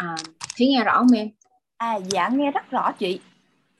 à, 0.00 0.16
Thúy 0.58 0.66
nghe 0.66 0.84
rõ 0.84 0.98
không 0.98 1.16
em? 1.16 1.30
À 1.76 1.98
dạ 2.10 2.28
nghe 2.28 2.50
rất 2.50 2.70
rõ 2.70 2.92
chị. 2.92 3.20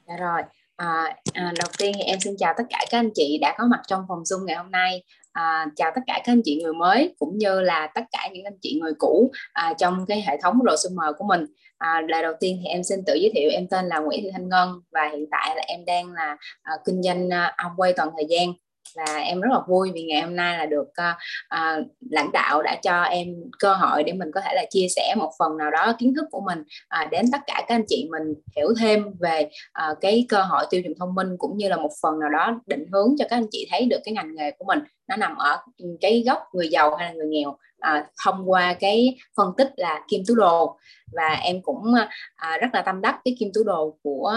Dạ 0.08 0.16
rồi. 0.16 0.42
À, 0.76 1.16
à, 1.32 1.52
đầu 1.58 1.68
tiên 1.78 1.92
thì 1.96 2.02
em 2.02 2.20
xin 2.20 2.34
chào 2.38 2.54
tất 2.56 2.64
cả 2.70 2.78
các 2.90 2.98
anh 2.98 3.10
chị 3.14 3.38
đã 3.40 3.54
có 3.58 3.66
mặt 3.66 3.80
trong 3.86 4.04
phòng 4.08 4.22
zoom 4.22 4.44
ngày 4.44 4.56
hôm 4.56 4.70
nay. 4.70 5.02
À, 5.32 5.66
chào 5.76 5.92
tất 5.94 6.00
cả 6.06 6.12
các 6.24 6.32
anh 6.32 6.40
chị 6.44 6.62
người 6.62 6.72
mới 6.72 7.14
cũng 7.18 7.38
như 7.38 7.60
là 7.60 7.86
tất 7.94 8.00
cả 8.12 8.28
những 8.32 8.44
anh 8.44 8.58
chị 8.62 8.78
người 8.80 8.92
cũ 8.98 9.30
à, 9.52 9.74
trong 9.78 10.06
cái 10.08 10.22
hệ 10.26 10.36
thống 10.42 10.58
resume 10.70 11.06
của 11.18 11.24
mình. 11.24 11.46
À, 11.78 12.00
lời 12.08 12.22
đầu 12.22 12.32
tiên 12.40 12.60
thì 12.62 12.68
em 12.68 12.82
xin 12.82 12.98
tự 13.06 13.14
giới 13.14 13.30
thiệu 13.34 13.50
em 13.50 13.66
tên 13.70 13.86
là 13.86 13.98
Nguyễn 13.98 14.20
Thị 14.22 14.30
Thanh 14.32 14.48
Ngân 14.48 14.80
và 14.92 15.08
hiện 15.12 15.26
tại 15.30 15.56
là 15.56 15.62
em 15.66 15.84
đang 15.84 16.12
là 16.12 16.36
à, 16.62 16.72
kinh 16.84 17.02
doanh 17.02 17.30
à, 17.30 17.54
Amway 17.56 17.92
toàn 17.96 18.08
thời 18.16 18.26
gian 18.28 18.52
và 18.96 19.16
em 19.16 19.40
rất 19.40 19.48
là 19.52 19.60
vui 19.68 19.90
vì 19.94 20.02
ngày 20.02 20.20
hôm 20.20 20.36
nay 20.36 20.58
là 20.58 20.66
được 20.66 20.88
uh, 20.88 21.16
uh, 21.54 21.86
lãnh 22.10 22.32
đạo 22.32 22.62
đã 22.62 22.76
cho 22.82 23.02
em 23.02 23.28
cơ 23.58 23.74
hội 23.74 24.02
để 24.02 24.12
mình 24.12 24.30
có 24.34 24.40
thể 24.40 24.52
là 24.54 24.64
chia 24.70 24.86
sẻ 24.96 25.14
một 25.18 25.30
phần 25.38 25.56
nào 25.56 25.70
đó 25.70 25.92
kiến 25.98 26.14
thức 26.14 26.24
của 26.30 26.40
mình 26.40 26.58
uh, 27.04 27.10
đến 27.10 27.24
tất 27.32 27.40
cả 27.46 27.64
các 27.68 27.74
anh 27.74 27.84
chị 27.88 28.08
mình 28.10 28.34
hiểu 28.56 28.68
thêm 28.80 29.04
về 29.20 29.48
uh, 29.90 29.98
cái 30.00 30.26
cơ 30.28 30.42
hội 30.42 30.64
tiêu 30.70 30.80
dùng 30.84 30.92
thông 30.98 31.14
minh 31.14 31.28
cũng 31.38 31.56
như 31.56 31.68
là 31.68 31.76
một 31.76 31.90
phần 32.02 32.20
nào 32.20 32.30
đó 32.30 32.60
định 32.66 32.84
hướng 32.92 33.14
cho 33.18 33.24
các 33.30 33.36
anh 33.36 33.46
chị 33.50 33.68
thấy 33.70 33.86
được 33.86 33.98
cái 34.04 34.14
ngành 34.14 34.34
nghề 34.34 34.50
của 34.50 34.64
mình 34.64 34.78
nó 35.10 35.16
nằm 35.16 35.36
ở 35.36 35.58
cái 36.00 36.22
góc 36.26 36.38
người 36.52 36.68
giàu 36.68 36.94
hay 36.94 37.08
là 37.08 37.14
người 37.14 37.26
nghèo 37.28 37.56
à, 37.78 38.06
thông 38.24 38.50
qua 38.50 38.74
cái 38.80 39.16
phân 39.36 39.52
tích 39.56 39.68
là 39.76 40.04
kim 40.08 40.22
túi 40.26 40.36
đồ. 40.36 40.78
Và 41.12 41.40
em 41.42 41.62
cũng 41.62 41.94
à, 42.36 42.58
rất 42.58 42.68
là 42.72 42.82
tâm 42.82 43.00
đắc 43.00 43.20
cái 43.24 43.36
kim 43.38 43.48
túi 43.54 43.64
đồ 43.64 43.98
của 44.02 44.34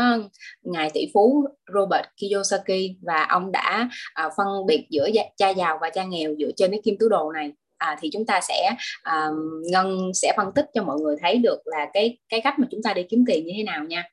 ngài 0.62 0.90
tỷ 0.94 1.12
phú 1.14 1.48
Robert 1.74 2.06
Kiyosaki. 2.18 2.98
Và 3.02 3.26
ông 3.30 3.52
đã 3.52 3.90
à, 4.14 4.30
phân 4.38 4.48
biệt 4.68 4.88
giữa 4.90 5.10
cha 5.38 5.50
giàu 5.50 5.78
và 5.82 5.90
cha 5.90 6.04
nghèo 6.04 6.36
dựa 6.40 6.52
trên 6.58 6.72
cái 6.72 6.82
kim 6.84 6.96
túi 7.00 7.10
đồ 7.10 7.32
này. 7.32 7.52
À, 7.78 7.98
thì 8.02 8.10
chúng 8.14 8.26
ta 8.26 8.40
sẽ 8.42 8.76
à, 9.04 9.28
ngân 9.72 10.12
sẽ 10.14 10.34
phân 10.38 10.52
tích 10.56 10.66
cho 10.74 10.84
mọi 10.84 11.00
người 11.00 11.16
thấy 11.22 11.38
được 11.38 11.60
là 11.66 11.88
cái 11.94 12.18
cái 12.30 12.42
cách 12.42 12.60
mà 12.60 12.68
chúng 12.72 12.84
ta 12.84 12.94
đi 12.94 13.04
kiếm 13.10 13.24
tiền 13.28 13.46
như 13.46 13.54
thế 13.58 13.64
nào 13.64 13.84
nha. 13.84 14.04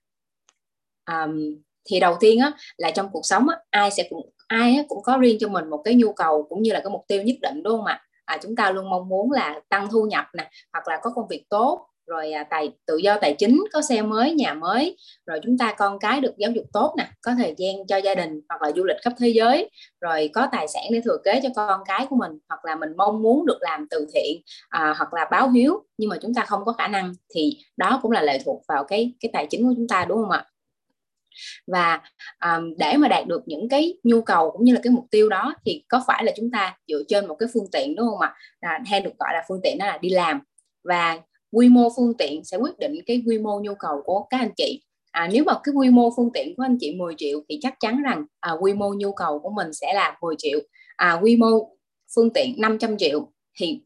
À, 1.04 1.26
thì 1.90 2.00
đầu 2.00 2.16
tiên 2.20 2.40
á, 2.40 2.52
là 2.76 2.90
trong 2.90 3.08
cuộc 3.12 3.22
sống 3.24 3.48
á, 3.48 3.56
ai 3.70 3.90
sẽ 3.90 4.06
cũng 4.10 4.30
ai 4.50 4.84
cũng 4.88 5.02
có 5.02 5.16
riêng 5.16 5.36
cho 5.40 5.48
mình 5.48 5.70
một 5.70 5.82
cái 5.84 5.94
nhu 5.94 6.12
cầu 6.12 6.46
cũng 6.48 6.62
như 6.62 6.72
là 6.72 6.80
cái 6.80 6.90
mục 6.90 7.04
tiêu 7.08 7.22
nhất 7.22 7.36
định 7.42 7.62
đúng 7.62 7.76
không 7.76 7.86
ạ? 7.86 8.00
À, 8.24 8.38
chúng 8.42 8.56
ta 8.56 8.70
luôn 8.70 8.90
mong 8.90 9.08
muốn 9.08 9.32
là 9.32 9.60
tăng 9.68 9.88
thu 9.90 10.02
nhập 10.06 10.24
nè 10.38 10.50
hoặc 10.72 10.88
là 10.88 10.98
có 11.02 11.10
công 11.14 11.28
việc 11.28 11.44
tốt 11.50 11.86
rồi 12.06 12.32
à, 12.32 12.44
tài 12.50 12.70
tự 12.86 12.96
do 12.96 13.18
tài 13.20 13.34
chính 13.38 13.64
có 13.72 13.82
xe 13.82 14.02
mới 14.02 14.32
nhà 14.34 14.54
mới 14.54 14.96
rồi 15.26 15.40
chúng 15.42 15.58
ta 15.58 15.74
con 15.78 15.98
cái 15.98 16.20
được 16.20 16.34
giáo 16.38 16.50
dục 16.50 16.64
tốt 16.72 16.94
nè 16.98 17.06
có 17.22 17.32
thời 17.38 17.54
gian 17.58 17.86
cho 17.86 17.96
gia 17.96 18.14
đình 18.14 18.40
hoặc 18.48 18.62
là 18.62 18.72
du 18.76 18.84
lịch 18.84 18.96
khắp 19.02 19.12
thế 19.18 19.28
giới 19.28 19.70
rồi 20.00 20.30
có 20.34 20.48
tài 20.52 20.68
sản 20.68 20.82
để 20.92 21.00
thừa 21.04 21.16
kế 21.24 21.40
cho 21.42 21.48
con 21.56 21.80
cái 21.86 22.06
của 22.10 22.16
mình 22.16 22.32
hoặc 22.48 22.64
là 22.64 22.76
mình 22.76 22.90
mong 22.96 23.22
muốn 23.22 23.46
được 23.46 23.58
làm 23.60 23.86
từ 23.90 24.06
thiện 24.14 24.42
à, 24.68 24.94
hoặc 24.98 25.14
là 25.14 25.28
báo 25.30 25.50
hiếu 25.50 25.84
nhưng 25.98 26.10
mà 26.10 26.16
chúng 26.22 26.34
ta 26.34 26.44
không 26.44 26.64
có 26.64 26.72
khả 26.72 26.88
năng 26.88 27.12
thì 27.34 27.58
đó 27.76 27.98
cũng 28.02 28.10
là 28.10 28.22
lệ 28.22 28.38
thuộc 28.44 28.62
vào 28.68 28.84
cái 28.84 29.12
cái 29.20 29.30
tài 29.32 29.46
chính 29.50 29.62
của 29.68 29.74
chúng 29.76 29.88
ta 29.88 30.04
đúng 30.08 30.18
không 30.22 30.30
ạ? 30.30 30.44
Và 31.66 32.00
um, 32.44 32.74
để 32.78 32.96
mà 32.96 33.08
đạt 33.08 33.26
được 33.26 33.42
những 33.46 33.68
cái 33.68 33.94
nhu 34.04 34.22
cầu 34.22 34.50
cũng 34.50 34.64
như 34.64 34.74
là 34.74 34.80
cái 34.82 34.90
mục 34.90 35.04
tiêu 35.10 35.28
đó 35.28 35.54
thì 35.66 35.84
có 35.88 36.02
phải 36.06 36.24
là 36.24 36.32
chúng 36.36 36.50
ta 36.50 36.76
dựa 36.88 37.02
trên 37.08 37.26
một 37.26 37.34
cái 37.38 37.48
phương 37.54 37.66
tiện 37.72 37.94
đúng 37.96 38.08
không 38.08 38.20
ạ? 38.20 38.34
À, 38.60 38.80
hay 38.86 39.00
được 39.00 39.18
gọi 39.18 39.28
là 39.32 39.44
phương 39.48 39.60
tiện 39.62 39.78
đó 39.78 39.86
là 39.86 39.98
đi 39.98 40.08
làm. 40.08 40.40
Và 40.84 41.18
quy 41.52 41.68
mô 41.68 41.88
phương 41.96 42.14
tiện 42.18 42.44
sẽ 42.44 42.56
quyết 42.56 42.78
định 42.78 42.94
cái 43.06 43.22
quy 43.26 43.38
mô 43.38 43.60
nhu 43.60 43.74
cầu 43.74 44.02
của 44.04 44.26
các 44.30 44.40
anh 44.40 44.50
chị. 44.56 44.82
À, 45.10 45.28
nếu 45.32 45.44
mà 45.44 45.52
cái 45.64 45.74
quy 45.74 45.90
mô 45.90 46.10
phương 46.16 46.30
tiện 46.34 46.56
của 46.56 46.62
anh 46.62 46.76
chị 46.80 46.94
10 46.94 47.14
triệu 47.18 47.40
thì 47.48 47.58
chắc 47.62 47.74
chắn 47.80 48.02
rằng 48.02 48.24
à, 48.40 48.52
quy 48.60 48.74
mô 48.74 48.94
nhu 48.94 49.12
cầu 49.12 49.38
của 49.38 49.50
mình 49.50 49.72
sẽ 49.72 49.94
là 49.94 50.16
10 50.22 50.34
triệu. 50.38 50.60
À, 50.96 51.18
quy 51.22 51.36
mô 51.36 51.76
phương 52.14 52.32
tiện 52.32 52.54
500 52.58 52.98
triệu 52.98 53.32
thì 53.58 53.80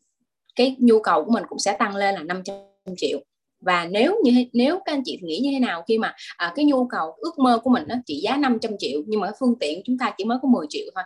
cái 0.56 0.76
nhu 0.78 1.00
cầu 1.00 1.24
của 1.24 1.30
mình 1.32 1.44
cũng 1.48 1.58
sẽ 1.58 1.76
tăng 1.78 1.96
lên 1.96 2.14
là 2.14 2.22
500 2.22 2.56
triệu 2.96 3.18
và 3.64 3.88
nếu 3.90 4.20
như 4.24 4.44
nếu 4.52 4.78
các 4.84 4.92
anh 4.92 5.02
chị 5.04 5.18
nghĩ 5.22 5.40
như 5.42 5.50
thế 5.52 5.58
nào 5.58 5.84
khi 5.88 5.98
mà 5.98 6.14
à, 6.36 6.52
cái 6.56 6.64
nhu 6.64 6.86
cầu 6.86 7.12
ước 7.16 7.38
mơ 7.38 7.60
của 7.64 7.70
mình 7.70 7.84
nó 7.88 7.94
chỉ 8.06 8.20
giá 8.20 8.36
500 8.36 8.72
triệu 8.78 9.02
nhưng 9.06 9.20
mà 9.20 9.26
cái 9.26 9.36
phương 9.40 9.58
tiện 9.60 9.82
chúng 9.84 9.98
ta 9.98 10.12
chỉ 10.18 10.24
mới 10.24 10.38
có 10.42 10.48
10 10.48 10.66
triệu 10.70 10.86
thôi 10.94 11.04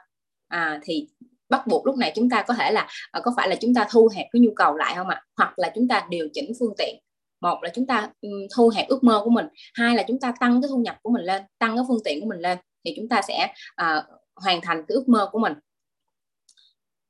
à, 0.48 0.80
thì 0.82 1.08
bắt 1.48 1.66
buộc 1.66 1.86
lúc 1.86 1.96
này 1.96 2.12
chúng 2.14 2.30
ta 2.30 2.42
có 2.42 2.54
thể 2.54 2.72
là 2.72 2.86
à, 3.10 3.20
có 3.24 3.32
phải 3.36 3.48
là 3.48 3.56
chúng 3.60 3.74
ta 3.74 3.86
thu 3.90 4.08
hẹp 4.14 4.26
cái 4.32 4.40
nhu 4.40 4.50
cầu 4.56 4.76
lại 4.76 4.94
không 4.96 5.08
ạ? 5.08 5.22
Hoặc 5.36 5.58
là 5.58 5.72
chúng 5.74 5.88
ta 5.88 6.06
điều 6.10 6.28
chỉnh 6.32 6.52
phương 6.60 6.74
tiện. 6.78 6.98
Một 7.40 7.58
là 7.62 7.70
chúng 7.74 7.86
ta 7.86 8.10
um, 8.20 8.32
thu 8.56 8.70
hẹp 8.74 8.88
ước 8.88 9.04
mơ 9.04 9.20
của 9.24 9.30
mình 9.30 9.46
hai 9.74 9.96
là 9.96 10.04
chúng 10.08 10.20
ta 10.20 10.32
tăng 10.40 10.62
cái 10.62 10.68
thu 10.68 10.78
nhập 10.78 10.96
của 11.02 11.10
mình 11.10 11.24
lên 11.24 11.42
tăng 11.58 11.76
cái 11.76 11.84
phương 11.88 12.00
tiện 12.04 12.20
của 12.20 12.26
mình 12.26 12.38
lên 12.38 12.58
thì 12.84 12.92
chúng 12.96 13.08
ta 13.08 13.22
sẽ 13.22 13.52
à, 13.74 14.02
hoàn 14.36 14.60
thành 14.60 14.84
cái 14.88 14.94
ước 14.94 15.08
mơ 15.08 15.28
của 15.32 15.38
mình 15.38 15.52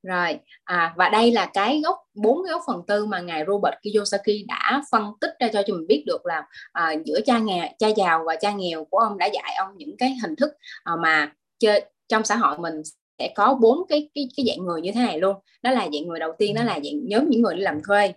rồi 0.02 0.38
à, 0.64 0.94
và 0.96 1.08
đây 1.08 1.32
là 1.32 1.50
cái 1.54 1.80
gốc 1.84 1.96
bốn 2.14 2.44
cái 2.44 2.52
gốc 2.52 2.62
phần 2.66 2.82
tư 2.86 3.06
mà 3.06 3.20
ngài 3.20 3.44
Robert 3.46 3.74
Kiyosaki 3.82 4.46
đã 4.48 4.82
phân 4.92 5.04
tích 5.20 5.30
ra 5.40 5.48
cho 5.52 5.62
chúng 5.66 5.76
mình 5.76 5.86
biết 5.86 6.04
được 6.06 6.26
là 6.26 6.46
à, 6.72 6.94
giữa 7.04 7.20
cha 7.26 7.38
nghèo 7.38 7.68
cha 7.78 7.88
giàu 7.88 8.24
và 8.26 8.36
cha 8.36 8.52
nghèo 8.52 8.84
của 8.84 8.98
ông 8.98 9.18
đã 9.18 9.26
dạy 9.26 9.54
ông 9.58 9.68
những 9.76 9.96
cái 9.98 10.16
hình 10.22 10.36
thức 10.36 10.52
à, 10.84 10.92
mà 11.02 11.32
chơi 11.58 11.84
trong 12.08 12.24
xã 12.24 12.36
hội 12.36 12.58
mình 12.58 12.74
sẽ 13.18 13.32
có 13.34 13.54
bốn 13.54 13.78
cái 13.88 14.10
cái 14.14 14.28
cái 14.36 14.46
dạng 14.46 14.66
người 14.66 14.80
như 14.80 14.90
thế 14.94 15.00
này 15.00 15.18
luôn. 15.18 15.36
Đó 15.62 15.70
là 15.70 15.80
dạng 15.80 16.06
người 16.06 16.18
đầu 16.18 16.32
tiên 16.38 16.54
đó 16.54 16.62
là 16.62 16.74
dạng 16.74 17.08
nhóm 17.08 17.30
những 17.30 17.42
người 17.42 17.54
đi 17.54 17.60
làm 17.60 17.80
thuê. 17.86 18.12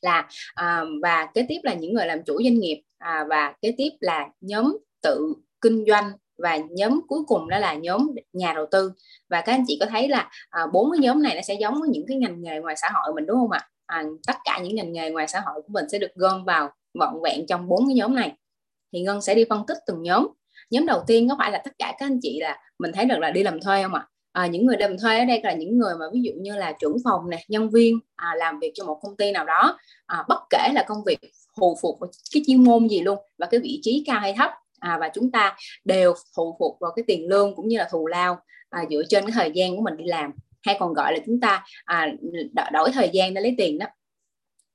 Là 0.00 0.28
à, 0.54 0.84
và 1.02 1.26
kế 1.34 1.46
tiếp 1.48 1.60
là 1.62 1.74
những 1.74 1.94
người 1.94 2.06
làm 2.06 2.22
chủ 2.26 2.42
doanh 2.42 2.58
nghiệp 2.58 2.82
à, 2.98 3.24
và 3.28 3.54
kế 3.62 3.74
tiếp 3.76 3.90
là 4.00 4.28
nhóm 4.40 4.78
tự 5.02 5.34
kinh 5.60 5.84
doanh 5.86 6.12
và 6.38 6.58
nhóm 6.70 7.00
cuối 7.08 7.20
cùng 7.26 7.48
đó 7.48 7.58
là 7.58 7.74
nhóm 7.74 8.10
nhà 8.32 8.52
đầu 8.52 8.66
tư. 8.70 8.92
Và 9.28 9.40
các 9.40 9.52
anh 9.52 9.64
chị 9.66 9.76
có 9.80 9.86
thấy 9.86 10.08
là 10.08 10.30
à, 10.50 10.66
bốn 10.72 10.90
cái 10.92 10.98
nhóm 10.98 11.22
này 11.22 11.34
nó 11.34 11.40
sẽ 11.42 11.54
giống 11.54 11.80
với 11.80 11.88
những 11.88 12.04
cái 12.08 12.16
ngành 12.16 12.42
nghề 12.42 12.60
ngoài 12.60 12.76
xã 12.76 12.88
hội 12.94 13.14
mình 13.14 13.26
đúng 13.26 13.36
không 13.36 13.50
ạ? 13.50 13.68
À, 13.86 14.04
tất 14.26 14.36
cả 14.44 14.60
những 14.62 14.74
ngành 14.74 14.92
nghề 14.92 15.10
ngoài 15.10 15.28
xã 15.28 15.40
hội 15.40 15.62
của 15.62 15.68
mình 15.72 15.84
sẽ 15.92 15.98
được 15.98 16.14
gom 16.14 16.44
vào 16.44 16.70
vọn 16.98 17.22
vẹn 17.22 17.46
trong 17.46 17.68
bốn 17.68 17.86
cái 17.86 17.94
nhóm 17.94 18.14
này. 18.14 18.32
Thì 18.92 19.00
ngân 19.00 19.22
sẽ 19.22 19.34
đi 19.34 19.44
phân 19.50 19.66
tích 19.66 19.78
từng 19.86 20.02
nhóm. 20.02 20.28
Nhóm 20.70 20.86
đầu 20.86 21.04
tiên 21.06 21.28
có 21.28 21.36
phải 21.38 21.50
là 21.50 21.58
tất 21.58 21.72
cả 21.78 21.94
các 21.98 22.06
anh 22.06 22.18
chị 22.22 22.40
là 22.40 22.58
mình 22.78 22.92
thấy 22.94 23.04
được 23.04 23.18
là 23.18 23.30
đi 23.30 23.42
làm 23.42 23.60
thuê 23.60 23.82
không 23.82 23.94
ạ? 23.94 24.06
À, 24.32 24.46
những 24.46 24.66
người 24.66 24.76
làm 24.78 24.98
thuê 24.98 25.18
ở 25.18 25.24
đây 25.24 25.40
là 25.42 25.52
những 25.52 25.78
người 25.78 25.94
mà 26.00 26.06
ví 26.12 26.20
dụ 26.22 26.32
như 26.36 26.56
là 26.56 26.72
trưởng 26.80 26.96
phòng 27.04 27.30
này 27.30 27.44
nhân 27.48 27.70
viên 27.70 27.98
à, 28.16 28.34
làm 28.36 28.58
việc 28.58 28.72
cho 28.74 28.84
một 28.84 28.98
công 29.02 29.16
ty 29.16 29.32
nào 29.32 29.44
đó. 29.44 29.78
À, 30.06 30.24
bất 30.28 30.40
kể 30.50 30.68
là 30.74 30.84
công 30.88 31.04
việc 31.06 31.18
hù 31.56 31.76
phục 31.82 31.98
cái 32.32 32.42
chuyên 32.46 32.64
môn 32.64 32.88
gì 32.88 33.00
luôn 33.00 33.18
và 33.38 33.46
cái 33.46 33.60
vị 33.60 33.80
trí 33.82 34.04
cao 34.06 34.20
hay 34.20 34.34
thấp 34.36 34.50
à, 34.80 34.98
và 35.00 35.08
chúng 35.14 35.30
ta 35.30 35.56
đều 35.84 36.14
phụ 36.36 36.56
thuộc 36.58 36.76
vào 36.80 36.92
cái 36.96 37.02
tiền 37.06 37.28
lương 37.28 37.56
cũng 37.56 37.68
như 37.68 37.78
là 37.78 37.88
thù 37.90 38.06
lao 38.06 38.38
à, 38.70 38.84
dựa 38.90 39.02
trên 39.08 39.24
cái 39.24 39.32
thời 39.34 39.50
gian 39.54 39.76
của 39.76 39.82
mình 39.82 39.96
đi 39.96 40.04
làm. 40.04 40.32
Hay 40.62 40.76
còn 40.80 40.92
gọi 40.92 41.12
là 41.12 41.18
chúng 41.26 41.40
ta 41.40 41.64
à, 41.84 42.08
đổi 42.72 42.90
thời 42.92 43.10
gian 43.12 43.34
để 43.34 43.40
lấy 43.40 43.54
tiền 43.58 43.78
đó. 43.78 43.86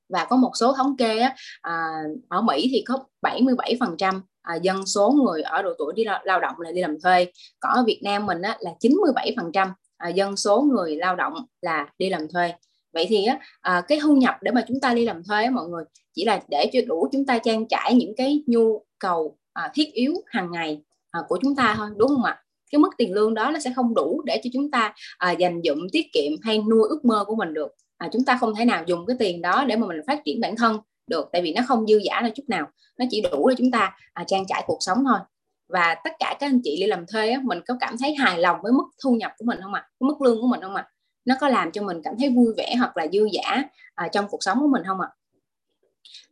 Và 0.09 0.25
có 0.25 0.35
một 0.35 0.51
số 0.55 0.73
thống 0.73 0.97
kê 0.97 1.19
á, 1.19 1.35
à, 1.61 2.03
ở 2.27 2.41
Mỹ 2.41 2.69
thì 2.71 2.83
có 2.87 2.99
77% 3.21 4.21
à, 4.41 4.55
dân 4.55 4.85
số 4.85 5.09
người 5.09 5.41
ở 5.41 5.61
độ 5.61 5.73
tuổi 5.77 5.93
đi 5.95 6.03
lao 6.23 6.39
động 6.39 6.55
là 6.59 6.71
đi 6.71 6.81
làm 6.81 7.01
thuê. 7.01 7.27
Còn 7.59 7.73
ở 7.73 7.83
Việt 7.87 7.99
Nam 8.03 8.25
mình 8.25 8.41
á, 8.41 8.57
là 8.59 8.71
97% 8.81 9.71
à, 9.97 10.09
dân 10.09 10.37
số 10.37 10.61
người 10.61 10.95
lao 10.95 11.15
động 11.15 11.33
là 11.61 11.87
đi 11.97 12.09
làm 12.09 12.27
thuê. 12.27 12.53
Vậy 12.93 13.05
thì 13.09 13.25
á, 13.25 13.39
à, 13.61 13.81
cái 13.87 13.99
thu 14.01 14.15
nhập 14.15 14.35
để 14.41 14.51
mà 14.51 14.63
chúng 14.67 14.79
ta 14.79 14.93
đi 14.93 15.05
làm 15.05 15.23
thuê 15.23 15.43
á, 15.43 15.49
mọi 15.49 15.67
người 15.67 15.83
chỉ 16.13 16.25
là 16.25 16.41
để 16.49 16.69
cho 16.73 16.79
đủ 16.87 17.07
chúng 17.11 17.25
ta 17.25 17.39
trang 17.43 17.67
trải 17.67 17.93
những 17.93 18.13
cái 18.17 18.43
nhu 18.47 18.85
cầu 18.99 19.37
à, 19.53 19.71
thiết 19.73 19.93
yếu 19.93 20.13
hàng 20.27 20.51
ngày 20.51 20.81
à, 21.11 21.19
của 21.27 21.39
chúng 21.41 21.55
ta 21.55 21.73
thôi 21.77 21.89
đúng 21.97 22.09
không 22.09 22.23
ạ 22.23 22.43
cái 22.71 22.79
mức 22.79 22.89
tiền 22.97 23.13
lương 23.13 23.33
đó 23.33 23.51
nó 23.51 23.59
sẽ 23.59 23.73
không 23.75 23.93
đủ 23.93 24.21
để 24.25 24.41
cho 24.43 24.49
chúng 24.53 24.71
ta 24.71 24.93
à, 25.17 25.31
dành 25.31 25.61
dụm 25.63 25.87
tiết 25.91 26.05
kiệm 26.13 26.31
hay 26.41 26.57
nuôi 26.57 26.87
ước 26.89 27.05
mơ 27.05 27.23
của 27.27 27.35
mình 27.35 27.53
được 27.53 27.71
à, 27.97 28.09
chúng 28.13 28.25
ta 28.25 28.37
không 28.39 28.55
thể 28.55 28.65
nào 28.65 28.83
dùng 28.87 29.05
cái 29.05 29.15
tiền 29.19 29.41
đó 29.41 29.65
để 29.67 29.75
mà 29.75 29.87
mình 29.87 29.97
phát 30.07 30.21
triển 30.25 30.41
bản 30.41 30.55
thân 30.55 30.79
được 31.07 31.29
tại 31.31 31.41
vì 31.41 31.53
nó 31.53 31.61
không 31.67 31.87
dư 31.87 31.97
giả 32.03 32.21
là 32.21 32.29
chút 32.29 32.43
nào 32.47 32.67
nó 32.97 33.05
chỉ 33.09 33.21
đủ 33.21 33.49
để 33.49 33.55
chúng 33.57 33.71
ta 33.71 33.97
à, 34.13 34.23
trang 34.27 34.43
trải 34.47 34.63
cuộc 34.67 34.77
sống 34.79 34.97
thôi 35.05 35.19
và 35.67 35.95
tất 36.03 36.11
cả 36.19 36.35
các 36.39 36.47
anh 36.47 36.59
chị 36.63 36.77
đi 36.81 36.87
làm 36.87 37.05
thuê 37.07 37.29
á, 37.29 37.39
mình 37.43 37.59
có 37.67 37.77
cảm 37.79 37.97
thấy 37.97 38.15
hài 38.15 38.39
lòng 38.39 38.57
với 38.63 38.71
mức 38.71 38.83
thu 39.03 39.15
nhập 39.15 39.31
của 39.37 39.45
mình 39.45 39.59
không 39.61 39.73
ạ 39.73 39.81
à? 39.81 39.89
mức 39.99 40.21
lương 40.21 40.41
của 40.41 40.47
mình 40.47 40.61
không 40.61 40.75
ạ 40.75 40.87
à? 40.87 40.91
nó 41.25 41.35
có 41.41 41.47
làm 41.47 41.71
cho 41.71 41.83
mình 41.83 42.01
cảm 42.03 42.13
thấy 42.19 42.29
vui 42.29 42.53
vẻ 42.57 42.75
hoặc 42.77 42.97
là 42.97 43.07
dư 43.13 43.27
giả 43.31 43.63
à, 43.95 44.07
trong 44.11 44.25
cuộc 44.29 44.43
sống 44.43 44.59
của 44.59 44.67
mình 44.67 44.83
không 44.87 45.01
ạ 45.01 45.07
à? 45.11 45.15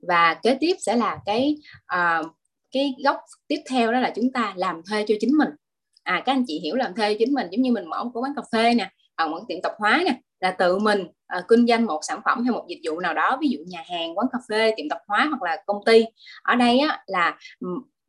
và 0.02 0.34
kế 0.34 0.58
tiếp 0.60 0.76
sẽ 0.80 0.96
là 0.96 1.20
cái 1.26 1.58
à, 1.86 2.22
cái 2.72 2.96
góc 3.04 3.18
tiếp 3.48 3.60
theo 3.70 3.92
đó 3.92 4.00
là 4.00 4.12
chúng 4.16 4.32
ta 4.32 4.54
làm 4.58 4.82
thuê 4.90 5.06
cho 5.08 5.16
chính 5.20 5.38
mình. 5.38 5.50
À 6.04 6.24
các 6.26 6.32
anh 6.32 6.44
chị 6.48 6.60
hiểu 6.60 6.76
làm 6.76 6.96
thuê 6.96 7.16
chính 7.20 7.34
mình 7.34 7.48
giống 7.52 7.62
như 7.62 7.72
mình 7.72 7.86
mở 7.86 8.04
một 8.04 8.12
quán 8.14 8.34
cà 8.36 8.42
phê 8.52 8.74
nè 8.74 8.90
hoặc 9.18 9.28
một 9.28 9.40
tiệm 9.48 9.62
tạp 9.62 9.72
hóa 9.78 10.02
nè 10.06 10.20
là 10.40 10.52
tự 10.52 10.80
mình 10.80 11.08
à, 11.28 11.42
kinh 11.48 11.68
doanh 11.68 11.86
một 11.86 12.00
sản 12.08 12.20
phẩm 12.26 12.44
hay 12.44 12.52
một 12.52 12.66
dịch 12.70 12.82
vụ 12.84 13.00
nào 13.00 13.14
đó 13.14 13.38
ví 13.42 13.48
dụ 13.50 13.60
nhà 13.68 13.84
hàng 13.90 14.18
quán 14.18 14.28
cà 14.32 14.40
phê 14.50 14.74
tiệm 14.78 14.90
tạp 14.90 15.00
hóa 15.08 15.26
hoặc 15.30 15.42
là 15.42 15.64
công 15.66 15.86
ty. 15.86 16.06
Ở 16.44 16.56
đây 16.56 16.80
á, 16.80 17.04
là 17.08 17.38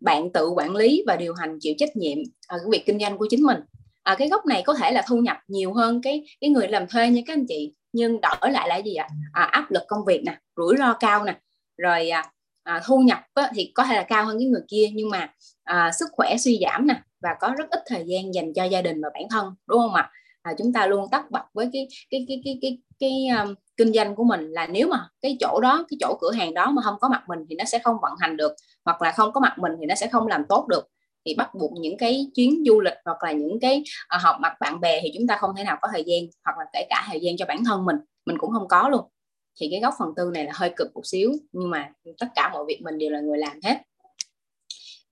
bạn 0.01 0.33
tự 0.33 0.49
quản 0.49 0.77
lý 0.77 1.05
và 1.07 1.17
điều 1.17 1.35
hành 1.35 1.59
chịu 1.61 1.75
trách 1.79 1.97
nhiệm 1.97 2.19
ở 2.49 2.59
cái 2.59 2.67
việc 2.71 2.83
kinh 2.87 2.99
doanh 3.01 3.19
của 3.19 3.27
chính 3.31 3.43
mình. 3.43 3.59
À, 4.03 4.15
cái 4.19 4.29
góc 4.29 4.47
này 4.47 4.63
có 4.67 4.75
thể 4.75 4.93
là 4.93 5.05
thu 5.09 5.17
nhập 5.17 5.37
nhiều 5.49 5.73
hơn 5.73 6.03
cái 6.03 6.25
cái 6.41 6.51
người 6.51 6.69
làm 6.69 6.87
thuê 6.89 7.11
như 7.11 7.23
các 7.27 7.33
anh 7.33 7.47
chị 7.49 7.75
nhưng 7.93 8.21
đổi 8.21 8.51
lại 8.51 8.69
là 8.69 8.77
gì 8.77 8.95
ạ? 8.95 9.09
À, 9.33 9.43
áp 9.43 9.71
lực 9.71 9.83
công 9.89 10.05
việc 10.07 10.23
nè 10.27 10.39
rủi 10.57 10.77
ro 10.79 10.95
cao 11.01 11.25
nè. 11.25 11.39
Rồi 11.77 12.09
à, 12.09 12.32
à, 12.63 12.81
thu 12.87 12.99
nhập 12.99 13.19
á, 13.35 13.51
thì 13.55 13.73
có 13.75 13.85
thể 13.85 13.97
là 13.97 14.03
cao 14.03 14.25
hơn 14.25 14.39
cái 14.39 14.49
người 14.49 14.63
kia 14.69 14.91
nhưng 14.95 15.11
mà 15.11 15.31
à, 15.65 15.91
sức 15.93 16.09
khỏe 16.13 16.37
suy 16.37 16.61
giảm 16.63 16.87
nè 16.87 17.03
và 17.23 17.31
có 17.41 17.55
rất 17.59 17.71
ít 17.71 17.81
thời 17.87 18.05
gian 18.07 18.35
dành 18.35 18.53
cho 18.55 18.65
gia 18.65 18.83
đình 18.83 19.01
và 19.03 19.11
bản 19.15 19.23
thân 19.31 19.55
đúng 19.67 19.79
không 19.79 19.95
ạ? 19.95 20.11
À, 20.43 20.55
chúng 20.59 20.73
ta 20.73 20.87
luôn 20.87 21.11
tắt 21.11 21.31
bật 21.31 21.43
với 21.55 21.71
cái 21.73 21.89
cái 22.11 22.25
cái 22.29 22.41
cái 22.45 22.59
cái 22.63 22.79
cái, 23.01 23.29
cái 23.29 23.39
um, 23.39 23.55
kinh 23.77 23.93
doanh 23.93 24.15
của 24.15 24.25
mình 24.25 24.51
là 24.51 24.67
nếu 24.67 24.89
mà 24.89 25.09
cái 25.21 25.37
chỗ 25.41 25.61
đó 25.61 25.85
cái 25.89 25.97
chỗ 26.01 26.19
cửa 26.21 26.33
hàng 26.33 26.55
đó 26.55 26.71
mà 26.71 26.83
không 26.83 26.95
có 27.01 27.09
mặt 27.09 27.23
mình 27.27 27.39
thì 27.51 27.57
nó 27.57 27.65
sẽ 27.65 27.79
không 27.79 27.97
vận 28.03 28.13
hành 28.19 28.37
được 28.37 28.53
hoặc 28.85 29.03
là 29.03 29.13
không 29.13 29.33
có 29.33 29.41
mặt 29.41 29.59
mình 29.59 29.73
thì 29.81 29.87
nó 29.87 29.95
sẽ 29.95 30.07
không 30.07 30.27
làm 30.27 30.45
tốt 30.49 30.67
được. 30.69 30.89
Thì 31.27 31.35
bắt 31.35 31.55
buộc 31.55 31.73
những 31.73 31.97
cái 31.99 32.27
chuyến 32.35 32.63
du 32.67 32.81
lịch 32.81 32.95
hoặc 33.05 33.23
là 33.23 33.33
những 33.33 33.61
cái 33.61 33.83
uh, 34.17 34.23
họp 34.23 34.41
mặt 34.41 34.53
bạn 34.61 34.81
bè 34.81 35.01
thì 35.03 35.13
chúng 35.19 35.27
ta 35.27 35.37
không 35.37 35.51
thể 35.57 35.65
nào 35.65 35.79
có 35.83 35.89
thời 35.93 36.05
gian 36.07 36.21
hoặc 36.45 36.59
là 36.59 36.65
kể 36.73 36.87
cả 36.91 37.05
thời 37.11 37.21
gian 37.21 37.37
cho 37.37 37.47
bản 37.47 37.65
thân 37.65 37.85
mình 37.85 37.97
mình 38.27 38.39
cũng 38.39 38.51
không 38.51 38.69
có 38.69 38.89
luôn 38.89 39.05
thì 39.61 39.69
cái 39.71 39.81
góc 39.81 39.95
phần 39.99 40.09
tư 40.17 40.31
này 40.35 40.45
là 40.45 40.53
hơi 40.55 40.73
cực 40.77 40.95
một 40.95 41.07
xíu 41.07 41.33
nhưng 41.53 41.71
mà 41.71 41.89
tất 42.19 42.27
cả 42.35 42.51
mọi 42.53 42.65
việc 42.69 42.81
mình 42.83 42.99
đều 42.99 43.11
là 43.11 43.21
người 43.21 43.39
làm 43.39 43.59
hết. 43.65 43.77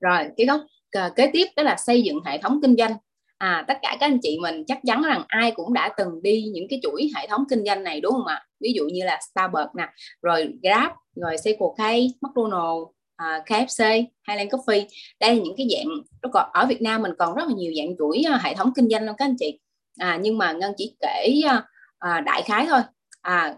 Rồi 0.01 0.27
cái 0.37 0.47
góc 0.47 0.61
ờ, 0.93 1.11
kế 1.17 1.31
tiếp 1.33 1.47
đó 1.57 1.63
là 1.63 1.77
xây 1.77 2.03
dựng 2.03 2.19
hệ 2.25 2.39
thống 2.39 2.59
kinh 2.63 2.77
doanh. 2.77 2.93
À 3.39 3.65
tất 3.69 3.79
cả 3.83 3.97
các 4.01 4.07
anh 4.07 4.19
chị 4.23 4.39
mình 4.43 4.65
chắc 4.67 4.79
chắn 4.87 5.03
rằng 5.03 5.25
ai 5.29 5.51
cũng 5.51 5.73
đã 5.73 5.91
từng 5.97 6.23
đi 6.23 6.43
những 6.43 6.67
cái 6.71 6.81
chuỗi 6.83 7.11
hệ 7.17 7.27
thống 7.27 7.45
kinh 7.51 7.65
doanh 7.65 7.85
này 7.85 8.01
đúng 8.01 8.13
không 8.13 8.27
ạ? 8.27 8.47
Ví 8.61 8.73
dụ 8.77 8.85
như 8.85 9.05
là 9.05 9.21
Starbucks 9.31 9.75
nè 9.77 9.89
rồi 10.23 10.53
Grab 10.63 10.93
rồi 11.17 11.37
Circle 11.45 11.69
K 11.77 11.81
McDonald's 12.23 12.91
à, 13.17 13.43
KFC 13.47 14.05
Highland 14.29 14.51
Coffee. 14.51 14.87
Đây 15.21 15.37
là 15.37 15.43
những 15.43 15.55
cái 15.57 15.67
dạng 15.71 15.87
còn 16.33 16.51
ở 16.53 16.67
Việt 16.67 16.83
Nam 16.83 17.03
mình 17.03 17.13
còn 17.19 17.35
rất 17.35 17.49
là 17.49 17.55
nhiều 17.57 17.73
dạng 17.77 17.97
chuỗi 17.99 18.23
ờ, 18.23 18.39
hệ 18.43 18.55
thống 18.55 18.73
kinh 18.77 18.89
doanh 18.89 19.07
luôn 19.07 19.17
các 19.19 19.25
anh 19.25 19.37
chị. 19.39 19.59
À, 19.99 20.19
nhưng 20.23 20.39
mà 20.39 20.53
ngân 20.53 20.73
chỉ 20.77 20.97
kể 21.01 21.41
uh, 21.47 22.25
đại 22.25 22.43
khái 22.43 22.67
thôi. 22.67 22.81
À, 23.23 23.55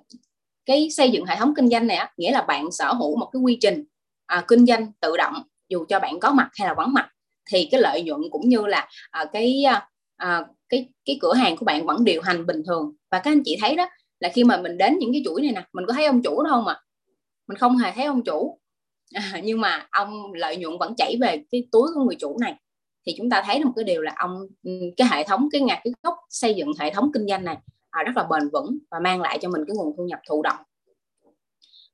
cái 0.67 0.91
xây 0.91 1.11
dựng 1.11 1.25
hệ 1.25 1.37
thống 1.37 1.53
kinh 1.57 1.69
doanh 1.69 1.87
này 1.87 1.97
á, 1.97 2.13
nghĩa 2.17 2.33
là 2.33 2.43
bạn 2.43 2.73
sở 2.73 2.93
hữu 2.93 3.17
một 3.17 3.31
cái 3.33 3.41
quy 3.41 3.59
trình 3.61 3.85
à, 4.27 4.45
kinh 4.49 4.67
doanh 4.67 4.93
tự 5.01 5.17
động 5.17 5.35
dù 5.69 5.85
cho 5.89 6.01
bạn 6.01 6.21
có 6.21 6.33
mặt 6.33 6.49
hay 6.59 6.69
là 6.69 6.75
vắng 6.75 6.93
mặt 6.93 7.09
thì 7.51 7.69
cái 7.71 7.81
lợi 7.81 8.03
nhuận 8.03 8.21
cũng 8.31 8.49
như 8.49 8.67
là 8.67 8.89
à, 9.11 9.25
cái 9.33 9.65
à, 9.65 9.89
à 10.17 10.41
cái 10.69 10.89
cái 11.05 11.19
cửa 11.21 11.35
hàng 11.35 11.57
của 11.57 11.65
bạn 11.65 11.87
vẫn 11.87 12.05
điều 12.05 12.23
hành 12.23 12.47
bình 12.47 12.63
thường. 12.67 12.93
Và 13.11 13.19
các 13.19 13.31
anh 13.31 13.43
chị 13.45 13.57
thấy 13.61 13.77
đó 13.77 13.89
là 14.21 14.29
khi 14.35 14.45
mà 14.45 14.57
mình 14.57 14.79
đến 14.79 14.99
những 14.99 15.13
cái 15.13 15.23
chuỗi 15.25 15.43
này 15.43 15.53
nè 15.53 15.65
mình 15.73 15.87
có 15.87 15.93
thấy 15.93 16.07
ông 16.07 16.23
chủ 16.23 16.43
đâu 16.43 16.63
mà 16.63 16.81
mình 17.49 17.59
không 17.59 17.77
hề 17.77 17.93
thấy 17.93 18.05
ông 18.05 18.25
chủ. 18.25 18.59
À, 19.15 19.41
nhưng 19.45 19.61
mà 19.61 19.87
ông 19.91 20.33
lợi 20.33 20.57
nhuận 20.57 20.79
vẫn 20.79 20.95
chảy 20.97 21.17
về 21.21 21.43
cái 21.51 21.69
túi 21.73 21.89
của 21.95 22.05
người 22.05 22.17
chủ 22.19 22.39
này. 22.41 22.55
Thì 23.07 23.15
chúng 23.19 23.31
ta 23.31 23.43
thấy 23.47 23.59
được 23.59 23.65
một 23.65 23.73
cái 23.77 23.85
điều 23.85 24.03
là 24.03 24.13
ông 24.17 24.47
ừ, 24.63 24.71
cái 24.97 25.09
hệ 25.11 25.25
thống 25.25 25.49
cái 25.53 25.61
ngạc 25.61 25.81
cái 25.85 25.93
gốc 26.03 26.15
xây 26.29 26.55
dựng 26.55 26.73
hệ 26.79 26.91
thống 26.91 27.11
kinh 27.15 27.27
doanh 27.29 27.45
này 27.45 27.57
à, 27.93 28.03
rất 28.03 28.13
là 28.17 28.27
bền 28.31 28.49
vững 28.53 28.79
và 28.91 28.99
mang 28.99 29.21
lại 29.21 29.39
cho 29.43 29.49
mình 29.49 29.65
cái 29.67 29.77
nguồn 29.77 29.97
thu 29.97 30.05
nhập 30.05 30.21
thụ 30.29 30.43
động. 30.43 30.57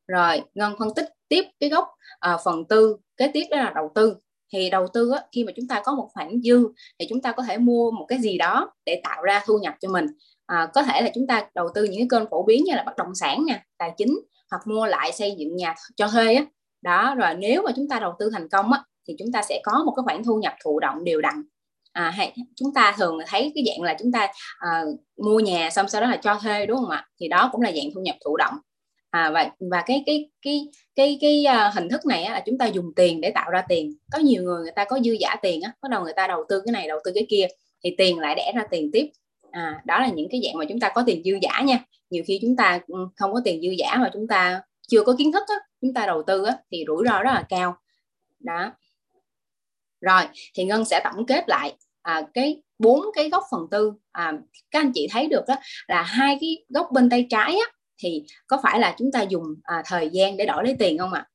Rồi 0.06 0.42
ngân 0.54 0.74
phân 0.78 0.94
tích 0.94 1.08
tiếp 1.28 1.42
cái 1.60 1.70
gốc 1.70 1.88
à, 2.18 2.36
phần 2.44 2.64
tư 2.68 2.96
kế 3.16 3.30
tiếp 3.34 3.44
đó 3.50 3.56
là 3.56 3.72
đầu 3.74 3.92
tư. 3.94 4.16
Thì 4.52 4.70
đầu 4.70 4.88
tư 4.88 5.10
á, 5.10 5.22
khi 5.32 5.44
mà 5.44 5.52
chúng 5.56 5.68
ta 5.68 5.82
có 5.84 5.94
một 5.94 6.08
khoản 6.14 6.40
dư 6.44 6.68
thì 6.98 7.06
chúng 7.08 7.22
ta 7.22 7.32
có 7.32 7.42
thể 7.42 7.58
mua 7.58 7.90
một 7.90 8.06
cái 8.08 8.18
gì 8.18 8.38
đó 8.38 8.72
để 8.84 9.00
tạo 9.04 9.22
ra 9.22 9.42
thu 9.46 9.58
nhập 9.58 9.74
cho 9.80 9.88
mình. 9.88 10.06
À, 10.46 10.70
có 10.74 10.82
thể 10.82 11.02
là 11.02 11.10
chúng 11.14 11.26
ta 11.26 11.46
đầu 11.54 11.68
tư 11.74 11.84
những 11.84 12.08
cái 12.08 12.20
kênh 12.20 12.30
phổ 12.30 12.42
biến 12.42 12.64
như 12.64 12.74
là 12.74 12.82
bất 12.82 12.96
động 12.96 13.14
sản 13.14 13.44
nha 13.44 13.64
tài 13.78 13.92
chính 13.96 14.18
hoặc 14.50 14.66
mua 14.66 14.86
lại 14.86 15.12
xây 15.12 15.34
dựng 15.38 15.56
nhà 15.56 15.74
cho 15.96 16.08
thuê 16.08 16.34
á. 16.34 16.44
Đó 16.82 17.14
rồi 17.14 17.34
nếu 17.34 17.62
mà 17.62 17.72
chúng 17.76 17.88
ta 17.88 17.98
đầu 17.98 18.14
tư 18.18 18.30
thành 18.32 18.48
công 18.48 18.72
á 18.72 18.82
thì 19.08 19.14
chúng 19.18 19.32
ta 19.32 19.42
sẽ 19.42 19.60
có 19.64 19.82
một 19.84 19.92
cái 19.96 20.02
khoản 20.04 20.24
thu 20.24 20.38
nhập 20.38 20.54
thụ 20.64 20.80
động 20.80 21.04
đều 21.04 21.20
đặn 21.20 21.42
à, 21.98 22.10
hay 22.10 22.32
chúng 22.56 22.74
ta 22.74 22.94
thường 22.98 23.18
thấy 23.26 23.52
cái 23.54 23.64
dạng 23.66 23.82
là 23.82 23.96
chúng 23.98 24.12
ta 24.12 24.28
à, 24.58 24.82
mua 25.16 25.40
nhà 25.40 25.70
xong 25.70 25.88
sau 25.88 26.00
đó 26.00 26.08
là 26.08 26.16
cho 26.16 26.38
thuê 26.42 26.66
đúng 26.66 26.78
không 26.78 26.90
ạ? 26.90 27.06
Thì 27.20 27.28
đó 27.28 27.48
cũng 27.52 27.60
là 27.60 27.72
dạng 27.72 27.90
thu 27.94 28.00
nhập 28.00 28.16
thụ 28.24 28.36
động. 28.36 28.54
À, 29.10 29.30
và 29.30 29.50
và 29.70 29.82
cái 29.86 30.02
cái 30.06 30.30
cái 30.42 30.68
cái 30.96 31.18
cái 31.20 31.44
uh, 31.48 31.74
hình 31.74 31.88
thức 31.88 32.06
này 32.06 32.22
á, 32.22 32.32
là 32.32 32.42
chúng 32.46 32.58
ta 32.58 32.66
dùng 32.66 32.92
tiền 32.96 33.20
để 33.20 33.30
tạo 33.30 33.50
ra 33.50 33.62
tiền. 33.68 33.94
Có 34.12 34.18
nhiều 34.18 34.42
người 34.42 34.62
người 34.62 34.72
ta 34.76 34.84
có 34.84 34.98
dư 35.04 35.12
giả 35.12 35.36
tiền 35.42 35.62
á 35.62 35.72
bắt 35.82 35.88
đầu 35.90 36.02
người 36.02 36.12
ta 36.16 36.26
đầu 36.26 36.44
tư 36.48 36.62
cái 36.66 36.72
này 36.72 36.88
đầu 36.88 36.98
tư 37.04 37.12
cái 37.14 37.26
kia 37.28 37.46
thì 37.84 37.94
tiền 37.98 38.18
lại 38.18 38.34
đẻ 38.34 38.52
ra 38.54 38.62
tiền 38.70 38.90
tiếp. 38.92 39.06
À, 39.50 39.82
đó 39.84 39.98
là 39.98 40.08
những 40.08 40.28
cái 40.30 40.40
dạng 40.44 40.58
mà 40.58 40.64
chúng 40.68 40.80
ta 40.80 40.92
có 40.94 41.02
tiền 41.06 41.22
dư 41.24 41.32
giả 41.42 41.62
nha. 41.64 41.84
Nhiều 42.10 42.24
khi 42.26 42.38
chúng 42.42 42.56
ta 42.56 42.80
ừ, 42.86 43.08
không 43.16 43.32
có 43.34 43.40
tiền 43.44 43.62
dư 43.62 43.68
giả 43.78 43.96
mà 43.96 44.10
chúng 44.12 44.28
ta 44.28 44.60
chưa 44.88 45.02
có 45.04 45.14
kiến 45.18 45.32
thức 45.32 45.42
á, 45.48 45.54
chúng 45.80 45.94
ta 45.94 46.06
đầu 46.06 46.22
tư 46.26 46.44
á, 46.44 46.56
thì 46.70 46.84
rủi 46.86 47.04
ro 47.06 47.22
rất 47.22 47.32
là 47.34 47.44
cao. 47.48 47.76
Đó. 48.40 48.72
Rồi 50.00 50.22
thì 50.54 50.64
ngân 50.64 50.84
sẽ 50.84 51.00
tổng 51.04 51.26
kết 51.26 51.48
lại 51.48 51.74
à, 52.08 52.22
cái 52.34 52.62
bốn 52.78 53.00
cái 53.14 53.30
góc 53.30 53.44
phần 53.50 53.66
tư 53.70 53.92
à, 54.12 54.32
các 54.70 54.80
anh 54.80 54.92
chị 54.94 55.08
thấy 55.10 55.28
được 55.28 55.44
đó 55.48 55.54
là 55.88 56.02
hai 56.02 56.38
cái 56.40 56.64
góc 56.68 56.88
bên 56.92 57.10
tay 57.10 57.26
trái 57.30 57.52
á, 57.52 57.72
thì 58.02 58.24
có 58.46 58.60
phải 58.62 58.80
là 58.80 58.94
chúng 58.98 59.12
ta 59.12 59.22
dùng 59.22 59.42
à, 59.62 59.82
thời 59.86 60.10
gian 60.12 60.36
để 60.36 60.46
đổi 60.46 60.64
lấy 60.64 60.76
tiền 60.78 60.98
không 60.98 61.12
ạ 61.12 61.20
à? 61.20 61.28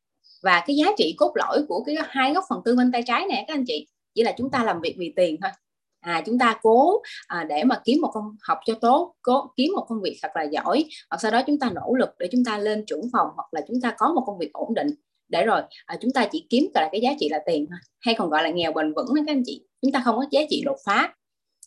và 0.44 0.64
cái 0.68 0.76
giá 0.76 0.86
trị 0.98 1.16
cốt 1.18 1.32
lõi 1.36 1.66
của 1.68 1.84
cái 1.86 1.96
hai 2.08 2.34
góc 2.34 2.44
phần 2.50 2.62
tư 2.66 2.76
bên 2.76 2.92
tay 2.92 3.04
trái 3.06 3.26
này 3.30 3.44
các 3.48 3.54
anh 3.54 3.64
chị 3.68 3.88
chỉ 4.16 4.24
là 4.24 4.34
chúng 4.38 4.52
ta 4.52 4.64
làm 4.64 4.82
việc 4.82 4.96
vì 5.00 5.14
tiền 5.16 5.38
thôi 5.42 5.52
à 6.00 6.22
chúng 6.26 6.40
ta 6.40 6.60
cố 6.62 7.02
à, 7.28 7.44
để 7.50 7.64
mà 7.64 7.82
kiếm 7.86 8.02
một 8.02 8.12
công 8.14 8.36
học 8.42 8.58
cho 8.66 8.74
tốt 8.82 9.16
cố 9.22 9.52
kiếm 9.58 9.72
một 9.76 9.86
công 9.90 10.02
việc 10.02 10.20
thật 10.22 10.30
là 10.36 10.44
giỏi 10.44 10.86
hoặc 11.10 11.18
sau 11.22 11.32
đó 11.32 11.42
chúng 11.48 11.60
ta 11.60 11.70
nỗ 11.76 11.96
lực 11.96 12.10
để 12.20 12.28
chúng 12.32 12.46
ta 12.46 12.58
lên 12.58 12.84
trưởng 12.88 13.10
phòng 13.14 13.28
hoặc 13.36 13.48
là 13.52 13.62
chúng 13.68 13.82
ta 13.82 13.96
có 13.98 14.14
một 14.14 14.24
công 14.26 14.38
việc 14.38 14.54
ổn 14.54 14.74
định 14.74 14.88
để 15.34 15.46
rồi 15.46 15.62
à, 15.86 15.98
chúng 16.02 16.12
ta 16.12 16.28
chỉ 16.32 16.48
kiếm 16.50 16.68
là 16.74 16.90
cái 16.92 17.02
giá 17.02 17.12
trị 17.20 17.30
là 17.32 17.40
tiền 17.46 17.66
thôi. 17.70 17.80
Hay 18.00 18.16
còn 18.18 18.30
gọi 18.30 18.44
là 18.44 18.50
nghèo 18.50 18.72
bền 18.72 18.94
vững 18.94 19.08
đó 19.16 19.22
các 19.28 19.34
anh 19.34 19.44
chị. 19.46 19.64
Chúng 19.82 19.92
ta 19.92 20.02
không 20.06 20.16
có 20.16 20.26
giá 20.32 20.42
trị 20.50 20.62
đột 20.66 20.78
phá. 20.86 21.14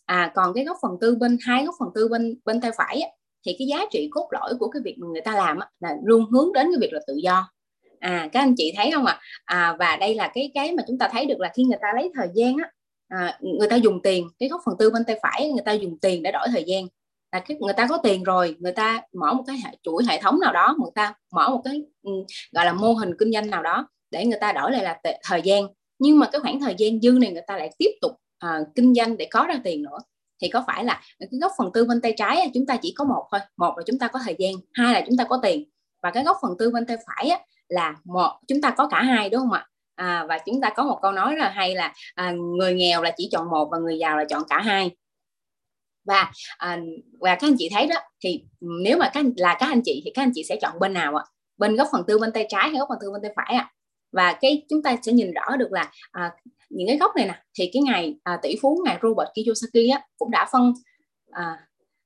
À 0.07 0.33
còn 0.35 0.55
cái 0.55 0.65
góc 0.65 0.77
phần 0.83 0.93
tư 1.01 1.17
bên 1.21 1.39
hai 1.41 1.65
góc 1.65 1.75
phần 1.81 1.89
tư 1.95 2.09
bên 2.09 2.39
bên 2.45 2.61
tay 2.61 2.71
phải 2.77 3.01
á, 3.01 3.09
thì 3.47 3.57
cái 3.59 3.69
giá 3.69 3.79
trị 3.91 4.09
cốt 4.11 4.29
lõi 4.31 4.55
của 4.61 4.69
cái 4.69 4.83
việc 4.85 4.97
mà 4.99 5.07
người 5.07 5.21
ta 5.21 5.33
làm 5.37 5.59
á, 5.59 5.71
là 5.81 5.97
luôn 6.05 6.31
hướng 6.31 6.53
đến 6.53 6.67
cái 6.73 6.79
việc 6.81 6.93
là 6.93 7.01
tự 7.07 7.15
do. 7.23 7.51
À 8.01 8.29
các 8.33 8.41
anh 8.41 8.55
chị 8.57 8.73
thấy 8.77 8.91
không 8.95 9.07
ạ? 9.07 9.21
À? 9.45 9.57
à, 9.57 9.77
và 9.79 9.97
đây 9.97 10.15
là 10.15 10.31
cái 10.35 10.51
cái 10.55 10.73
mà 10.73 10.83
chúng 10.87 10.99
ta 10.99 11.09
thấy 11.13 11.27
được 11.27 11.41
là 11.41 11.53
khi 11.55 11.65
người 11.65 11.79
ta 11.83 11.89
lấy 11.95 12.11
thời 12.15 12.29
gian 12.35 12.57
á 12.57 12.71
à, 13.09 13.39
người 13.41 13.69
ta 13.69 13.77
dùng 13.77 14.03
tiền 14.03 14.29
cái 14.39 14.49
góc 14.49 14.61
phần 14.67 14.75
tư 14.79 14.91
bên 14.91 15.05
tay 15.05 15.19
phải 15.23 15.51
người 15.51 15.65
ta 15.65 15.73
dùng 15.73 15.99
tiền 15.99 16.23
để 16.23 16.33
đổi 16.33 16.49
thời 16.53 16.65
gian 16.67 16.87
là 17.37 17.43
cái 17.49 17.57
người 17.61 17.73
ta 17.73 17.87
có 17.89 17.99
tiền 18.03 18.23
rồi 18.23 18.57
người 18.59 18.73
ta 18.73 19.01
mở 19.13 19.33
một 19.33 19.45
cái 19.47 19.57
hệ, 19.65 19.71
chuỗi 19.83 20.05
hệ 20.09 20.21
thống 20.21 20.41
nào 20.41 20.53
đó 20.53 20.77
người 20.79 20.91
ta 20.95 21.15
mở 21.33 21.49
một 21.49 21.61
cái 21.65 21.83
ừ, 22.03 22.11
gọi 22.53 22.65
là 22.65 22.73
mô 22.73 22.93
hình 22.93 23.11
kinh 23.19 23.33
doanh 23.33 23.51
nào 23.51 23.63
đó 23.63 23.89
để 24.11 24.27
người 24.27 24.39
ta 24.41 24.53
đổi 24.53 24.73
lại 24.73 24.85
là 24.85 25.01
t- 25.03 25.19
thời 25.25 25.43
gian. 25.43 25.67
Nhưng 25.99 26.19
mà 26.19 26.29
cái 26.33 26.41
khoảng 26.41 26.61
thời 26.61 26.75
gian 26.79 27.01
dư 27.01 27.11
này 27.11 27.33
người 27.33 27.43
ta 27.47 27.57
lại 27.57 27.71
tiếp 27.79 27.91
tục 28.01 28.13
uh, 28.47 28.67
kinh 28.75 28.95
doanh 28.95 29.17
để 29.17 29.29
có 29.31 29.45
ra 29.49 29.61
tiền 29.65 29.83
nữa. 29.83 29.99
Thì 30.43 30.49
có 30.49 30.65
phải 30.67 30.85
là 30.85 31.01
cái 31.21 31.29
góc 31.41 31.53
phần 31.59 31.71
tư 31.75 31.85
bên 31.85 32.01
tay 32.01 32.15
trái 32.17 32.51
chúng 32.55 32.67
ta 32.67 32.77
chỉ 32.83 32.95
có 32.97 33.05
một 33.05 33.29
thôi. 33.31 33.41
Một 33.57 33.75
là 33.77 33.83
chúng 33.87 33.99
ta 33.99 34.09
có 34.09 34.19
thời 34.25 34.37
gian 34.39 34.53
hai 34.73 34.95
là 34.95 35.03
chúng 35.07 35.17
ta 35.17 35.25
có 35.25 35.39
tiền. 35.43 35.65
Và 36.03 36.11
cái 36.11 36.25
góc 36.25 36.37
phần 36.43 36.53
tư 36.59 36.71
bên 36.71 36.87
tay 36.87 36.97
phải 37.07 37.31
là 37.69 37.95
một 38.05 38.31
chúng 38.49 38.61
ta 38.61 38.71
có 38.71 38.89
cả 38.89 39.03
hai 39.03 39.31
đúng 39.31 39.41
không 39.41 39.53
ạ? 39.53 39.67
À, 39.95 40.25
và 40.29 40.39
chúng 40.39 40.61
ta 40.61 40.71
có 40.71 40.85
một 40.85 40.99
câu 41.03 41.13
nói 41.13 41.37
là 41.37 41.49
hay 41.49 41.75
là 41.75 41.93
à, 42.15 42.33
người 42.57 42.75
nghèo 42.75 43.03
là 43.03 43.13
chỉ 43.17 43.29
chọn 43.33 43.51
một 43.51 43.69
và 43.73 43.79
người 43.79 43.99
giàu 43.99 44.17
là 44.17 44.25
chọn 44.25 44.43
cả 44.49 44.61
hai 44.61 44.91
và 46.07 46.33
à, 46.57 46.79
và 47.21 47.35
các 47.35 47.47
anh 47.47 47.55
chị 47.59 47.69
thấy 47.75 47.87
đó 47.87 47.97
thì 48.25 48.45
nếu 48.61 48.99
mà 48.99 49.11
các 49.15 49.25
là 49.37 49.57
các 49.61 49.67
anh 49.67 49.81
chị 49.85 50.03
thì 50.05 50.11
các 50.15 50.23
anh 50.23 50.31
chị 50.35 50.45
sẽ 50.49 50.57
chọn 50.63 50.79
bên 50.81 50.93
nào 50.93 51.17
ạ? 51.17 51.25
Bên 51.59 51.77
góc 51.77 51.89
phần 51.93 52.03
tư 52.07 52.19
bên 52.19 52.33
tay 52.33 52.47
trái 52.49 52.69
hay 52.69 52.79
góc 52.79 52.89
phần 52.89 52.99
tư 53.01 53.11
bên 53.13 53.23
tay 53.23 53.33
phải 53.37 53.55
ạ? 53.55 53.73
Và 54.13 54.33
cái 54.41 54.63
chúng 54.69 54.83
ta 54.83 54.97
sẽ 55.03 55.13
nhìn 55.13 55.33
rõ 55.33 55.57
được 55.57 55.73
là 55.73 55.91
à, 56.13 56.31
những 56.71 56.89
cái 56.89 56.97
góc 56.97 57.11
này 57.17 57.27
nè 57.27 57.43
thì 57.59 57.71
cái 57.73 57.83
ngày 57.83 58.17
à, 58.25 58.39
tỷ 58.43 58.57
phú 58.63 58.83
ngày 58.85 58.99
Robert 59.03 59.29
Kiyosaki 59.35 59.93
á, 59.93 60.01
cũng 60.19 60.31
đã 60.31 60.49
phân 60.53 60.73
à, 61.31 61.59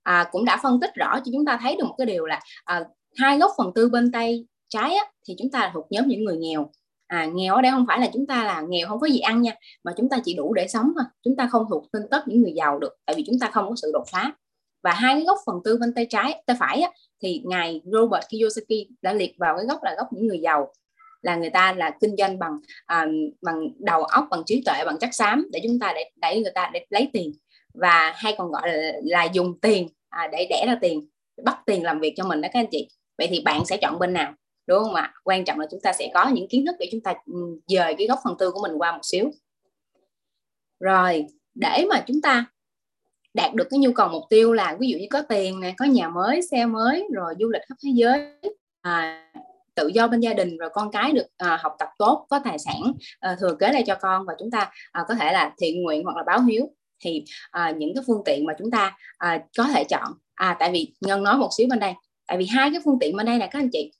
à, 0.02 0.28
cũng 0.32 0.44
đã 0.44 0.58
phân 0.62 0.80
tích 0.80 0.90
rõ 0.94 1.20
cho 1.24 1.30
chúng 1.32 1.44
ta 1.44 1.58
thấy 1.62 1.76
được 1.76 1.84
một 1.84 1.94
cái 1.98 2.06
điều 2.06 2.26
là 2.26 2.40
à, 2.64 2.84
hai 3.16 3.38
góc 3.38 3.50
phần 3.58 3.72
tư 3.74 3.88
bên 3.88 4.12
tay 4.12 4.44
trái 4.68 4.94
á, 4.94 5.04
thì 5.28 5.34
chúng 5.38 5.50
ta 5.50 5.70
thuộc 5.74 5.86
nhóm 5.90 6.08
những 6.08 6.24
người 6.24 6.36
nghèo 6.36 6.70
à, 7.10 7.26
nghèo 7.34 7.54
ở 7.54 7.62
đây 7.62 7.72
không 7.72 7.84
phải 7.88 8.00
là 8.00 8.10
chúng 8.12 8.26
ta 8.26 8.44
là 8.44 8.60
nghèo 8.68 8.88
không 8.88 9.00
có 9.00 9.06
gì 9.06 9.18
ăn 9.18 9.42
nha 9.42 9.52
mà 9.84 9.92
chúng 9.96 10.08
ta 10.08 10.16
chỉ 10.24 10.34
đủ 10.34 10.54
để 10.54 10.68
sống 10.68 10.92
thôi. 10.96 11.04
Chúng 11.22 11.36
ta 11.36 11.48
không 11.52 11.66
thuộc 11.70 11.84
tên 11.92 12.02
tất 12.10 12.22
những 12.26 12.42
người 12.42 12.52
giàu 12.52 12.78
được 12.78 12.96
tại 13.06 13.16
vì 13.16 13.24
chúng 13.26 13.38
ta 13.38 13.50
không 13.52 13.68
có 13.68 13.76
sự 13.76 13.90
đột 13.92 14.04
phá. 14.10 14.32
Và 14.82 14.92
hai 14.92 15.14
cái 15.14 15.24
góc 15.24 15.38
phần 15.46 15.56
tư 15.64 15.78
bên 15.80 15.94
tay 15.94 16.06
trái 16.10 16.42
tay 16.46 16.56
phải 16.60 16.80
á, 16.80 16.90
thì 17.22 17.42
ngài 17.44 17.80
Robert 17.84 18.24
Kiyosaki 18.28 18.88
đã 19.02 19.12
liệt 19.12 19.34
vào 19.38 19.56
cái 19.56 19.66
góc 19.66 19.78
là 19.82 19.94
góc 19.96 20.06
những 20.12 20.26
người 20.26 20.38
giàu. 20.38 20.72
Là 21.22 21.36
người 21.36 21.50
ta 21.50 21.72
là 21.72 21.90
kinh 22.00 22.16
doanh 22.16 22.38
bằng 22.38 22.58
à, 22.86 23.06
bằng 23.42 23.68
đầu 23.78 24.04
óc 24.04 24.26
bằng 24.30 24.42
trí 24.46 24.62
tuệ 24.66 24.84
bằng 24.86 24.98
chất 24.98 25.14
xám 25.14 25.48
để 25.52 25.60
chúng 25.62 25.78
ta 25.78 25.92
để 25.94 26.10
đẩy 26.16 26.42
người 26.42 26.52
ta 26.54 26.70
để 26.72 26.86
lấy 26.90 27.10
tiền. 27.12 27.32
Và 27.74 28.12
hay 28.16 28.34
còn 28.38 28.50
gọi 28.50 28.68
là, 28.68 28.92
là 29.02 29.24
dùng 29.24 29.60
tiền 29.60 29.88
à, 30.08 30.28
để 30.32 30.46
đẻ 30.50 30.64
ra 30.66 30.78
tiền 30.80 31.08
bắt 31.44 31.58
tiền 31.66 31.84
làm 31.84 32.00
việc 32.00 32.14
cho 32.16 32.24
mình 32.24 32.40
đó 32.40 32.48
các 32.52 32.60
anh 32.60 32.70
chị. 32.70 32.88
Vậy 33.18 33.26
thì 33.30 33.40
bạn 33.40 33.64
sẽ 33.64 33.76
chọn 33.76 33.98
bên 33.98 34.12
nào? 34.12 34.34
Đúng 34.70 34.84
không 34.84 34.94
ạ? 34.94 35.12
Quan 35.24 35.44
trọng 35.44 35.58
là 35.58 35.66
chúng 35.70 35.80
ta 35.80 35.92
sẽ 35.92 36.10
có 36.14 36.28
những 36.28 36.48
kiến 36.48 36.66
thức 36.66 36.76
để 36.78 36.88
chúng 36.92 37.00
ta 37.00 37.14
ừ, 37.26 37.58
dời 37.66 37.94
cái 37.98 38.06
góc 38.06 38.18
phần 38.24 38.34
tư 38.38 38.50
của 38.50 38.60
mình 38.62 38.72
qua 38.78 38.92
một 38.92 39.02
xíu. 39.02 39.30
Rồi 40.80 41.26
để 41.54 41.86
mà 41.90 42.04
chúng 42.06 42.20
ta 42.20 42.46
đạt 43.34 43.54
được 43.54 43.66
cái 43.70 43.78
nhu 43.78 43.92
cầu 43.92 44.08
mục 44.08 44.22
tiêu 44.30 44.52
là 44.52 44.76
ví 44.80 44.88
dụ 44.88 44.98
như 44.98 45.06
có 45.10 45.22
tiền 45.22 45.60
này 45.60 45.74
có 45.78 45.84
nhà 45.84 46.08
mới 46.08 46.42
xe 46.42 46.66
mới 46.66 47.08
rồi 47.12 47.34
du 47.40 47.48
lịch 47.48 47.62
khắp 47.68 47.74
thế 47.84 47.90
giới 47.94 48.40
à, 48.80 49.26
tự 49.74 49.86
do 49.88 50.08
bên 50.08 50.20
gia 50.20 50.34
đình 50.34 50.56
rồi 50.56 50.70
con 50.72 50.90
cái 50.92 51.12
được 51.12 51.26
à, 51.36 51.58
học 51.62 51.72
tập 51.78 51.88
tốt 51.98 52.26
có 52.30 52.40
tài 52.44 52.58
sản 52.58 52.92
à, 53.20 53.36
thừa 53.40 53.56
kế 53.60 53.72
lại 53.72 53.82
cho 53.86 53.94
con 53.94 54.24
và 54.26 54.34
chúng 54.38 54.50
ta 54.50 54.70
à, 54.92 55.04
có 55.08 55.14
thể 55.14 55.32
là 55.32 55.52
thiện 55.60 55.82
nguyện 55.82 56.04
hoặc 56.04 56.16
là 56.16 56.22
báo 56.26 56.40
hiếu 56.42 56.70
thì 57.00 57.24
à, 57.50 57.70
những 57.70 57.94
cái 57.94 58.04
phương 58.06 58.22
tiện 58.24 58.44
mà 58.44 58.54
chúng 58.58 58.70
ta 58.70 58.96
à, 59.18 59.42
có 59.58 59.64
thể 59.64 59.84
chọn. 59.84 60.12
À 60.34 60.56
tại 60.60 60.70
vì 60.72 60.92
ngân 61.00 61.22
nói 61.22 61.36
một 61.36 61.48
xíu 61.56 61.66
bên 61.70 61.78
đây 61.78 61.92
tại 62.26 62.38
vì 62.38 62.46
hai 62.46 62.70
cái 62.70 62.80
phương 62.84 62.98
tiện 63.00 63.16
bên 63.16 63.26
đây 63.26 63.38
là 63.38 63.46
các 63.46 63.58
anh 63.58 63.68
chị 63.72 63.92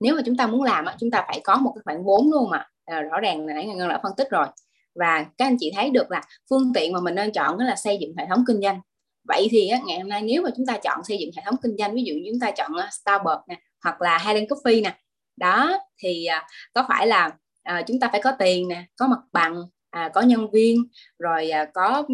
nếu 0.00 0.14
mà 0.14 0.22
chúng 0.26 0.36
ta 0.36 0.46
muốn 0.46 0.62
làm 0.62 0.84
chúng 0.98 1.10
ta 1.10 1.24
phải 1.26 1.40
có 1.44 1.56
một 1.56 1.72
cái 1.74 1.82
khoản 1.84 2.04
vốn 2.04 2.30
luôn 2.30 2.50
mà. 2.50 2.66
À, 2.84 3.00
rõ 3.00 3.20
ràng 3.20 3.46
là 3.46 3.54
nãy 3.54 3.66
ngân 3.66 3.88
đã 3.88 4.00
phân 4.02 4.12
tích 4.16 4.30
rồi. 4.30 4.46
Và 4.94 5.26
các 5.38 5.44
anh 5.46 5.56
chị 5.60 5.72
thấy 5.76 5.90
được 5.90 6.10
là 6.10 6.22
phương 6.50 6.72
tiện 6.74 6.92
mà 6.92 7.00
mình 7.00 7.14
nên 7.14 7.32
chọn 7.32 7.58
đó 7.58 7.64
là 7.64 7.76
xây 7.76 7.98
dựng 8.00 8.14
hệ 8.18 8.26
thống 8.28 8.44
kinh 8.46 8.60
doanh. 8.62 8.80
Vậy 9.28 9.48
thì 9.50 9.68
á, 9.68 9.80
ngày 9.86 9.98
hôm 9.98 10.08
nay 10.08 10.22
nếu 10.22 10.42
mà 10.42 10.50
chúng 10.56 10.66
ta 10.66 10.78
chọn 10.82 11.04
xây 11.04 11.18
dựng 11.18 11.30
hệ 11.36 11.42
thống 11.46 11.56
kinh 11.62 11.76
doanh 11.78 11.94
ví 11.94 12.02
dụ 12.04 12.14
như 12.14 12.30
chúng 12.32 12.40
ta 12.40 12.50
chọn 12.50 12.76
à, 12.76 12.88
Starbucks 12.92 13.48
nè 13.48 13.56
hoặc 13.82 14.02
là 14.02 14.18
Highland 14.18 14.52
Coffee 14.52 14.82
nè 14.82 14.96
đó 15.36 15.78
thì 16.02 16.24
à, 16.24 16.46
có 16.74 16.84
phải 16.88 17.06
là 17.06 17.30
à, 17.62 17.82
chúng 17.86 18.00
ta 18.00 18.08
phải 18.12 18.20
có 18.22 18.32
tiền 18.38 18.68
nè 18.68 18.84
có 18.96 19.06
mặt 19.06 19.20
bằng 19.32 19.62
à, 19.90 20.10
có 20.14 20.20
nhân 20.20 20.50
viên 20.50 20.84
rồi 21.18 21.50
à, 21.50 21.64
có 21.74 22.04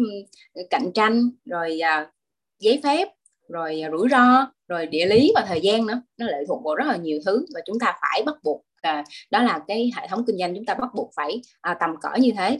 cạnh 0.69 0.91
tranh 0.93 1.29
rồi 1.45 1.79
à, 1.79 2.11
giấy 2.59 2.81
phép 2.83 3.07
rồi 3.49 3.81
à, 3.81 3.89
rủi 3.91 4.09
ro 4.11 4.47
rồi 4.67 4.85
địa 4.85 5.05
lý 5.05 5.31
và 5.35 5.45
thời 5.47 5.61
gian 5.61 5.85
nữa. 5.85 6.01
Nó 6.17 6.25
lệ 6.25 6.43
thuộc 6.47 6.63
vào 6.65 6.75
rất 6.75 6.87
là 6.87 6.95
nhiều 6.95 7.19
thứ 7.25 7.45
và 7.53 7.61
chúng 7.65 7.79
ta 7.79 7.93
phải 8.01 8.23
bắt 8.25 8.35
buộc 8.43 8.65
à, 8.81 9.03
đó 9.31 9.43
là 9.43 9.59
cái 9.67 9.91
hệ 9.95 10.07
thống 10.07 10.23
kinh 10.27 10.37
doanh 10.37 10.55
chúng 10.55 10.65
ta 10.65 10.73
bắt 10.73 10.89
buộc 10.95 11.11
phải 11.15 11.41
à, 11.61 11.77
tầm 11.79 11.95
cỡ 12.01 12.09
như 12.19 12.31
thế. 12.37 12.57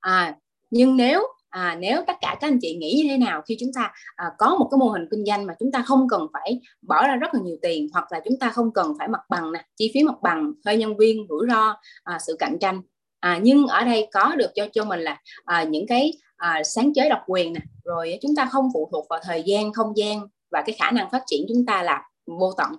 À, 0.00 0.34
nhưng 0.70 0.96
nếu 0.96 1.22
à, 1.48 1.76
nếu 1.80 2.02
tất 2.06 2.16
cả 2.20 2.36
các 2.40 2.48
anh 2.48 2.58
chị 2.62 2.76
nghĩ 2.76 3.02
như 3.02 3.08
thế 3.10 3.18
nào 3.18 3.42
khi 3.42 3.56
chúng 3.60 3.72
ta 3.74 3.92
à, 4.16 4.26
có 4.38 4.56
một 4.56 4.68
cái 4.70 4.78
mô 4.78 4.88
hình 4.88 5.06
kinh 5.10 5.24
doanh 5.26 5.46
mà 5.46 5.54
chúng 5.58 5.72
ta 5.72 5.82
không 5.82 6.08
cần 6.08 6.26
phải 6.32 6.60
bỏ 6.82 7.06
ra 7.06 7.16
rất 7.16 7.34
là 7.34 7.40
nhiều 7.40 7.56
tiền 7.62 7.88
hoặc 7.92 8.12
là 8.12 8.20
chúng 8.24 8.38
ta 8.38 8.48
không 8.48 8.72
cần 8.72 8.92
phải 8.98 9.08
mặt 9.08 9.20
bằng 9.28 9.52
nè 9.52 9.64
chi 9.76 9.90
phí 9.94 10.02
mặt 10.02 10.22
bằng 10.22 10.52
thuê 10.64 10.76
nhân 10.76 10.96
viên 10.96 11.26
rủi 11.28 11.46
ro 11.48 11.76
à, 12.04 12.18
sự 12.26 12.36
cạnh 12.38 12.58
tranh. 12.60 12.82
À, 13.20 13.40
nhưng 13.42 13.66
ở 13.66 13.84
đây 13.84 14.08
có 14.12 14.34
được 14.36 14.50
cho 14.54 14.66
cho 14.72 14.84
mình 14.84 15.00
là 15.00 15.20
à, 15.44 15.62
những 15.64 15.86
cái 15.86 16.12
à, 16.36 16.62
sáng 16.64 16.92
chế 16.94 17.08
độc 17.08 17.22
quyền 17.26 17.52
nè. 17.52 17.60
Rồi 17.84 18.18
chúng 18.22 18.34
ta 18.36 18.48
không 18.52 18.68
phụ 18.74 18.88
thuộc 18.92 19.06
vào 19.10 19.20
thời 19.22 19.42
gian 19.42 19.72
không 19.72 19.96
gian 19.96 20.20
và 20.50 20.62
cái 20.66 20.76
khả 20.78 20.90
năng 20.90 21.10
phát 21.10 21.22
triển 21.26 21.46
chúng 21.48 21.66
ta 21.66 21.82
là 21.82 22.02
vô 22.26 22.52
tận. 22.56 22.70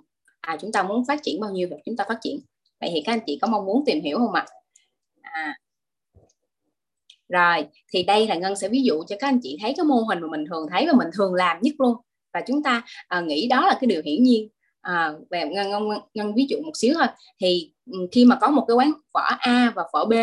À, 0.42 0.58
chúng 0.62 0.72
ta 0.72 0.84
muốn 0.84 1.06
phát 1.08 1.20
triển 1.24 1.40
bao 1.42 1.52
nhiêu 1.52 1.68
thì 1.72 1.76
chúng 1.86 1.98
ta 1.98 2.06
phát 2.08 2.18
triển. 2.22 2.40
Vậy 2.82 2.90
thì 2.94 3.02
các 3.06 3.14
anh 3.14 3.20
chị 3.26 3.40
có 3.42 3.48
mong 3.48 3.66
muốn 3.66 3.84
tìm 3.86 4.02
hiểu 4.02 4.18
không 4.18 4.34
ạ? 4.34 4.46
À? 5.22 5.56
rồi 7.30 7.68
thì 7.94 8.04
đây 8.04 8.28
là 8.28 8.36
ngân 8.36 8.56
sẽ 8.56 8.70
ví 8.70 8.82
dụ 8.84 9.04
cho 9.08 9.16
các 9.20 9.28
anh 9.28 9.40
chị 9.44 9.58
thấy 9.62 9.74
cái 9.78 9.84
mô 9.84 9.96
hình 9.96 10.20
mà 10.22 10.28
mình 10.32 10.46
thường 10.50 10.68
thấy 10.72 10.88
và 10.88 10.94
mình 10.94 11.08
thường 11.14 11.34
làm 11.34 11.58
nhất 11.62 11.74
luôn. 11.78 11.96
Và 12.34 12.42
chúng 12.48 12.64
ta 12.64 12.84
à, 13.08 13.22
nghĩ 13.22 13.48
đó 13.48 13.68
là 13.68 13.78
cái 13.82 13.88
điều 13.88 14.02
hiển 14.06 14.24
nhiên. 14.24 14.50
À, 14.82 15.14
về 15.30 15.46
ngân, 15.46 15.70
ngân, 15.70 15.84
ngân 16.14 16.36
ví 16.36 16.46
dụ 16.50 16.58
một 16.66 16.72
xíu 16.76 16.94
thôi. 16.94 17.08
Thì 17.42 17.72
ừ, 17.92 18.08
khi 18.12 18.26
mà 18.26 18.38
có 18.42 18.48
một 18.48 18.66
cái 18.68 18.76
quán 18.76 18.92
phở 19.14 19.36
A 19.40 19.72
và 19.76 19.84
phở 19.94 20.06
B 20.06 20.14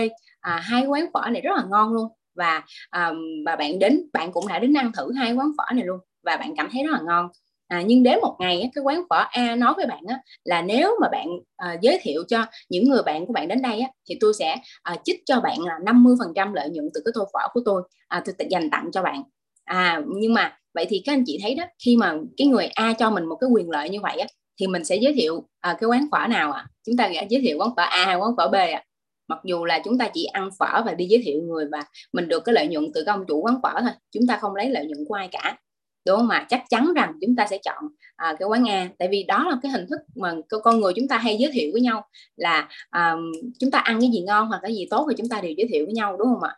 à, 0.40 0.60
hai 0.64 0.86
quán 0.86 1.06
phở 1.14 1.30
này 1.30 1.42
rất 1.42 1.50
là 1.56 1.64
ngon 1.70 1.92
luôn 1.92 2.08
và 2.34 2.62
à, 2.90 3.12
và 3.46 3.56
bạn 3.56 3.78
đến 3.78 4.00
bạn 4.12 4.32
cũng 4.32 4.48
đã 4.48 4.58
đến 4.58 4.74
ăn 4.74 4.92
thử 4.92 5.12
hai 5.12 5.32
quán 5.32 5.52
phở 5.58 5.64
này 5.74 5.84
luôn 5.84 5.98
và 6.22 6.36
bạn 6.36 6.54
cảm 6.56 6.68
thấy 6.72 6.82
rất 6.84 6.90
là 6.92 7.00
ngon 7.06 7.28
à, 7.68 7.82
nhưng 7.86 8.02
đến 8.02 8.18
một 8.22 8.36
ngày 8.38 8.70
cái 8.74 8.82
quán 8.84 9.02
phở 9.10 9.24
A 9.30 9.56
nói 9.56 9.74
với 9.76 9.86
bạn 9.86 10.02
á, 10.08 10.18
là 10.44 10.62
nếu 10.62 10.96
mà 11.00 11.08
bạn 11.08 11.26
à, 11.56 11.76
giới 11.82 11.98
thiệu 12.02 12.24
cho 12.28 12.46
những 12.68 12.88
người 12.88 13.02
bạn 13.02 13.26
của 13.26 13.32
bạn 13.32 13.48
đến 13.48 13.62
đây 13.62 13.80
á, 13.80 13.88
thì 14.08 14.16
tôi 14.20 14.32
sẽ 14.38 14.56
à, 14.82 14.96
chích 15.04 15.20
cho 15.26 15.40
bạn 15.40 15.58
là 15.60 15.78
50% 15.84 16.54
lợi 16.54 16.70
nhuận 16.70 16.88
từ 16.94 17.00
cái 17.04 17.12
tô 17.14 17.24
phở 17.32 17.48
của 17.52 17.60
tôi 17.64 17.82
à, 18.08 18.22
tôi 18.24 18.34
dành 18.50 18.70
tặng 18.70 18.90
cho 18.92 19.02
bạn 19.02 19.22
à 19.64 20.02
nhưng 20.06 20.34
mà 20.34 20.58
vậy 20.74 20.86
thì 20.88 21.02
các 21.04 21.12
anh 21.12 21.24
chị 21.26 21.38
thấy 21.42 21.54
đó 21.54 21.64
khi 21.84 21.96
mà 21.96 22.14
cái 22.36 22.46
người 22.46 22.66
A 22.66 22.92
cho 22.92 23.10
mình 23.10 23.24
một 23.24 23.36
cái 23.40 23.50
quyền 23.50 23.70
lợi 23.70 23.90
như 23.90 24.00
vậy 24.00 24.18
á, 24.18 24.26
thì 24.60 24.66
mình 24.66 24.84
sẽ 24.84 24.96
giới 24.96 25.12
thiệu 25.14 25.48
à, 25.60 25.76
cái 25.80 25.88
quán 25.88 26.06
phở 26.12 26.26
nào 26.28 26.52
ạ 26.52 26.64
à? 26.66 26.68
chúng 26.86 26.96
ta 26.96 27.10
giới 27.28 27.40
thiệu 27.42 27.58
quán 27.58 27.70
phở 27.76 27.82
A 27.82 28.04
hay 28.04 28.16
quán 28.16 28.36
phở 28.36 28.48
B 28.48 28.54
ạ 28.54 28.66
à? 28.72 28.84
Mặc 29.28 29.38
dù 29.44 29.64
là 29.64 29.80
chúng 29.84 29.98
ta 29.98 30.08
chỉ 30.14 30.24
ăn 30.24 30.50
phở 30.58 30.82
và 30.86 30.94
đi 30.94 31.06
giới 31.06 31.22
thiệu 31.24 31.42
người 31.42 31.66
và 31.72 31.82
mình 32.12 32.28
được 32.28 32.40
cái 32.44 32.52
lợi 32.52 32.66
nhuận 32.66 32.84
từ 32.94 33.04
công 33.06 33.18
ông 33.18 33.26
chủ 33.28 33.40
quán 33.40 33.60
phở 33.62 33.80
thôi 33.80 33.90
chúng 34.10 34.26
ta 34.26 34.36
không 34.36 34.54
lấy 34.54 34.70
lợi 34.70 34.86
nhuận 34.86 35.04
của 35.08 35.14
ai 35.14 35.28
cả. 35.32 35.58
Đúng 36.06 36.16
không? 36.16 36.28
Mà 36.28 36.46
chắc 36.48 36.62
chắn 36.70 36.92
rằng 36.96 37.12
chúng 37.20 37.36
ta 37.36 37.46
sẽ 37.50 37.58
chọn 37.58 37.84
à, 38.16 38.34
cái 38.38 38.48
quán 38.48 38.68
A. 38.68 38.88
Tại 38.98 39.08
vì 39.10 39.22
đó 39.22 39.46
là 39.50 39.56
cái 39.62 39.72
hình 39.72 39.86
thức 39.90 40.00
mà 40.14 40.34
con 40.62 40.80
người 40.80 40.92
chúng 40.96 41.08
ta 41.08 41.18
hay 41.18 41.36
giới 41.38 41.50
thiệu 41.52 41.70
với 41.72 41.80
nhau 41.80 42.08
là 42.36 42.68
à, 42.90 43.16
chúng 43.60 43.70
ta 43.70 43.78
ăn 43.78 44.00
cái 44.00 44.10
gì 44.10 44.20
ngon 44.20 44.48
hoặc 44.48 44.60
cái 44.62 44.74
gì 44.74 44.86
tốt 44.90 45.06
thì 45.10 45.14
chúng 45.18 45.28
ta 45.28 45.40
đều 45.40 45.52
giới 45.56 45.68
thiệu 45.72 45.84
với 45.84 45.94
nhau 45.94 46.16
đúng 46.16 46.28
không 46.28 46.42
ạ? 46.42 46.56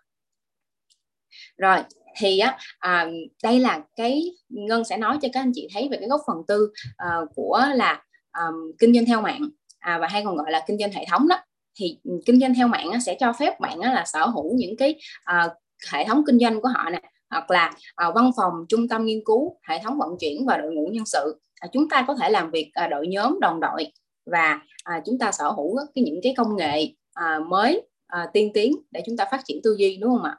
Rồi 1.56 1.78
thì 2.18 2.38
á 2.38 2.58
à, 2.78 3.06
đây 3.42 3.60
là 3.60 3.80
cái 3.96 4.22
ngân 4.48 4.84
sẽ 4.84 4.96
nói 4.96 5.18
cho 5.22 5.28
các 5.32 5.40
anh 5.40 5.52
chị 5.54 5.68
thấy 5.74 5.88
về 5.90 5.96
cái 5.96 6.08
góc 6.08 6.20
phần 6.26 6.36
tư 6.48 6.72
à, 6.96 7.16
của 7.34 7.62
là 7.74 8.02
à, 8.30 8.42
kinh 8.78 8.94
doanh 8.94 9.06
theo 9.06 9.20
mạng 9.20 9.48
à, 9.78 9.98
và 9.98 10.08
hay 10.08 10.22
còn 10.24 10.36
gọi 10.36 10.50
là 10.50 10.64
kinh 10.66 10.78
doanh 10.78 10.92
hệ 10.92 11.04
thống 11.10 11.28
đó 11.28 11.36
thì 11.76 11.98
ừ, 12.04 12.20
kinh 12.26 12.40
doanh 12.40 12.54
theo 12.54 12.68
mạng 12.68 13.00
sẽ 13.06 13.16
cho 13.20 13.32
phép 13.32 13.60
bạn 13.60 13.80
là 13.80 14.04
sở 14.06 14.26
hữu 14.26 14.54
những 14.56 14.76
cái 14.76 14.94
uh, 15.30 15.52
hệ 15.92 16.04
thống 16.04 16.22
kinh 16.26 16.38
doanh 16.38 16.60
của 16.60 16.68
họ 16.68 16.90
nè 16.90 17.00
hoặc 17.30 17.50
là 17.50 17.72
uh, 18.08 18.14
văn 18.14 18.30
phòng 18.36 18.52
trung 18.68 18.88
tâm 18.88 19.04
nghiên 19.04 19.24
cứu 19.24 19.58
hệ 19.68 19.78
thống 19.84 19.98
vận 19.98 20.08
chuyển 20.20 20.46
và 20.46 20.56
đội 20.56 20.72
ngũ 20.72 20.86
nhân 20.86 21.06
sự. 21.06 21.40
Uh, 21.66 21.72
chúng 21.72 21.88
ta 21.88 22.04
có 22.08 22.14
thể 22.14 22.30
làm 22.30 22.50
việc 22.50 22.70
uh, 22.84 22.90
đội 22.90 23.06
nhóm 23.06 23.40
đồng 23.40 23.60
đội 23.60 23.92
và 24.26 24.60
uh, 24.96 25.02
chúng 25.06 25.18
ta 25.18 25.32
sở 25.32 25.50
hữu 25.50 25.76
cái 25.94 26.04
những 26.04 26.20
cái 26.22 26.34
công 26.36 26.56
nghệ 26.56 26.94
uh, 27.20 27.46
mới 27.46 27.82
uh, 28.22 28.32
tiên 28.32 28.50
tiến 28.54 28.72
để 28.90 29.02
chúng 29.06 29.16
ta 29.16 29.24
phát 29.30 29.40
triển 29.44 29.60
tư 29.64 29.76
duy 29.78 29.96
đúng 29.96 30.10
không 30.10 30.24
ạ? 30.24 30.36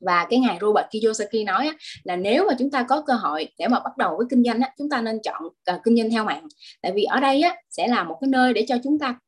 Và 0.00 0.26
cái 0.30 0.38
ngài 0.38 0.58
Robert 0.60 0.86
Kiyosaki 0.90 1.46
nói 1.46 1.66
á, 1.66 1.74
là 2.04 2.16
nếu 2.16 2.44
mà 2.48 2.54
chúng 2.58 2.70
ta 2.70 2.86
có 2.88 3.02
cơ 3.06 3.14
hội 3.14 3.48
để 3.58 3.68
mà 3.68 3.80
bắt 3.80 3.96
đầu 3.96 4.16
với 4.16 4.26
kinh 4.30 4.44
doanh 4.44 4.60
á, 4.60 4.72
chúng 4.78 4.90
ta 4.90 5.00
nên 5.00 5.18
chọn 5.24 5.46
uh, 5.46 5.80
kinh 5.84 5.96
doanh 5.96 6.10
theo 6.10 6.24
mạng. 6.24 6.46
Tại 6.82 6.92
vì 6.92 7.02
ở 7.02 7.20
đây 7.20 7.42
á, 7.42 7.56
sẽ 7.70 7.88
là 7.88 8.04
một 8.04 8.18
cái 8.20 8.28
nơi 8.28 8.52
để 8.52 8.64
cho 8.68 8.76
chúng 8.84 8.98
ta 8.98 9.18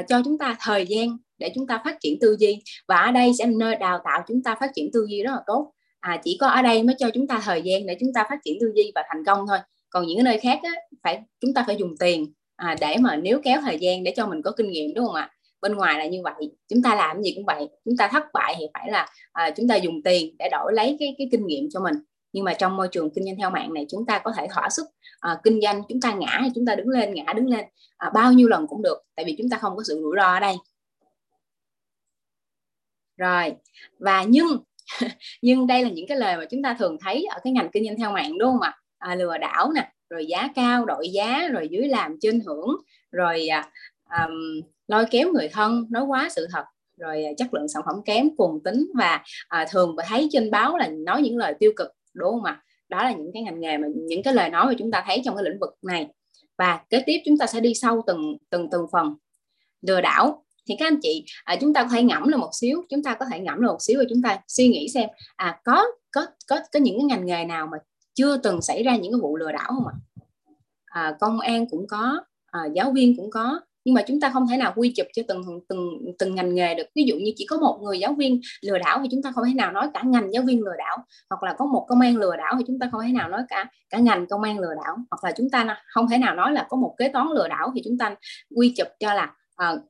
uh, 0.00 0.06
cho 0.08 0.22
chúng 0.24 0.38
ta 0.38 0.56
thời 0.60 0.86
gian 0.86 1.16
để 1.38 1.52
chúng 1.54 1.66
ta 1.66 1.82
phát 1.84 1.96
triển 2.00 2.18
tư 2.20 2.36
duy. 2.38 2.62
Và 2.88 2.96
ở 2.96 3.10
đây 3.10 3.32
sẽ 3.38 3.46
là 3.46 3.52
nơi 3.56 3.76
đào 3.76 4.00
tạo 4.04 4.22
chúng 4.28 4.42
ta 4.42 4.56
phát 4.60 4.70
triển 4.74 4.90
tư 4.92 5.06
duy 5.10 5.22
rất 5.22 5.30
là 5.30 5.40
tốt. 5.46 5.72
À, 6.00 6.20
chỉ 6.24 6.36
có 6.40 6.46
ở 6.46 6.62
đây 6.62 6.82
mới 6.82 6.96
cho 6.98 7.10
chúng 7.14 7.26
ta 7.26 7.40
thời 7.44 7.62
gian 7.62 7.86
để 7.86 7.96
chúng 8.00 8.12
ta 8.14 8.24
phát 8.28 8.38
triển 8.44 8.56
tư 8.60 8.72
duy 8.74 8.92
và 8.94 9.02
thành 9.08 9.24
công 9.24 9.46
thôi. 9.48 9.58
Còn 9.90 10.06
những 10.06 10.24
nơi 10.24 10.38
khác 10.38 10.58
á, 10.62 10.70
phải 11.02 11.20
chúng 11.40 11.54
ta 11.54 11.64
phải 11.66 11.76
dùng 11.76 11.96
tiền 12.00 12.32
à, 12.56 12.76
để 12.80 12.96
mà 13.00 13.16
nếu 13.16 13.40
kéo 13.44 13.60
thời 13.60 13.78
gian 13.78 14.04
để 14.04 14.12
cho 14.16 14.26
mình 14.26 14.42
có 14.42 14.50
kinh 14.50 14.70
nghiệm 14.70 14.94
đúng 14.94 15.06
không 15.06 15.14
ạ? 15.14 15.30
Bên 15.60 15.74
ngoài 15.74 15.98
là 15.98 16.06
như 16.06 16.22
vậy 16.22 16.50
chúng 16.68 16.82
ta 16.82 16.94
làm 16.94 17.22
gì 17.22 17.32
cũng 17.36 17.44
vậy. 17.46 17.68
Chúng 17.84 17.96
ta 17.96 18.08
thất 18.08 18.22
bại 18.32 18.54
thì 18.58 18.64
phải 18.74 18.90
là 18.90 19.08
à, 19.32 19.50
chúng 19.56 19.68
ta 19.68 19.76
dùng 19.76 20.02
tiền 20.02 20.36
để 20.38 20.48
đổi 20.52 20.72
lấy 20.72 20.96
cái 21.00 21.14
cái 21.18 21.28
kinh 21.32 21.46
nghiệm 21.46 21.68
cho 21.70 21.80
mình 21.80 21.94
nhưng 22.34 22.44
mà 22.44 22.54
trong 22.54 22.76
môi 22.76 22.88
trường 22.88 23.10
kinh 23.10 23.24
doanh 23.24 23.36
theo 23.36 23.50
mạng 23.50 23.74
này 23.74 23.86
chúng 23.90 24.06
ta 24.06 24.18
có 24.24 24.32
thể 24.36 24.46
thỏa 24.50 24.68
sức 24.70 24.86
à, 25.20 25.38
kinh 25.44 25.60
doanh 25.60 25.82
chúng 25.88 26.00
ta 26.00 26.14
ngã 26.14 26.40
thì 26.44 26.50
chúng 26.54 26.66
ta 26.66 26.74
đứng 26.74 26.88
lên 26.88 27.14
ngã 27.14 27.32
đứng 27.32 27.46
lên 27.46 27.64
à, 27.96 28.10
bao 28.14 28.32
nhiêu 28.32 28.48
lần 28.48 28.66
cũng 28.66 28.82
được 28.82 28.98
tại 29.16 29.24
vì 29.24 29.34
chúng 29.38 29.50
ta 29.50 29.58
không 29.58 29.76
có 29.76 29.82
sự 29.86 30.00
rủi 30.02 30.16
ro 30.16 30.22
ở 30.34 30.40
đây. 30.40 30.54
Rồi 33.16 33.52
và 33.98 34.22
nhưng 34.22 34.46
nhưng 35.42 35.66
đây 35.66 35.82
là 35.84 35.90
những 35.90 36.06
cái 36.08 36.18
lời 36.18 36.36
mà 36.36 36.44
chúng 36.50 36.62
ta 36.62 36.76
thường 36.78 36.96
thấy 37.00 37.24
ở 37.24 37.38
cái 37.44 37.52
ngành 37.52 37.70
kinh 37.72 37.84
doanh 37.84 37.98
theo 37.98 38.12
mạng 38.12 38.38
đúng 38.38 38.52
không 38.52 38.60
ạ? 38.60 38.78
À, 38.98 39.14
lừa 39.14 39.38
đảo 39.38 39.72
nè 39.72 39.92
rồi 40.10 40.26
giá 40.26 40.48
cao 40.54 40.84
đội 40.84 41.08
giá 41.08 41.48
rồi 41.52 41.68
dưới 41.70 41.88
làm 41.88 42.16
trên 42.20 42.40
hưởng 42.46 42.68
rồi 43.12 43.46
à, 43.48 43.70
um, 44.26 44.60
lôi 44.88 45.04
kéo 45.10 45.32
người 45.32 45.48
thân 45.48 45.86
nói 45.90 46.04
quá 46.04 46.28
sự 46.30 46.46
thật 46.52 46.64
rồi 46.98 47.24
à, 47.24 47.32
chất 47.38 47.54
lượng 47.54 47.68
sản 47.68 47.82
phẩm 47.86 47.96
kém 48.04 48.36
cuồng 48.36 48.62
tính 48.62 48.86
và 48.94 49.22
à, 49.48 49.66
thường 49.70 49.96
thấy 50.06 50.28
trên 50.32 50.50
báo 50.50 50.76
là 50.76 50.88
nói 50.88 51.22
những 51.22 51.36
lời 51.36 51.54
tiêu 51.60 51.72
cực 51.76 51.88
đúng 52.14 52.30
không 52.30 52.44
ạ? 52.44 52.62
Đó 52.88 53.02
là 53.02 53.12
những 53.12 53.30
cái 53.34 53.42
ngành 53.42 53.60
nghề 53.60 53.78
mà 53.78 53.88
những 53.94 54.22
cái 54.22 54.34
lời 54.34 54.50
nói 54.50 54.66
mà 54.66 54.74
chúng 54.78 54.90
ta 54.90 55.04
thấy 55.06 55.22
trong 55.24 55.36
cái 55.36 55.44
lĩnh 55.44 55.60
vực 55.60 55.70
này. 55.82 56.08
Và 56.58 56.80
kế 56.90 57.02
tiếp 57.06 57.22
chúng 57.24 57.38
ta 57.38 57.46
sẽ 57.46 57.60
đi 57.60 57.74
sâu 57.74 58.02
từng 58.06 58.36
từng 58.50 58.70
từng 58.70 58.86
phần. 58.92 59.14
Lừa 59.82 60.00
đảo. 60.00 60.44
Thì 60.68 60.74
các 60.78 60.86
anh 60.86 60.98
chị 61.02 61.24
à, 61.44 61.56
chúng 61.60 61.74
ta 61.74 61.82
có 61.82 61.88
thể 61.88 62.02
ngẫm 62.02 62.28
là 62.28 62.36
một 62.36 62.50
xíu 62.52 62.84
chúng 62.90 63.02
ta 63.02 63.14
có 63.14 63.26
thể 63.32 63.40
ngẫm 63.40 63.60
là 63.60 63.68
một 63.68 63.78
xíu 63.80 63.98
và 63.98 64.04
chúng 64.08 64.22
ta 64.22 64.38
suy 64.48 64.68
nghĩ 64.68 64.88
xem 64.88 65.08
à 65.36 65.60
có 65.64 65.84
có 66.12 66.26
có 66.48 66.56
có 66.72 66.80
những 66.80 66.98
cái 66.98 67.04
ngành 67.04 67.26
nghề 67.26 67.44
nào 67.44 67.66
mà 67.66 67.78
chưa 68.14 68.36
từng 68.36 68.62
xảy 68.62 68.82
ra 68.82 68.96
những 68.96 69.12
cái 69.12 69.20
vụ 69.20 69.36
lừa 69.36 69.52
đảo 69.52 69.66
không 69.68 69.86
ạ? 69.86 69.94
À, 70.84 71.16
công 71.20 71.40
an 71.40 71.66
cũng 71.70 71.86
có 71.88 72.24
à, 72.46 72.60
giáo 72.74 72.92
viên 72.92 73.16
cũng 73.16 73.30
có 73.30 73.60
nhưng 73.84 73.94
mà 73.94 74.02
chúng 74.06 74.20
ta 74.20 74.30
không 74.30 74.48
thể 74.48 74.56
nào 74.56 74.72
quy 74.76 74.92
chụp 74.96 75.06
cho 75.12 75.22
từng 75.28 75.42
từng 75.68 75.88
từng 76.18 76.34
ngành 76.34 76.54
nghề 76.54 76.74
được. 76.74 76.86
Ví 76.94 77.04
dụ 77.04 77.16
như 77.16 77.32
chỉ 77.36 77.46
có 77.50 77.56
một 77.58 77.78
người 77.82 77.98
giáo 77.98 78.14
viên 78.14 78.40
lừa 78.62 78.78
đảo 78.78 78.98
thì 79.02 79.08
chúng 79.10 79.22
ta 79.22 79.32
không 79.34 79.44
thể 79.46 79.54
nào 79.54 79.72
nói 79.72 79.88
cả 79.94 80.02
ngành 80.02 80.32
giáo 80.32 80.42
viên 80.46 80.64
lừa 80.64 80.76
đảo. 80.78 80.98
Hoặc 81.30 81.42
là 81.42 81.54
có 81.58 81.64
một 81.64 81.86
công 81.88 82.00
an 82.00 82.16
lừa 82.16 82.36
đảo 82.36 82.54
thì 82.58 82.64
chúng 82.66 82.78
ta 82.78 82.88
không 82.92 83.00
thể 83.06 83.12
nào 83.12 83.28
nói 83.28 83.42
cả 83.48 83.66
cả 83.90 83.98
ngành 83.98 84.26
công 84.26 84.42
an 84.42 84.58
lừa 84.58 84.74
đảo. 84.84 84.96
Hoặc 85.10 85.24
là 85.24 85.32
chúng 85.36 85.50
ta 85.50 85.82
không 85.86 86.08
thể 86.08 86.18
nào 86.18 86.34
nói 86.34 86.52
là 86.52 86.66
có 86.70 86.76
một 86.76 86.94
kế 86.98 87.08
toán 87.08 87.26
lừa 87.34 87.48
đảo 87.48 87.72
thì 87.74 87.82
chúng 87.84 87.98
ta 87.98 88.16
quy 88.56 88.74
chụp 88.76 88.88
cho 89.00 89.14
là 89.14 89.32
uh, 89.72 89.80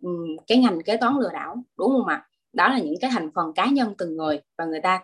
cái 0.47 0.59
ngành 0.59 0.83
kế 0.83 0.97
toán 0.97 1.15
lừa 1.21 1.31
đảo 1.33 1.57
đúng 1.79 1.89
không 1.89 2.07
ạ? 2.07 2.27
Đó 2.53 2.69
là 2.69 2.79
những 2.79 2.95
cái 3.01 3.11
thành 3.11 3.31
phần 3.35 3.53
cá 3.55 3.67
nhân 3.67 3.95
từng 3.99 4.17
người 4.17 4.41
và 4.59 4.65
người 4.65 4.81
ta 4.81 5.01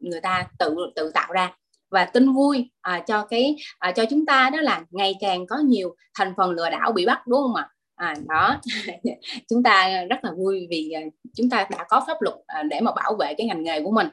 người 0.00 0.20
ta 0.20 0.46
tự 0.58 0.76
tự 0.96 1.10
tạo 1.14 1.32
ra. 1.32 1.56
Và 1.90 2.04
tin 2.04 2.32
vui 2.32 2.70
à, 2.80 3.02
cho 3.06 3.26
cái 3.30 3.56
à, 3.78 3.92
cho 3.92 4.04
chúng 4.10 4.26
ta 4.26 4.50
đó 4.50 4.60
là 4.60 4.84
ngày 4.90 5.14
càng 5.20 5.46
có 5.46 5.58
nhiều 5.58 5.96
thành 6.18 6.34
phần 6.36 6.50
lừa 6.50 6.70
đảo 6.70 6.92
bị 6.92 7.06
bắt 7.06 7.26
đúng 7.26 7.40
không 7.42 7.54
ạ? 7.54 7.68
À, 8.00 8.14
đó. 8.28 8.60
Chúng 9.48 9.62
ta 9.62 10.04
rất 10.10 10.24
là 10.24 10.32
vui 10.36 10.66
vì 10.70 10.90
à, 10.90 11.00
chúng 11.36 11.50
ta 11.50 11.66
đã 11.70 11.84
có 11.88 12.04
pháp 12.06 12.22
luật 12.22 12.36
à, 12.46 12.62
để 12.62 12.80
mà 12.80 12.92
bảo 12.92 13.16
vệ 13.20 13.34
cái 13.38 13.46
ngành 13.46 13.62
nghề 13.62 13.80
của 13.80 13.90
mình. 13.90 14.08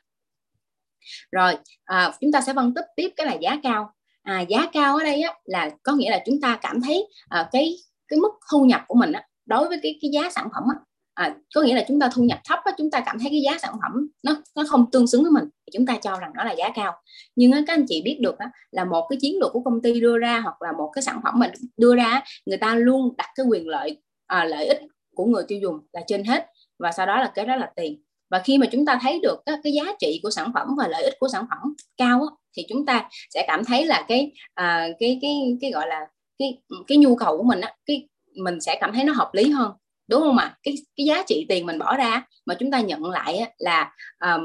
Rồi 1.32 1.58
à, 1.86 2.12
chúng 2.22 2.32
ta 2.32 2.41
sẽ 2.41 2.53
phân 2.53 2.74
tích 2.74 2.86
tiếp 2.96 3.10
cái 3.15 3.27
là 3.27 3.34
giá 3.34 3.58
cao. 3.63 3.94
À, 4.24 4.41
giá 4.41 4.67
cao 4.74 4.98
ở 4.98 5.03
đây 5.03 5.22
á, 5.22 5.34
là 5.46 5.70
có 5.84 5.94
nghĩa 5.94 6.10
là 6.10 6.24
chúng 6.25 6.41
ta 6.41 6.60
cảm 6.62 6.82
thấy 6.82 7.08
à, 7.29 7.50
cái 7.51 7.75
cái 8.08 8.20
mức 8.20 8.32
thu 8.51 8.65
nhập 8.65 8.82
của 8.88 8.96
mình 8.96 9.12
á, 9.12 9.27
đối 9.46 9.67
với 9.67 9.79
cái 9.84 10.00
cái 10.01 10.12
giá 10.12 10.29
sản 10.29 10.48
phẩm 10.53 10.63
á, 10.70 10.75
à, 11.18 11.36
có 11.56 11.62
nghĩa 11.62 11.76
là 11.76 11.86
chúng 11.88 12.00
ta 12.00 12.10
thu 12.14 12.24
nhập 12.24 12.40
thấp 12.46 12.60
á, 12.66 12.72
chúng 12.78 12.92
ta 12.92 13.00
cảm 13.00 13.20
thấy 13.20 13.30
cái 13.30 13.42
giá 13.42 13.58
sản 13.62 13.74
phẩm 13.82 14.08
nó 14.24 14.36
nó 14.56 14.64
không 14.68 14.92
tương 14.92 15.08
xứng 15.08 15.22
với 15.22 15.32
mình 15.32 15.44
thì 15.44 15.72
chúng 15.74 15.86
ta 15.86 15.98
cho 16.02 16.16
rằng 16.20 16.32
nó 16.36 16.44
là 16.44 16.52
giá 16.52 16.70
cao. 16.76 16.94
Nhưng 17.36 17.52
á, 17.52 17.62
các 17.68 17.74
anh 17.74 17.86
chị 17.88 18.02
biết 18.06 18.18
được 18.22 18.38
á, 18.38 18.52
là 18.72 18.86
một 18.86 19.08
cái 19.10 19.18
chiến 19.22 19.40
lược 19.40 19.54
của 19.54 19.60
công 19.60 19.82
ty 19.82 20.00
đưa 20.00 20.18
ra 20.18 20.40
hoặc 20.40 20.62
là 20.62 20.72
một 20.72 20.92
cái 20.94 21.02
sản 21.02 21.20
phẩm 21.24 21.40
mình 21.40 21.52
đưa 21.78 21.96
ra 21.96 22.22
người 22.46 22.58
ta 22.58 22.76
luôn 22.76 23.14
đặt 23.18 23.30
cái 23.36 23.46
quyền 23.46 23.68
lợi 23.68 23.98
à, 24.28 24.46
lợi 24.46 24.68
ích 24.68 24.82
của 25.16 25.26
người 25.26 25.44
tiêu 25.48 25.60
dùng 25.60 25.80
là 25.94 26.02
trên 26.08 26.24
hết. 26.24 26.46
Và 26.80 26.92
sau 26.92 27.06
đó 27.06 27.20
là 27.20 27.32
cái 27.36 27.46
đó 27.46 27.56
là 27.56 27.72
tiền. 27.76 28.04
Và 28.30 28.40
khi 28.40 28.58
mà 28.58 28.68
chúng 28.72 28.86
ta 28.86 29.00
thấy 29.02 29.20
được 29.24 29.38
cái, 29.46 29.56
cái 29.64 29.74
giá 29.74 29.84
trị 30.00 30.20
của 30.24 30.30
sản 30.30 30.52
phẩm 30.54 30.68
và 30.78 30.88
lợi 30.88 31.04
ích 31.04 31.14
của 31.20 31.28
sản 31.28 31.46
phẩm 31.50 31.74
cao 31.98 32.20
á, 32.22 32.36
thì 32.58 32.66
chúng 32.70 32.86
ta 32.86 33.10
sẽ 33.34 33.46
cảm 33.48 33.66
thấy 33.66 33.86
là 33.86 34.06
cái 34.08 34.32
à, 34.54 34.88
cái 35.00 35.20
cái 35.22 35.58
cái 35.62 35.72
gọi 35.72 35.88
là 35.88 36.00
cái 36.40 36.58
cái 36.88 36.98
nhu 36.98 37.16
cầu 37.16 37.38
của 37.38 37.44
mình 37.44 37.62
á 37.62 37.76
cái 37.86 38.08
mình 38.36 38.62
sẽ 38.62 38.78
cảm 38.82 38.94
thấy 38.94 39.04
nó 39.04 39.14
hợp 39.14 39.30
lý 39.34 39.50
hơn 39.50 39.72
đúng 40.08 40.22
không 40.22 40.38
ạ? 40.38 40.58
Cái 40.64 40.76
cái 40.96 41.06
giá 41.06 41.24
trị 41.28 41.46
tiền 41.50 41.66
mình 41.66 41.80
bỏ 41.80 41.98
ra 41.98 42.24
mà 42.46 42.56
chúng 42.60 42.72
ta 42.72 42.80
nhận 42.80 43.06
lại 43.06 43.54
là 43.58 43.94
um, 44.20 44.44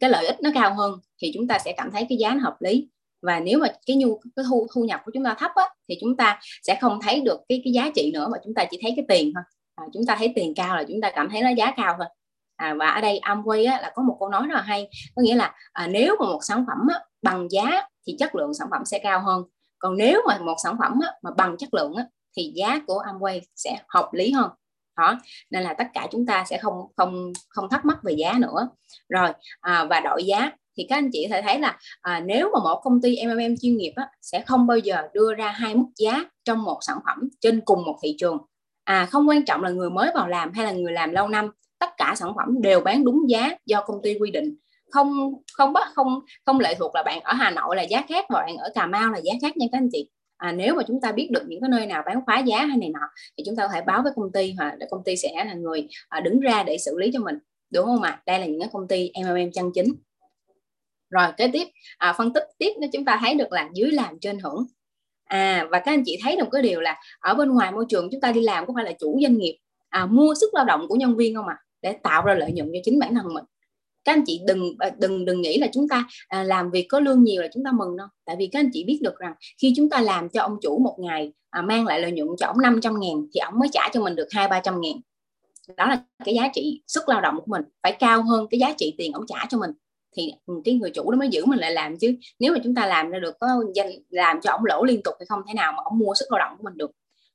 cái 0.00 0.10
lợi 0.10 0.26
ích 0.26 0.36
nó 0.42 0.50
cao 0.54 0.74
hơn 0.74 1.00
thì 1.22 1.30
chúng 1.34 1.48
ta 1.48 1.58
sẽ 1.58 1.72
cảm 1.76 1.90
thấy 1.90 2.06
cái 2.08 2.18
giá 2.18 2.34
nó 2.34 2.40
hợp 2.42 2.56
lý. 2.60 2.88
Và 3.22 3.40
nếu 3.40 3.58
mà 3.58 3.68
cái 3.86 3.96
nhu 3.96 4.20
cái 4.36 4.44
thu 4.48 4.66
thu 4.74 4.84
nhập 4.84 5.00
của 5.04 5.10
chúng 5.14 5.24
ta 5.24 5.34
thấp 5.34 5.50
á, 5.54 5.64
thì 5.88 5.98
chúng 6.00 6.16
ta 6.16 6.40
sẽ 6.62 6.78
không 6.80 7.00
thấy 7.02 7.20
được 7.20 7.40
cái 7.48 7.60
cái 7.64 7.72
giá 7.72 7.90
trị 7.94 8.10
nữa 8.14 8.28
mà 8.32 8.38
chúng 8.44 8.54
ta 8.54 8.64
chỉ 8.70 8.78
thấy 8.82 8.92
cái 8.96 9.04
tiền 9.08 9.32
thôi. 9.34 9.42
À, 9.74 9.84
chúng 9.92 10.06
ta 10.06 10.16
thấy 10.16 10.32
tiền 10.36 10.54
cao 10.56 10.76
là 10.76 10.84
chúng 10.88 11.00
ta 11.00 11.10
cảm 11.14 11.28
thấy 11.30 11.42
nó 11.42 11.50
giá 11.50 11.72
cao 11.76 11.94
thôi. 11.98 12.06
À, 12.56 12.74
và 12.78 12.88
ở 12.88 13.00
đây 13.00 13.20
Amway 13.22 13.70
á, 13.70 13.80
là 13.82 13.92
có 13.94 14.02
một 14.02 14.16
câu 14.20 14.28
nói 14.28 14.42
rất 14.48 14.54
là 14.54 14.62
hay 14.62 14.88
có 15.16 15.22
nghĩa 15.22 15.34
là 15.34 15.54
à, 15.72 15.86
nếu 15.86 16.16
mà 16.20 16.26
một 16.26 16.40
sản 16.42 16.64
phẩm 16.66 16.86
á, 16.94 17.00
bằng 17.22 17.48
giá 17.50 17.82
thì 18.06 18.16
chất 18.18 18.34
lượng 18.34 18.54
sản 18.54 18.68
phẩm 18.70 18.84
sẽ 18.84 18.98
cao 18.98 19.20
hơn. 19.20 19.42
Còn 19.78 19.96
nếu 19.96 20.22
mà 20.28 20.38
một 20.38 20.56
sản 20.64 20.76
phẩm 20.78 20.92
á, 21.02 21.12
mà 21.22 21.30
bằng 21.36 21.56
chất 21.56 21.74
lượng 21.74 21.94
á, 21.94 22.04
thì 22.36 22.52
giá 22.54 22.80
của 22.86 23.02
Amway 23.06 23.40
sẽ 23.56 23.78
hợp 23.88 24.08
lý 24.12 24.32
hơn 24.32 24.50
đó 24.96 25.18
nên 25.50 25.62
là 25.62 25.74
tất 25.74 25.86
cả 25.94 26.06
chúng 26.10 26.26
ta 26.26 26.44
sẽ 26.46 26.58
không 26.58 26.74
không 26.96 27.32
không 27.48 27.68
thắc 27.70 27.84
mắc 27.84 27.98
về 28.02 28.12
giá 28.18 28.34
nữa. 28.38 28.68
Rồi 29.08 29.28
à, 29.60 29.84
và 29.84 30.00
đội 30.00 30.24
giá 30.24 30.50
thì 30.76 30.86
các 30.88 30.96
anh 30.96 31.10
chị 31.12 31.26
thể 31.30 31.42
thấy 31.42 31.58
là 31.58 31.78
à, 32.00 32.20
nếu 32.20 32.50
mà 32.52 32.58
một 32.58 32.80
công 32.84 33.02
ty 33.02 33.16
MMM 33.26 33.54
chuyên 33.62 33.76
nghiệp 33.76 33.92
á, 33.96 34.08
sẽ 34.22 34.42
không 34.46 34.66
bao 34.66 34.78
giờ 34.78 35.08
đưa 35.12 35.34
ra 35.34 35.48
hai 35.48 35.74
mức 35.74 35.86
giá 35.96 36.24
trong 36.44 36.62
một 36.62 36.78
sản 36.80 36.98
phẩm 37.06 37.28
trên 37.40 37.60
cùng 37.60 37.84
một 37.84 37.98
thị 38.02 38.14
trường. 38.18 38.38
À 38.84 39.06
không 39.10 39.28
quan 39.28 39.44
trọng 39.44 39.62
là 39.62 39.70
người 39.70 39.90
mới 39.90 40.10
vào 40.14 40.28
làm 40.28 40.52
hay 40.52 40.64
là 40.64 40.72
người 40.72 40.92
làm 40.92 41.12
lâu 41.12 41.28
năm 41.28 41.50
tất 41.78 41.90
cả 41.96 42.14
sản 42.16 42.32
phẩm 42.36 42.62
đều 42.62 42.80
bán 42.80 43.04
đúng 43.04 43.30
giá 43.30 43.50
do 43.66 43.82
công 43.86 44.02
ty 44.02 44.18
quy 44.18 44.30
định. 44.30 44.56
Không 44.90 45.32
không 45.52 45.72
bắt 45.72 45.88
không 45.94 46.20
không 46.44 46.60
lệ 46.60 46.74
thuộc 46.74 46.94
là 46.94 47.02
bạn 47.02 47.20
ở 47.20 47.32
Hà 47.32 47.50
Nội 47.50 47.76
là 47.76 47.82
giá 47.82 48.02
khác 48.08 48.24
và 48.28 48.40
bạn 48.40 48.56
ở 48.56 48.68
Cà 48.74 48.86
Mau 48.86 49.12
là 49.12 49.18
giá 49.18 49.32
khác 49.42 49.56
nha 49.56 49.66
các 49.72 49.78
anh 49.78 49.88
chị 49.92 50.10
à, 50.36 50.52
nếu 50.52 50.74
mà 50.74 50.82
chúng 50.86 51.00
ta 51.00 51.12
biết 51.12 51.28
được 51.30 51.42
những 51.46 51.60
cái 51.60 51.70
nơi 51.70 51.86
nào 51.86 52.02
bán 52.06 52.20
phá 52.26 52.38
giá 52.38 52.64
hay 52.64 52.76
này 52.76 52.88
nọ 52.88 53.06
thì 53.38 53.44
chúng 53.46 53.56
ta 53.56 53.66
có 53.66 53.72
thể 53.74 53.80
báo 53.80 54.02
với 54.02 54.12
công 54.16 54.32
ty 54.32 54.52
hoặc 54.58 54.74
là 54.80 54.86
công 54.90 55.04
ty 55.04 55.16
sẽ 55.16 55.44
là 55.44 55.54
người 55.54 55.88
à, 56.08 56.20
đứng 56.20 56.40
ra 56.40 56.62
để 56.62 56.78
xử 56.78 56.98
lý 56.98 57.10
cho 57.12 57.20
mình 57.20 57.38
đúng 57.70 57.86
không 57.86 58.02
ạ? 58.02 58.22
Đây 58.26 58.38
là 58.38 58.46
những 58.46 58.60
cái 58.60 58.70
công 58.72 58.88
ty 58.88 59.10
MMM 59.24 59.52
chân 59.52 59.70
chính. 59.74 59.94
Rồi 61.10 61.26
kế 61.36 61.50
tiếp 61.52 61.68
à, 61.98 62.14
phân 62.18 62.32
tích 62.32 62.44
tiếp 62.58 62.72
nữa 62.80 62.88
chúng 62.92 63.04
ta 63.04 63.18
thấy 63.20 63.34
được 63.34 63.52
là 63.52 63.68
dưới 63.74 63.90
làm 63.90 64.18
trên 64.20 64.38
hưởng. 64.38 64.66
À 65.24 65.66
và 65.70 65.78
các 65.78 65.92
anh 65.92 66.02
chị 66.06 66.18
thấy 66.22 66.36
được 66.36 66.48
cái 66.52 66.62
điều 66.62 66.80
là 66.80 67.00
ở 67.20 67.34
bên 67.34 67.50
ngoài 67.50 67.72
môi 67.72 67.84
trường 67.88 68.08
chúng 68.12 68.20
ta 68.20 68.32
đi 68.32 68.40
làm 68.40 68.66
có 68.66 68.72
phải 68.76 68.84
là 68.84 68.92
chủ 68.92 69.18
doanh 69.22 69.38
nghiệp 69.38 69.58
à, 69.88 70.06
mua 70.06 70.34
sức 70.40 70.54
lao 70.54 70.64
động 70.64 70.86
của 70.88 70.96
nhân 70.96 71.16
viên 71.16 71.34
không 71.34 71.48
ạ? 71.48 71.56
À? 71.58 71.62
để 71.82 71.92
tạo 72.02 72.24
ra 72.24 72.34
lợi 72.34 72.52
nhuận 72.52 72.70
cho 72.72 72.78
chính 72.84 72.98
bản 72.98 73.14
thân 73.14 73.34
mình 73.34 73.44
các 74.06 74.12
anh 74.12 74.24
chị 74.26 74.40
đừng 74.46 74.74
à, 74.78 74.90
đừng 74.98 75.24
đừng 75.24 75.40
nghĩ 75.40 75.58
là 75.58 75.66
chúng 75.72 75.88
ta 75.88 76.06
à, 76.28 76.42
làm 76.42 76.70
việc 76.70 76.86
có 76.88 77.00
lương 77.00 77.24
nhiều 77.24 77.42
là 77.42 77.48
chúng 77.54 77.64
ta 77.64 77.72
mừng 77.72 77.96
đâu. 77.96 78.06
Tại 78.24 78.36
vì 78.38 78.46
các 78.46 78.60
anh 78.60 78.70
chị 78.72 78.84
biết 78.84 78.98
được 79.02 79.18
rằng 79.18 79.34
khi 79.62 79.72
chúng 79.76 79.90
ta 79.90 80.00
làm 80.00 80.28
cho 80.28 80.42
ông 80.42 80.56
chủ 80.62 80.78
một 80.78 80.96
ngày 81.00 81.32
à, 81.50 81.62
mang 81.62 81.86
lại 81.86 82.00
lợi 82.00 82.12
nhuận 82.12 82.28
cho 82.38 82.46
ông 82.46 82.60
500 82.60 83.00
ngàn 83.00 83.26
thì 83.34 83.38
ông 83.38 83.58
mới 83.58 83.68
trả 83.72 83.88
cho 83.92 84.00
mình 84.02 84.16
được 84.16 84.28
hai 84.30 84.48
ba 84.48 84.60
trăm 84.60 84.80
ngàn. 84.80 84.92
Đó 85.76 85.86
là 85.86 86.02
cái 86.24 86.34
giá 86.34 86.48
trị 86.54 86.82
sức 86.86 87.08
lao 87.08 87.20
động 87.20 87.36
của 87.36 87.46
mình 87.46 87.62
phải 87.82 87.96
cao 87.98 88.22
hơn 88.22 88.46
cái 88.50 88.60
giá 88.60 88.74
trị 88.76 88.94
tiền 88.98 89.12
ông 89.12 89.26
trả 89.26 89.46
cho 89.48 89.58
mình. 89.58 89.70
Thì 90.16 90.32
cái 90.64 90.74
người 90.74 90.90
chủ 90.90 91.10
đó 91.10 91.18
mới 91.18 91.28
giữ 91.28 91.44
mình 91.46 91.58
lại 91.58 91.72
làm 91.72 91.98
chứ. 91.98 92.16
Nếu 92.38 92.52
mà 92.52 92.58
chúng 92.64 92.74
ta 92.74 92.86
làm 92.86 93.10
ra 93.10 93.18
được 93.18 93.34
có 93.40 93.48
danh 93.74 93.90
làm 94.10 94.40
cho 94.40 94.50
ông 94.50 94.64
lỗ 94.64 94.84
liên 94.84 95.02
tục 95.02 95.14
thì 95.20 95.26
không 95.28 95.40
thể 95.48 95.54
nào 95.54 95.72
mà 95.72 95.82
ông 95.84 95.98
mua 95.98 96.14
sức 96.14 96.26
lao 96.30 96.38
động 96.38 96.56
của 96.58 96.64
mình 96.64 96.76
được? 96.76 96.90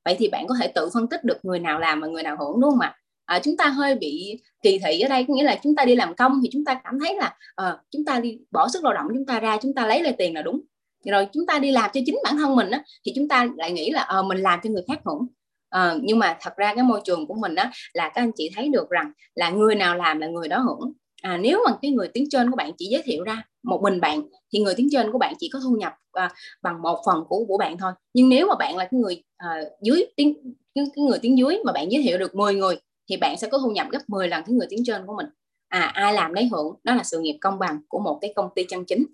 Vậy 0.06 0.16
thì 0.20 0.28
bạn 0.28 0.48
có 0.48 0.56
thể 0.62 0.72
tự 0.76 0.90
phân 0.94 1.08
tích 1.08 1.24
được 1.24 1.38
người 1.44 1.60
nào 1.60 1.80
làm 1.80 2.02
và 2.02 2.08
người 2.08 2.24
nào 2.24 2.38
hưởng 2.40 2.62
đúng 2.62 2.72
không 2.72 2.80
ạ? 2.80 3.01
À, 3.32 3.40
chúng 3.40 3.58
ta 3.58 3.68
hơi 3.68 3.96
bị 3.96 4.40
kỳ 4.62 4.80
thị 4.80 5.00
ở 5.02 5.10
đây 5.10 5.26
có 5.28 5.34
nghĩa 5.34 5.44
là 5.44 5.60
chúng 5.64 5.76
ta 5.76 5.86
đi 5.86 5.96
làm 5.96 6.16
công 6.16 6.40
thì 6.44 6.50
chúng 6.52 6.66
ta 6.66 6.82
cảm 6.84 7.00
thấy 7.00 7.16
là 7.16 7.36
à, 7.56 7.78
chúng 7.92 8.06
ta 8.06 8.20
đi 8.20 8.38
bỏ 8.52 8.68
sức 8.68 8.84
lao 8.84 8.94
động 8.94 9.08
chúng 9.14 9.26
ta 9.26 9.40
ra 9.40 9.58
chúng 9.62 9.74
ta 9.74 9.86
lấy 9.86 10.02
lại 10.04 10.16
tiền 10.18 10.34
là 10.36 10.42
đúng. 10.42 10.62
Rồi 11.06 11.28
chúng 11.34 11.46
ta 11.46 11.60
đi 11.60 11.72
làm 11.72 11.92
cho 11.94 12.02
chính 12.06 12.20
bản 12.24 12.38
thân 12.38 12.56
mình 12.56 12.72
á, 12.72 12.84
thì 13.06 13.12
chúng 13.16 13.28
ta 13.28 13.48
lại 13.58 13.72
nghĩ 13.72 13.92
là 13.92 14.02
à, 14.02 14.22
mình 14.22 14.38
làm 14.38 14.60
cho 14.64 14.70
người 14.70 14.84
khác 14.88 15.00
hưởng. 15.06 15.28
À, 15.70 15.96
nhưng 16.02 16.20
mà 16.20 16.38
thật 16.42 16.54
ra 16.58 16.76
cái 16.76 16.84
môi 16.84 17.02
trường 17.04 17.28
của 17.28 17.34
mình 17.34 17.56
á 17.56 17.72
là 17.94 18.10
các 18.10 18.22
anh 18.22 18.32
chị 18.36 18.50
thấy 18.56 18.70
được 18.70 18.90
rằng 18.90 19.12
là 19.36 19.50
người 19.50 19.76
nào 19.76 19.96
làm 19.96 20.20
là 20.20 20.28
người 20.28 20.48
đó 20.48 20.58
hưởng. 20.58 20.94
À, 21.22 21.38
nếu 21.38 21.64
mà 21.66 21.78
cái 21.82 21.92
người 21.92 22.08
tiếng 22.08 22.30
trên 22.30 22.52
của 22.52 22.56
bạn 22.56 22.72
chỉ 22.78 22.86
giới 22.86 23.02
thiệu 23.06 23.24
ra 23.24 23.44
một 23.64 23.82
mình 23.84 24.02
bạn 24.02 24.22
thì 24.54 24.60
người 24.60 24.74
tiếng 24.76 24.88
trên 24.92 25.12
của 25.12 25.18
bạn 25.18 25.34
chỉ 25.40 25.50
có 25.54 25.60
thu 25.64 25.76
nhập 25.76 25.94
à, 26.12 26.32
bằng 26.62 26.82
một 26.82 27.00
phần 27.06 27.24
của 27.30 27.46
của 27.48 27.58
bạn 27.58 27.78
thôi. 27.78 27.92
Nhưng 28.14 28.30
nếu 28.30 28.48
mà 28.48 28.56
bạn 28.60 28.78
là 28.78 28.84
cái 28.92 29.00
người 29.00 29.24
à, 29.38 29.62
dưới 29.84 30.06
tiếng 30.16 30.34
cái, 30.76 30.86
cái 30.96 31.06
người 31.06 31.20
tiếng 31.22 31.38
dưới 31.38 31.58
mà 31.66 31.74
bạn 31.74 31.92
giới 31.92 32.04
thiệu 32.04 32.18
được 32.18 32.36
10 32.36 32.56
người 32.56 32.76
thì 33.12 33.18
bạn 33.18 33.38
sẽ 33.38 33.48
có 33.48 33.58
thu 33.58 33.72
nhập 33.72 33.88
gấp 33.92 34.00
10 34.08 34.28
lần 34.28 34.44
cái 34.46 34.54
người 34.54 34.68
tiếng 34.70 34.84
trên 34.86 35.06
của 35.06 35.16
mình 35.18 35.26
à 35.68 35.92
ai 35.94 36.14
làm 36.14 36.34
lấy 36.34 36.48
hưởng 36.52 36.76
đó 36.84 36.96
là 36.96 37.04
sự 37.04 37.20
nghiệp 37.20 37.38
công 37.42 37.60
bằng 37.60 37.80
của 37.88 38.00
một 38.00 38.18
cái 38.22 38.34
công 38.36 38.50
ty 38.56 38.64
chân 38.70 38.86
chính 38.86 39.06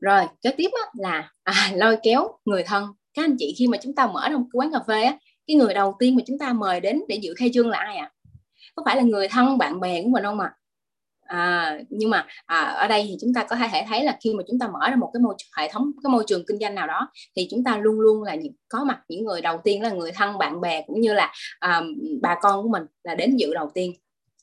rồi 0.00 0.22
kế 0.42 0.50
tiếp 0.50 0.70
á, 0.72 0.90
là 0.98 1.32
à, 1.42 1.72
lôi 1.76 1.96
kéo 2.02 2.28
người 2.44 2.62
thân 2.62 2.86
các 3.14 3.24
anh 3.24 3.36
chị 3.38 3.54
khi 3.58 3.66
mà 3.66 3.78
chúng 3.82 3.94
ta 3.94 4.06
mở 4.06 4.28
ra 4.28 4.36
một 4.36 4.46
quán 4.52 4.72
cà 4.72 4.78
phê 4.88 5.02
á, 5.02 5.18
cái 5.46 5.56
người 5.56 5.74
đầu 5.74 5.96
tiên 5.98 6.16
mà 6.16 6.22
chúng 6.26 6.38
ta 6.38 6.52
mời 6.52 6.80
đến 6.80 7.02
để 7.08 7.16
dự 7.16 7.34
khai 7.34 7.50
trương 7.54 7.68
là 7.68 7.78
ai 7.78 7.96
ạ 7.96 8.10
à? 8.12 8.14
có 8.74 8.82
phải 8.84 8.96
là 8.96 9.02
người 9.02 9.28
thân 9.28 9.58
bạn 9.58 9.80
bè 9.80 10.02
của 10.02 10.08
mình 10.08 10.24
không 10.24 10.40
ạ 10.40 10.46
à? 10.46 10.56
À, 11.34 11.78
nhưng 11.90 12.10
mà 12.10 12.26
à, 12.46 12.58
ở 12.58 12.88
đây 12.88 13.04
thì 13.08 13.16
chúng 13.20 13.34
ta 13.34 13.44
có 13.44 13.56
thể 13.56 13.84
thấy 13.88 14.04
là 14.04 14.18
khi 14.24 14.34
mà 14.34 14.42
chúng 14.48 14.58
ta 14.58 14.68
mở 14.68 14.90
ra 14.90 14.96
một 14.96 15.10
cái 15.12 15.20
môi 15.20 15.34
hệ 15.56 15.68
thống 15.72 15.90
cái 16.02 16.10
môi 16.10 16.24
trường 16.26 16.44
kinh 16.46 16.58
doanh 16.58 16.74
nào 16.74 16.86
đó 16.86 17.10
thì 17.36 17.48
chúng 17.50 17.64
ta 17.64 17.76
luôn 17.76 18.00
luôn 18.00 18.22
là 18.22 18.34
những, 18.34 18.52
có 18.68 18.84
mặt 18.84 19.00
những 19.08 19.24
người 19.24 19.40
đầu 19.40 19.60
tiên 19.64 19.82
là 19.82 19.90
người 19.90 20.12
thân 20.12 20.38
bạn 20.38 20.60
bè 20.60 20.82
cũng 20.86 21.00
như 21.00 21.14
là 21.14 21.32
à, 21.58 21.82
bà 22.22 22.36
con 22.42 22.62
của 22.62 22.68
mình 22.68 22.82
là 23.02 23.14
đến 23.14 23.36
dự 23.36 23.54
đầu 23.54 23.70
tiên. 23.74 23.92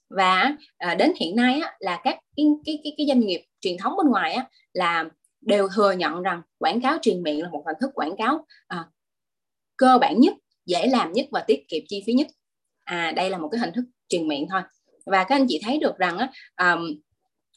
Và 0.10 0.56
à, 0.78 0.96
đến 0.96 1.12
hiện 1.20 1.36
nay 1.36 1.60
á, 1.60 1.74
là 1.80 2.00
các 2.04 2.20
cái, 2.36 2.46
cái, 2.66 2.80
cái, 2.84 2.94
cái 2.98 3.08
doanh 3.08 3.20
nghiệp 3.20 3.46
truyền 3.62 3.78
thống 3.78 3.94
bên 3.98 4.08
ngoài 4.12 4.34
á, 4.34 4.46
là 4.74 5.06
đều 5.42 5.68
thừa 5.76 5.92
nhận 5.92 6.22
rằng 6.22 6.42
quảng 6.58 6.82
cáo 6.82 6.98
truyền 7.02 7.24
miệng 7.24 7.42
là 7.42 7.50
một 7.50 7.64
hình 7.66 7.76
thức 7.82 7.92
quảng 7.94 8.16
cáo 8.18 8.46
à, 8.68 8.86
cơ 9.78 9.98
bản 10.02 10.20
nhất 10.20 10.34
dễ 10.66 10.88
làm 10.88 11.12
nhất 11.12 11.26
và 11.32 11.44
tiết 11.48 11.68
kiệm 11.68 11.82
chi 11.88 12.04
phí 12.06 12.14
nhất. 12.14 12.28
À 12.84 13.12
đây 13.16 13.30
là 13.30 13.38
một 13.38 13.50
cái 13.52 13.60
hình 13.60 13.74
thức 13.74 13.84
truyền 14.10 14.28
miệng 14.28 14.48
thôi 14.50 14.62
và 15.06 15.24
các 15.24 15.36
anh 15.36 15.46
chị 15.50 15.62
thấy 15.64 15.80
được 15.80 15.98
rằng 15.98 16.18
á, 16.18 16.30
um, 16.74 17.00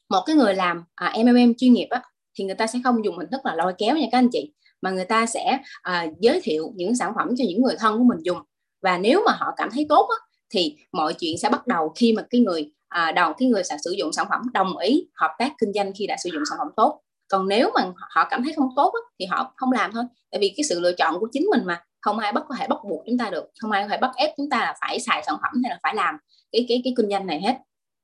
một 0.08 0.22
cái 0.26 0.36
người 0.36 0.54
làm 0.54 0.84
à, 0.94 1.12
MMM 1.24 1.54
chuyên 1.58 1.72
nghiệp 1.72 1.88
á, 1.90 2.02
thì 2.38 2.44
người 2.44 2.54
ta 2.54 2.66
sẽ 2.66 2.78
không 2.84 3.04
dùng 3.04 3.18
hình 3.18 3.28
thức 3.30 3.40
là 3.44 3.54
lôi 3.54 3.72
kéo 3.78 3.96
nha 3.96 4.06
các 4.12 4.18
anh 4.18 4.28
chị 4.32 4.52
mà 4.82 4.90
người 4.90 5.04
ta 5.04 5.26
sẽ 5.26 5.58
à, 5.82 6.06
giới 6.20 6.40
thiệu 6.44 6.72
những 6.74 6.96
sản 6.96 7.12
phẩm 7.16 7.28
cho 7.38 7.44
những 7.48 7.62
người 7.62 7.76
thân 7.78 7.98
của 7.98 8.04
mình 8.04 8.18
dùng. 8.22 8.38
Và 8.82 8.98
nếu 8.98 9.22
mà 9.26 9.32
họ 9.32 9.52
cảm 9.56 9.70
thấy 9.70 9.86
tốt 9.88 10.08
á, 10.10 10.16
thì 10.50 10.76
mọi 10.92 11.14
chuyện 11.14 11.38
sẽ 11.38 11.48
bắt 11.48 11.66
đầu 11.66 11.92
khi 11.96 12.12
mà 12.12 12.22
cái 12.30 12.40
người 12.40 12.70
à, 12.88 13.12
đầu 13.12 13.32
cái 13.38 13.48
người 13.48 13.64
sẽ 13.64 13.76
sử 13.84 13.90
dụng 13.90 14.12
sản 14.12 14.26
phẩm 14.30 14.40
đồng 14.52 14.78
ý 14.78 15.08
hợp 15.14 15.30
tác 15.38 15.52
kinh 15.58 15.72
doanh 15.72 15.92
khi 15.98 16.06
đã 16.06 16.16
sử 16.24 16.30
dụng 16.32 16.42
sản 16.50 16.58
phẩm 16.58 16.68
tốt. 16.76 17.00
Còn 17.28 17.48
nếu 17.48 17.70
mà 17.74 17.92
họ 18.10 18.26
cảm 18.30 18.44
thấy 18.44 18.52
không 18.56 18.68
tốt 18.76 18.92
á, 18.94 19.00
thì 19.18 19.26
họ 19.26 19.52
không 19.56 19.72
làm 19.72 19.92
thôi. 19.92 20.04
Tại 20.30 20.40
vì 20.40 20.54
cái 20.56 20.64
sự 20.68 20.80
lựa 20.80 20.92
chọn 20.92 21.20
của 21.20 21.28
chính 21.32 21.46
mình 21.50 21.60
mà 21.64 21.82
không 22.00 22.18
ai 22.18 22.32
bắt 22.32 22.44
có 22.48 22.54
thể 22.58 22.66
bắt 22.68 22.78
buộc 22.88 23.02
chúng 23.06 23.18
ta 23.18 23.30
được 23.30 23.44
không 23.60 23.70
ai 23.70 23.82
có 23.82 23.88
thể 23.88 23.98
bắt 23.98 24.10
ép 24.16 24.30
chúng 24.36 24.50
ta 24.50 24.58
là 24.58 24.74
phải 24.80 25.00
xài 25.00 25.22
sản 25.26 25.36
phẩm 25.42 25.62
hay 25.64 25.70
là 25.70 25.78
phải 25.82 25.94
làm 25.94 26.18
cái 26.54 26.66
cái 26.68 26.80
cái 26.84 26.92
kinh 26.96 27.10
doanh 27.10 27.26
này 27.26 27.40
hết. 27.40 27.58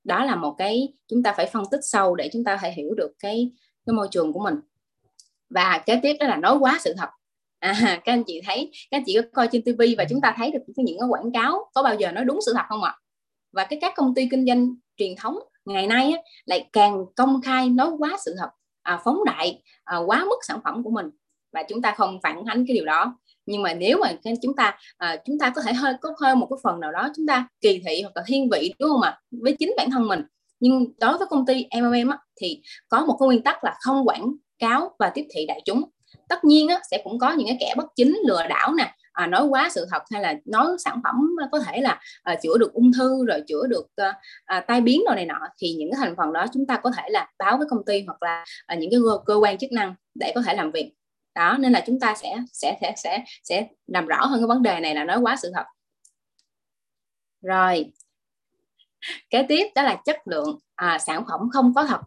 Đó 0.05 0.25
là 0.25 0.37
một 0.37 0.55
cái 0.59 0.93
chúng 1.09 1.23
ta 1.23 1.35
phải 1.37 1.47
phân 1.47 1.65
tích 1.71 1.81
sâu 1.83 2.15
để 2.15 2.31
chúng 2.33 2.45
ta 2.45 2.59
phải 2.63 2.73
hiểu 2.73 2.95
được 2.95 3.13
cái 3.19 3.51
cái 3.87 3.95
môi 3.95 4.09
trường 4.11 4.33
của 4.33 4.41
mình. 4.41 4.55
Và 5.51 5.83
kế 5.87 6.01
tiếp 6.03 6.17
đó 6.21 6.27
là 6.27 6.37
nói 6.37 6.57
quá 6.59 6.79
sự 6.81 6.95
thật. 6.99 7.09
À, 7.59 7.73
các 8.05 8.13
anh 8.13 8.25
chị 8.27 8.41
thấy 8.47 8.71
các 8.91 8.97
anh 8.97 9.03
chị 9.07 9.17
có 9.17 9.23
coi 9.33 9.49
trên 9.53 9.63
tivi 9.63 9.95
và 9.99 10.05
chúng 10.11 10.21
ta 10.21 10.35
thấy 10.37 10.51
được 10.51 10.61
những 10.77 10.99
cái 11.01 11.09
quảng 11.09 11.33
cáo 11.33 11.71
có 11.75 11.83
bao 11.83 11.95
giờ 11.95 12.13
nói 12.13 12.25
đúng 12.25 12.39
sự 12.47 12.53
thật 12.57 12.65
không 12.69 12.83
ạ? 12.83 12.97
Và 13.53 13.65
cái 13.65 13.79
các 13.83 13.93
công 13.97 14.15
ty 14.15 14.29
kinh 14.31 14.47
doanh 14.47 14.75
truyền 14.97 15.17
thống 15.17 15.39
ngày 15.65 15.87
nay 15.87 16.13
á, 16.13 16.19
lại 16.45 16.69
càng 16.73 17.05
công 17.17 17.41
khai 17.43 17.69
nói 17.69 17.91
quá 17.99 18.17
sự 18.25 18.35
thật 18.39 18.51
à, 18.83 19.01
phóng 19.05 19.25
đại 19.25 19.63
à, 19.85 19.97
quá 19.97 20.25
mức 20.25 20.39
sản 20.43 20.61
phẩm 20.65 20.83
của 20.83 20.91
mình. 20.91 21.07
Và 21.53 21.63
chúng 21.63 21.83
ta 21.83 21.95
không 21.97 22.19
phản 22.23 22.45
ánh 22.45 22.65
cái 22.67 22.75
điều 22.75 22.85
đó 22.85 23.19
nhưng 23.51 23.63
mà 23.63 23.75
nếu 23.75 23.99
mà 23.99 24.13
chúng 24.43 24.57
ta 24.57 24.79
à, 24.97 25.17
chúng 25.25 25.39
ta 25.39 25.53
có 25.55 25.63
thể 25.63 25.73
hơi 25.73 25.95
có 26.01 26.15
hơi 26.21 26.35
một 26.37 26.47
cái 26.51 26.57
phần 26.63 26.81
nào 26.81 26.93
đó 26.93 27.09
chúng 27.17 27.27
ta 27.27 27.49
kỳ 27.61 27.83
thị 27.87 28.03
hoặc 28.03 28.13
là 28.15 28.23
thiên 28.27 28.49
vị 28.51 28.75
đúng 28.79 28.91
không 28.91 29.03
ạ? 29.03 29.19
Với 29.31 29.57
chính 29.59 29.73
bản 29.77 29.91
thân 29.91 30.09
mình. 30.09 30.23
Nhưng 30.61 30.87
đối 31.01 31.19
với 31.19 31.27
công 31.31 31.47
ty 31.47 31.67
MMM 31.81 32.09
á, 32.09 32.19
thì 32.41 32.63
có 32.89 33.07
một 33.07 33.17
cái 33.21 33.27
nguyên 33.27 33.43
tắc 33.43 33.65
là 33.65 33.75
không 33.81 34.09
quảng 34.09 34.33
cáo 34.59 34.91
và 34.99 35.11
tiếp 35.15 35.27
thị 35.35 35.47
đại 35.47 35.63
chúng. 35.65 35.83
Tất 36.29 36.45
nhiên 36.45 36.69
á, 36.69 36.81
sẽ 36.91 37.01
cũng 37.05 37.19
có 37.19 37.33
những 37.33 37.47
cái 37.47 37.57
kẻ 37.61 37.75
bất 37.77 37.87
chính 37.97 38.19
lừa 38.27 38.47
đảo 38.49 38.75
nè 38.75 38.95
à, 39.13 39.27
nói 39.27 39.47
quá 39.47 39.69
sự 39.73 39.87
thật 39.91 40.03
hay 40.11 40.23
là 40.23 40.35
nói 40.45 40.67
sản 40.85 41.01
phẩm 41.05 41.37
có 41.53 41.59
thể 41.59 41.81
là 41.81 42.01
à, 42.23 42.37
chữa 42.43 42.59
được 42.59 42.73
ung 42.73 42.93
thư 42.93 43.27
rồi 43.27 43.43
chữa 43.49 43.67
được 43.67 43.87
à, 43.97 44.15
à, 44.45 44.61
tai 44.61 44.81
biến 44.81 45.03
rồi 45.07 45.17
này 45.17 45.27
nọ 45.27 45.41
thì 45.59 45.75
những 45.79 45.91
cái 45.93 45.99
thành 45.99 46.15
phần 46.17 46.33
đó 46.33 46.47
chúng 46.53 46.67
ta 46.67 46.77
có 46.83 46.91
thể 46.97 47.09
là 47.11 47.29
báo 47.39 47.59
với 47.59 47.67
công 47.71 47.85
ty 47.85 48.03
hoặc 48.07 48.23
là 48.23 48.45
à, 48.67 48.75
những 48.75 48.91
cái 48.91 49.01
cơ 49.27 49.35
quan 49.35 49.59
chức 49.59 49.73
năng 49.73 49.95
để 50.15 50.33
có 50.35 50.43
thể 50.47 50.55
làm 50.55 50.73
việc 50.73 50.93
đó 51.35 51.57
nên 51.59 51.73
là 51.73 51.83
chúng 51.87 52.01
ta 52.01 52.15
sẽ 52.15 52.37
sẽ 52.53 52.79
sẽ 52.81 52.93
sẽ 52.97 53.25
sẽ 53.45 53.67
làm 53.87 54.07
rõ 54.07 54.27
hơn 54.27 54.41
cái 54.41 54.47
vấn 54.47 54.63
đề 54.63 54.81
này 54.81 54.95
là 54.95 55.05
nói 55.05 55.19
quá 55.19 55.37
sự 55.43 55.51
thật. 55.55 55.65
Rồi. 57.43 57.93
Kế 59.31 59.43
tiếp 59.49 59.67
đó 59.75 59.83
là 59.83 60.01
chất 60.05 60.17
lượng 60.25 60.59
à, 60.75 60.99
sản 60.99 61.25
phẩm 61.29 61.41
không 61.53 61.75
có 61.75 61.85
thật. 61.85 62.01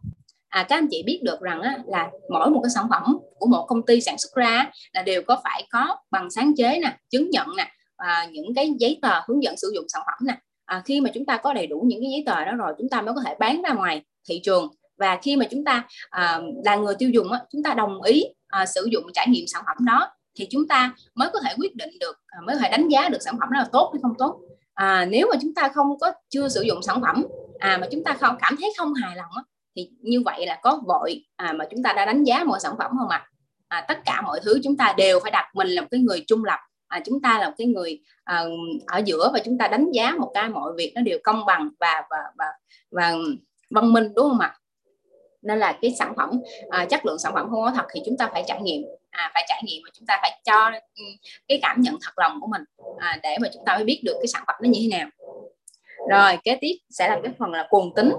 À, 0.49 0.65
các 0.69 0.77
anh 0.77 0.87
chị 0.91 1.03
biết 1.05 1.21
được 1.23 1.41
rằng 1.41 1.61
á, 1.61 1.77
là 1.85 2.11
mỗi 2.29 2.49
một 2.49 2.59
cái 2.63 2.69
sản 2.69 2.87
phẩm 2.89 3.17
của 3.39 3.47
một 3.47 3.65
công 3.67 3.85
ty 3.85 4.01
sản 4.01 4.17
xuất 4.17 4.33
ra 4.35 4.71
là 4.93 5.01
đều 5.01 5.21
có 5.27 5.41
phải 5.43 5.67
có 5.71 5.97
bằng 6.11 6.29
sáng 6.31 6.53
chế 6.57 6.79
nè 6.79 6.97
chứng 7.09 7.29
nhận 7.29 7.47
nè 7.57 7.71
và 7.97 8.27
những 8.31 8.55
cái 8.55 8.71
giấy 8.79 8.99
tờ 9.01 9.21
hướng 9.27 9.43
dẫn 9.43 9.57
sử 9.57 9.71
dụng 9.75 9.85
sản 9.89 10.01
phẩm 10.05 10.27
nè. 10.27 10.37
À, 10.65 10.81
khi 10.85 11.01
mà 11.01 11.09
chúng 11.13 11.25
ta 11.25 11.37
có 11.37 11.53
đầy 11.53 11.67
đủ 11.67 11.83
những 11.85 12.01
cái 12.01 12.11
giấy 12.11 12.23
tờ 12.25 12.45
đó 12.45 12.51
rồi 12.55 12.73
chúng 12.77 12.89
ta 12.89 13.01
mới 13.01 13.13
có 13.15 13.21
thể 13.25 13.35
bán 13.39 13.61
ra 13.61 13.73
ngoài 13.73 14.01
thị 14.29 14.41
trường. 14.43 14.67
Và 14.97 15.19
khi 15.21 15.35
mà 15.35 15.45
chúng 15.51 15.63
ta 15.65 15.87
à, 16.09 16.41
là 16.65 16.75
người 16.75 16.95
tiêu 16.99 17.09
dùng 17.09 17.31
á, 17.31 17.39
chúng 17.49 17.63
ta 17.63 17.73
đồng 17.73 18.01
ý 18.01 18.23
à, 18.53 18.65
sử 18.65 18.87
dụng 18.91 19.03
trải 19.13 19.27
nghiệm 19.29 19.45
sản 19.47 19.63
phẩm 19.65 19.85
đó 19.85 20.11
thì 20.35 20.47
chúng 20.51 20.67
ta 20.67 20.93
mới 21.15 21.29
có 21.33 21.39
thể 21.39 21.53
quyết 21.57 21.75
định 21.75 21.89
được 21.99 22.15
à, 22.27 22.39
mới 22.45 22.55
có 22.55 22.61
thể 22.61 22.69
đánh 22.69 22.87
giá 22.87 23.09
được 23.09 23.21
sản 23.21 23.37
phẩm 23.39 23.49
đó 23.53 23.59
là 23.59 23.67
tốt 23.71 23.89
hay 23.93 23.99
không 24.01 24.13
tốt 24.17 24.39
à, 24.73 25.05
nếu 25.05 25.27
mà 25.31 25.37
chúng 25.41 25.53
ta 25.53 25.69
không 25.69 25.99
có 25.99 26.11
chưa 26.29 26.49
sử 26.49 26.61
dụng 26.61 26.81
sản 26.81 27.01
phẩm 27.01 27.25
à 27.59 27.77
mà 27.81 27.87
chúng 27.91 28.03
ta 28.03 28.13
không 28.19 28.35
cảm 28.41 28.55
thấy 28.59 28.73
không 28.77 28.93
hài 28.93 29.15
lòng 29.15 29.31
á, 29.35 29.43
thì 29.75 29.89
như 29.99 30.21
vậy 30.25 30.45
là 30.45 30.59
có 30.63 30.81
vội 30.87 31.25
à, 31.35 31.53
mà 31.53 31.65
chúng 31.71 31.83
ta 31.83 31.93
đã 31.93 32.05
đánh 32.05 32.23
giá 32.23 32.43
mọi 32.43 32.59
sản 32.59 32.75
phẩm 32.77 32.91
không 32.99 33.09
ạ 33.09 33.27
à? 33.67 33.77
à, 33.77 33.85
tất 33.87 33.97
cả 34.05 34.21
mọi 34.21 34.39
thứ 34.43 34.59
chúng 34.63 34.77
ta 34.77 34.93
đều 34.97 35.19
phải 35.19 35.31
đặt 35.31 35.51
mình 35.55 35.67
là 35.67 35.81
một 35.81 35.87
cái 35.91 35.99
người 35.99 36.23
trung 36.27 36.45
lập 36.45 36.59
à, 36.87 37.01
chúng 37.05 37.21
ta 37.21 37.39
là 37.39 37.49
một 37.49 37.55
cái 37.57 37.67
người 37.67 37.99
à, 38.23 38.43
ở 38.87 39.01
giữa 39.05 39.29
và 39.33 39.39
chúng 39.45 39.57
ta 39.57 39.67
đánh 39.67 39.91
giá 39.91 40.11
một 40.19 40.31
cái 40.33 40.49
mọi 40.49 40.73
việc 40.77 40.91
nó 40.95 41.01
đều 41.01 41.19
công 41.23 41.45
bằng 41.45 41.69
và 41.79 42.03
và 42.09 42.17
và 42.37 42.45
và 42.91 43.13
văn 43.69 43.93
minh 43.93 44.13
đúng 44.15 44.29
không 44.29 44.39
ạ 44.39 44.57
nên 45.43 45.59
là 45.59 45.77
cái 45.81 45.95
sản 45.99 46.13
phẩm 46.17 46.29
à, 46.69 46.85
chất 46.85 47.05
lượng 47.05 47.19
sản 47.19 47.33
phẩm 47.33 47.47
không 47.49 47.61
có 47.61 47.71
thật 47.75 47.85
thì 47.93 48.01
chúng 48.05 48.17
ta 48.17 48.29
phải 48.33 48.43
trải 48.47 48.61
nghiệm. 48.61 48.83
À, 49.09 49.31
phải 49.33 49.45
trải 49.47 49.61
nghiệm 49.65 49.81
và 49.85 49.89
chúng 49.93 50.05
ta 50.05 50.19
phải 50.21 50.41
cho 50.43 50.71
ừ, 50.95 51.03
cái 51.47 51.59
cảm 51.61 51.81
nhận 51.81 51.97
thật 52.01 52.11
lòng 52.17 52.41
của 52.41 52.47
mình 52.47 52.61
à, 52.97 53.19
để 53.23 53.37
mà 53.41 53.47
chúng 53.53 53.65
ta 53.65 53.75
mới 53.75 53.83
biết 53.83 54.01
được 54.03 54.15
cái 54.19 54.27
sản 54.27 54.43
phẩm 54.47 54.55
nó 54.61 54.69
như 54.69 54.79
thế 54.81 54.97
nào. 54.97 55.09
Rồi 56.09 56.37
kế 56.43 56.57
tiếp 56.61 56.73
sẽ 56.89 57.09
là 57.09 57.19
cái 57.23 57.33
phần 57.39 57.51
là 57.51 57.67
cuồng 57.69 57.95
tính. 57.95 58.11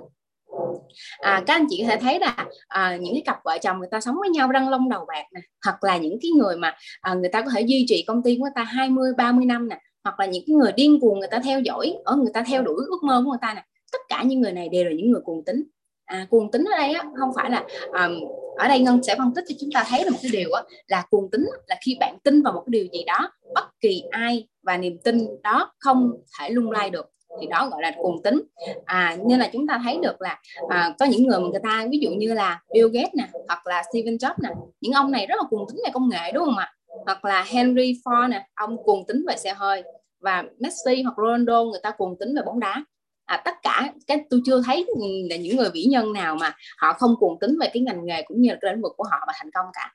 À, 1.19 1.43
các 1.47 1.55
anh 1.55 1.67
chị 1.71 1.83
có 1.83 1.89
thể 1.91 1.97
thấy 1.97 2.21
là 2.21 2.47
à, 2.69 2.97
những 2.97 3.15
cái 3.15 3.23
cặp 3.27 3.39
vợ 3.45 3.59
chồng 3.63 3.79
người 3.79 3.89
ta 3.91 4.01
sống 4.01 4.17
với 4.21 4.29
nhau 4.29 4.49
răng 4.49 4.69
lông 4.69 4.89
đầu 4.89 5.05
bạc 5.09 5.25
nè 5.35 5.41
hoặc 5.65 5.85
là 5.85 5.97
những 5.97 6.19
cái 6.23 6.31
người 6.31 6.57
mà 6.57 6.77
à, 7.01 7.15
người 7.15 7.29
ta 7.29 7.43
có 7.43 7.51
thể 7.55 7.61
duy 7.61 7.85
trì 7.89 8.05
công 8.07 8.23
ty 8.23 8.37
của 8.37 8.43
người 8.43 8.53
ta 8.55 8.63
20 8.63 9.13
30 9.17 9.47
năm 9.47 9.69
nè 9.69 9.79
hoặc 10.05 10.21
là 10.21 10.27
những 10.27 10.43
cái 10.47 10.55
người 10.55 10.73
điên 10.73 11.01
cuồng 11.01 11.19
người 11.19 11.29
ta 11.29 11.39
theo 11.45 11.61
dõi 11.61 11.95
ở 12.05 12.17
người 12.17 12.31
ta 12.35 12.45
theo 12.47 12.63
đuổi 12.63 12.85
ước 12.89 13.03
mơ 13.03 13.23
của 13.25 13.31
người 13.31 13.39
ta 13.43 13.55
nè. 13.55 13.65
Tất 13.93 13.99
cả 14.09 14.23
những 14.23 14.41
người 14.41 14.53
này 14.53 14.69
đều 14.69 14.85
là 14.85 14.91
những 14.93 15.11
người 15.11 15.21
cuồng 15.25 15.45
tính 15.45 15.63
à, 16.05 16.27
cuồng 16.31 16.51
tính 16.51 16.65
ở 16.75 16.77
đây 16.79 16.93
á, 16.93 17.05
không 17.19 17.31
phải 17.37 17.51
là 17.51 17.65
um, 18.05 18.21
ở 18.57 18.69
đây 18.69 18.81
ngân 18.81 19.03
sẽ 19.03 19.15
phân 19.19 19.35
tích 19.35 19.45
cho 19.49 19.55
chúng 19.61 19.71
ta 19.75 19.85
thấy 19.89 20.05
là 20.05 20.11
một 20.11 20.19
cái 20.23 20.31
điều 20.33 20.53
á, 20.53 20.63
là 20.87 21.05
cuồng 21.11 21.31
tính 21.31 21.47
là 21.67 21.77
khi 21.85 21.97
bạn 22.01 22.19
tin 22.25 22.43
vào 22.43 22.53
một 22.53 22.63
cái 22.67 22.71
điều 22.71 22.85
gì 22.93 23.05
đó 23.05 23.33
bất 23.55 23.65
kỳ 23.81 24.03
ai 24.11 24.49
và 24.63 24.77
niềm 24.77 24.99
tin 25.05 25.27
đó 25.43 25.73
không 25.79 26.13
thể 26.39 26.51
lung 26.51 26.71
lay 26.71 26.91
được 26.91 27.11
thì 27.41 27.47
đó 27.47 27.69
gọi 27.71 27.83
là 27.83 27.93
cuồng 27.97 28.23
tính. 28.23 28.43
À, 28.85 29.17
nên 29.27 29.39
là 29.39 29.51
chúng 29.53 29.67
ta 29.67 29.81
thấy 29.85 29.99
được 30.03 30.21
là 30.21 30.41
à, 30.69 30.95
có 30.99 31.07
những 31.07 31.23
người 31.23 31.41
mà 31.41 31.47
người 31.49 31.61
ta 31.63 31.87
ví 31.91 31.99
dụ 31.99 32.11
như 32.11 32.35
là 32.35 32.61
Bill 32.73 32.89
Gates 32.93 33.15
nè 33.15 33.29
hoặc 33.49 33.67
là 33.67 33.83
Steven 33.93 34.15
Jobs 34.15 34.35
nè 34.43 34.49
những 34.81 34.93
ông 34.93 35.11
này 35.11 35.27
rất 35.27 35.35
là 35.39 35.45
cuồng 35.51 35.67
tính 35.69 35.77
về 35.85 35.91
công 35.95 36.09
nghệ 36.09 36.33
đúng 36.35 36.45
không 36.45 36.57
ạ? 36.57 36.73
Hoặc 37.05 37.25
là 37.25 37.45
Henry 37.47 38.01
Ford 38.05 38.29
nè 38.29 38.47
ông 38.55 38.77
cuồng 38.85 39.07
tính 39.07 39.25
về 39.29 39.37
xe 39.37 39.55
hơi 39.55 39.83
và 40.21 40.45
Messi 40.59 41.03
hoặc 41.03 41.15
Ronaldo 41.17 41.65
người 41.65 41.81
ta 41.83 41.91
cuồng 41.91 42.19
tính 42.19 42.35
về 42.37 42.43
bóng 42.47 42.61
đá 42.61 42.85
à, 43.27 43.43
tất 43.45 43.55
cả 43.63 43.93
cái 44.07 44.25
tôi 44.31 44.41
chưa 44.47 44.63
thấy 44.67 44.87
là 45.31 45.37
những 45.37 45.57
người 45.57 45.71
vĩ 45.71 45.85
nhân 45.85 46.13
nào 46.13 46.37
mà 46.41 46.55
họ 46.79 46.93
không 46.93 47.15
cuồng 47.21 47.39
tính 47.39 47.59
về 47.61 47.71
cái 47.75 47.83
ngành 47.83 48.07
nghề 48.07 48.23
cũng 48.23 48.41
như 48.41 48.51
là 48.51 48.59
cái 48.61 48.73
lĩnh 48.73 48.83
vực 48.83 48.93
của 48.97 49.05
họ 49.11 49.17
mà 49.27 49.33
thành 49.37 49.51
công 49.55 49.67
cả. 49.73 49.95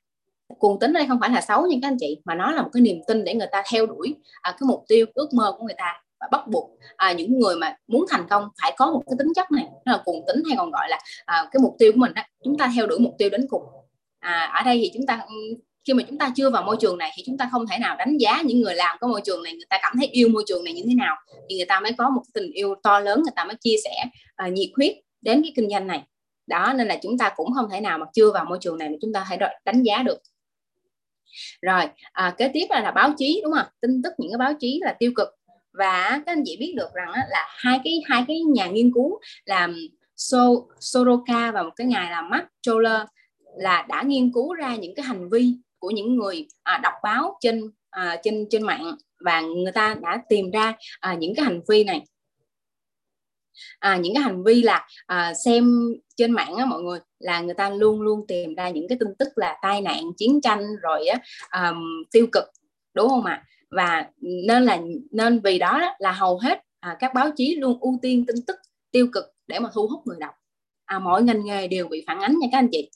Cuồng 0.60 0.80
tính 0.80 0.94
đây 0.94 1.06
không 1.08 1.18
phải 1.22 1.30
là 1.30 1.42
xấu 1.42 1.66
nhưng 1.70 1.82
các 1.82 1.88
anh 1.88 1.98
chị 2.00 2.22
mà 2.26 2.36
nó 2.36 2.52
là 2.52 2.62
một 2.62 2.70
cái 2.74 2.82
niềm 2.82 3.02
tin 3.08 3.24
để 3.24 3.34
người 3.34 3.48
ta 3.52 3.64
theo 3.72 3.86
đuổi 3.86 4.16
à, 4.42 4.52
cái 4.52 4.68
mục 4.68 4.84
tiêu 4.88 5.06
ước 5.14 5.34
mơ 5.34 5.56
của 5.58 5.66
người 5.66 5.76
ta 5.78 6.02
và 6.20 6.28
bắt 6.32 6.48
buộc 6.48 6.70
à, 6.96 7.12
những 7.12 7.40
người 7.40 7.56
mà 7.56 7.76
muốn 7.88 8.06
thành 8.10 8.28
công 8.30 8.50
phải 8.62 8.74
có 8.78 8.92
một 8.92 9.04
cái 9.06 9.16
tính 9.20 9.34
chất 9.36 9.52
này 9.52 9.66
nó 9.86 9.92
là 9.92 10.02
cuồng 10.06 10.26
tính 10.28 10.44
hay 10.48 10.58
còn 10.58 10.72
gọi 10.72 10.90
là 10.90 11.00
à, 11.26 11.50
cái 11.52 11.60
mục 11.64 11.76
tiêu 11.80 11.92
của 11.92 12.00
mình 12.00 12.14
đó 12.14 12.22
chúng 12.44 12.58
ta 12.58 12.72
theo 12.76 12.88
đuổi 12.88 13.00
mục 13.00 13.16
tiêu 13.18 13.30
đến 13.30 13.46
cùng. 13.50 13.64
À, 14.20 14.52
ở 14.56 14.64
đây 14.64 14.80
thì 14.82 14.92
chúng 14.94 15.06
ta 15.06 15.26
khi 15.90 15.94
mà 15.94 16.04
chúng 16.10 16.18
ta 16.18 16.32
chưa 16.36 16.50
vào 16.50 16.64
môi 16.64 16.78
trường 16.80 16.98
này 16.98 17.12
thì 17.16 17.24
chúng 17.26 17.38
ta 17.38 17.50
không 17.52 17.68
thể 17.68 17.78
nào 17.78 17.96
đánh 17.98 18.18
giá 18.18 18.42
những 18.46 18.62
người 18.62 18.76
làm 18.76 18.98
cái 19.02 19.08
môi 19.08 19.22
trường 19.26 19.44
này 19.44 19.54
người 19.54 19.66
ta 19.70 19.80
cảm 19.82 19.94
thấy 20.00 20.08
yêu 20.08 20.30
môi 20.30 20.44
trường 20.48 20.64
này 20.64 20.74
như 20.74 20.84
thế 20.88 20.94
nào 20.94 21.16
thì 21.50 21.58
người 21.58 21.66
ta 21.66 21.80
mới 21.80 21.92
có 21.98 22.10
một 22.10 22.22
tình 22.34 22.52
yêu 22.52 22.76
to 22.84 23.00
lớn 23.00 23.22
người 23.22 23.34
ta 23.36 23.46
mới 23.46 23.56
chia 23.56 23.76
sẻ 23.84 24.06
uh, 24.48 24.54
nhiệt 24.54 24.70
huyết 24.76 24.94
đến 25.22 25.42
cái 25.42 25.54
kinh 25.56 25.70
doanh 25.70 25.88
này. 25.88 26.04
Đó 26.48 26.74
nên 26.78 26.88
là 26.88 27.00
chúng 27.02 27.18
ta 27.18 27.34
cũng 27.36 27.54
không 27.56 27.70
thể 27.72 27.82
nào 27.82 27.98
mà 27.98 28.06
chưa 28.14 28.32
vào 28.32 28.46
môi 28.46 28.58
trường 28.62 28.78
này 28.78 28.90
mà 28.90 28.96
chúng 29.02 29.14
ta 29.14 29.24
hãy 29.28 29.40
đánh 29.66 29.84
giá 29.84 30.04
được. 30.04 30.18
Rồi 31.62 31.82
à, 32.12 32.36
kế 32.38 32.50
tiếp 32.54 32.66
là, 32.70 32.82
là 32.82 32.92
báo 32.92 33.14
chí 33.18 33.42
đúng 33.44 33.54
không? 33.54 33.68
Tin 33.82 34.02
tức 34.04 34.14
những 34.18 34.32
cái 34.32 34.38
báo 34.38 34.54
chí 34.60 34.80
là 34.84 34.96
tiêu 35.00 35.12
cực. 35.16 35.28
Và 35.74 36.10
các 36.26 36.32
anh 36.32 36.44
chị 36.46 36.58
biết 36.60 36.74
được 36.78 36.94
rằng 36.94 37.12
là 37.30 37.48
hai 37.50 37.80
cái 37.84 38.02
hai 38.06 38.24
cái 38.28 38.42
nhà 38.42 38.68
nghiên 38.68 38.94
cứu 38.94 39.20
là 39.46 39.70
so, 40.16 40.48
Soroka 40.80 41.52
và 41.52 41.64
một 41.64 41.74
cái 41.76 41.88
ngày 41.88 42.12
là 42.12 42.22
Mark 42.22 42.46
Choller 42.62 43.02
là 43.58 43.86
đã 43.90 44.02
nghiên 44.02 44.32
cứu 44.34 44.54
ra 44.54 44.76
những 44.76 44.96
cái 44.96 45.06
hành 45.06 45.30
vi 45.30 45.54
của 45.80 45.90
những 45.90 46.16
người 46.16 46.48
à, 46.64 46.80
đọc 46.84 46.94
báo 47.04 47.38
trên 47.42 47.72
à, 47.90 48.18
trên 48.24 48.48
trên 48.50 48.64
mạng 48.64 48.96
và 49.20 49.42
người 49.42 49.72
ta 49.72 49.96
đã 50.02 50.22
tìm 50.30 50.52
ra 50.52 50.74
à, 51.00 51.14
những 51.14 51.36
cái 51.36 51.46
hành 51.46 51.62
vi 51.70 51.84
này. 51.84 52.06
À, 53.80 53.98
những 53.98 54.14
cái 54.14 54.24
hành 54.24 54.44
vi 54.44 54.62
là 54.62 54.88
à, 55.06 55.34
xem 55.34 55.94
trên 56.16 56.32
mạng 56.32 56.56
á, 56.56 56.66
mọi 56.66 56.82
người 56.82 57.00
là 57.20 57.42
người 57.42 57.54
ta 57.54 57.70
luôn 57.70 58.02
luôn 58.02 58.28
tìm 58.28 58.56
ra 58.56 58.70
những 58.70 58.88
cái 58.88 58.98
tin 58.98 59.10
tức 59.20 59.28
là 59.36 59.58
tai 59.62 59.82
nạn 59.82 60.04
chiến 60.18 60.42
tranh 60.42 60.64
rồi 60.82 61.08
á, 61.08 61.20
um, 61.70 62.04
tiêu 62.12 62.28
cực 62.32 62.44
đúng 62.94 63.10
không 63.10 63.26
ạ? 63.26 63.44
Và 63.70 64.06
nên 64.22 64.64
là 64.64 64.80
nên 65.12 65.40
vì 65.40 65.60
đó, 65.60 65.80
đó 65.82 65.96
là 66.00 66.12
hầu 66.12 66.40
hết 66.40 66.62
à, 66.80 66.98
các 67.00 67.14
báo 67.14 67.30
chí 67.36 67.56
luôn 67.56 67.78
ưu 67.82 68.00
tiên 68.02 68.26
tin 68.28 68.36
tức 68.48 68.56
tiêu 68.92 69.08
cực 69.14 69.26
để 69.48 69.60
mà 69.60 69.70
thu 69.74 69.88
hút 69.88 70.02
người 70.06 70.18
đọc. 70.20 70.34
À, 70.86 71.00
mọi 71.00 71.24
ngành 71.24 71.46
nghề 71.46 71.68
đều 71.68 71.88
bị 71.88 72.04
phản 72.08 72.20
ánh 72.20 72.40
nha 72.40 72.48
các 72.52 72.58
anh 72.58 72.70
chị 72.72 72.90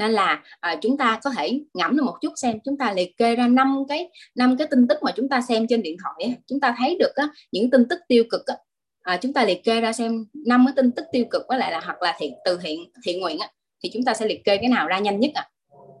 nên 0.00 0.10
là 0.12 0.42
à, 0.60 0.76
chúng 0.80 0.96
ta 0.96 1.20
có 1.24 1.30
thể 1.30 1.60
ngẫm 1.74 1.96
được 1.96 2.02
một 2.02 2.16
chút 2.20 2.32
xem 2.36 2.58
chúng 2.64 2.76
ta 2.76 2.92
liệt 2.92 3.16
kê 3.16 3.36
ra 3.36 3.46
năm 3.46 3.82
cái 3.88 4.10
năm 4.34 4.56
cái 4.56 4.66
tin 4.70 4.88
tức 4.88 4.98
mà 5.02 5.12
chúng 5.16 5.28
ta 5.28 5.40
xem 5.40 5.66
trên 5.68 5.82
điện 5.82 5.96
thoại 6.02 6.34
chúng 6.46 6.60
ta 6.60 6.74
thấy 6.78 6.96
được 6.98 7.14
á, 7.14 7.28
những 7.52 7.70
tin 7.70 7.88
tức 7.88 8.00
tiêu 8.08 8.24
cực 8.30 8.46
á, 8.46 8.56
à, 9.02 9.16
chúng 9.16 9.32
ta 9.32 9.44
liệt 9.44 9.64
kê 9.64 9.80
ra 9.80 9.92
xem 9.92 10.26
năm 10.46 10.64
cái 10.66 10.72
tin 10.76 10.92
tức 10.92 11.04
tiêu 11.12 11.24
cực 11.30 11.42
với 11.48 11.58
lại 11.58 11.72
là 11.72 11.80
hoặc 11.84 12.02
là 12.02 12.16
thiện 12.18 12.34
từ 12.44 12.58
thiện 12.62 12.92
thiện 13.04 13.20
nguyện 13.20 13.38
á, 13.38 13.48
thì 13.82 13.90
chúng 13.92 14.04
ta 14.04 14.14
sẽ 14.14 14.26
liệt 14.26 14.44
kê 14.44 14.56
cái 14.56 14.68
nào 14.68 14.86
ra 14.86 14.98
nhanh 14.98 15.20
nhất 15.20 15.30
ạ 15.34 15.42
à? 15.42 15.50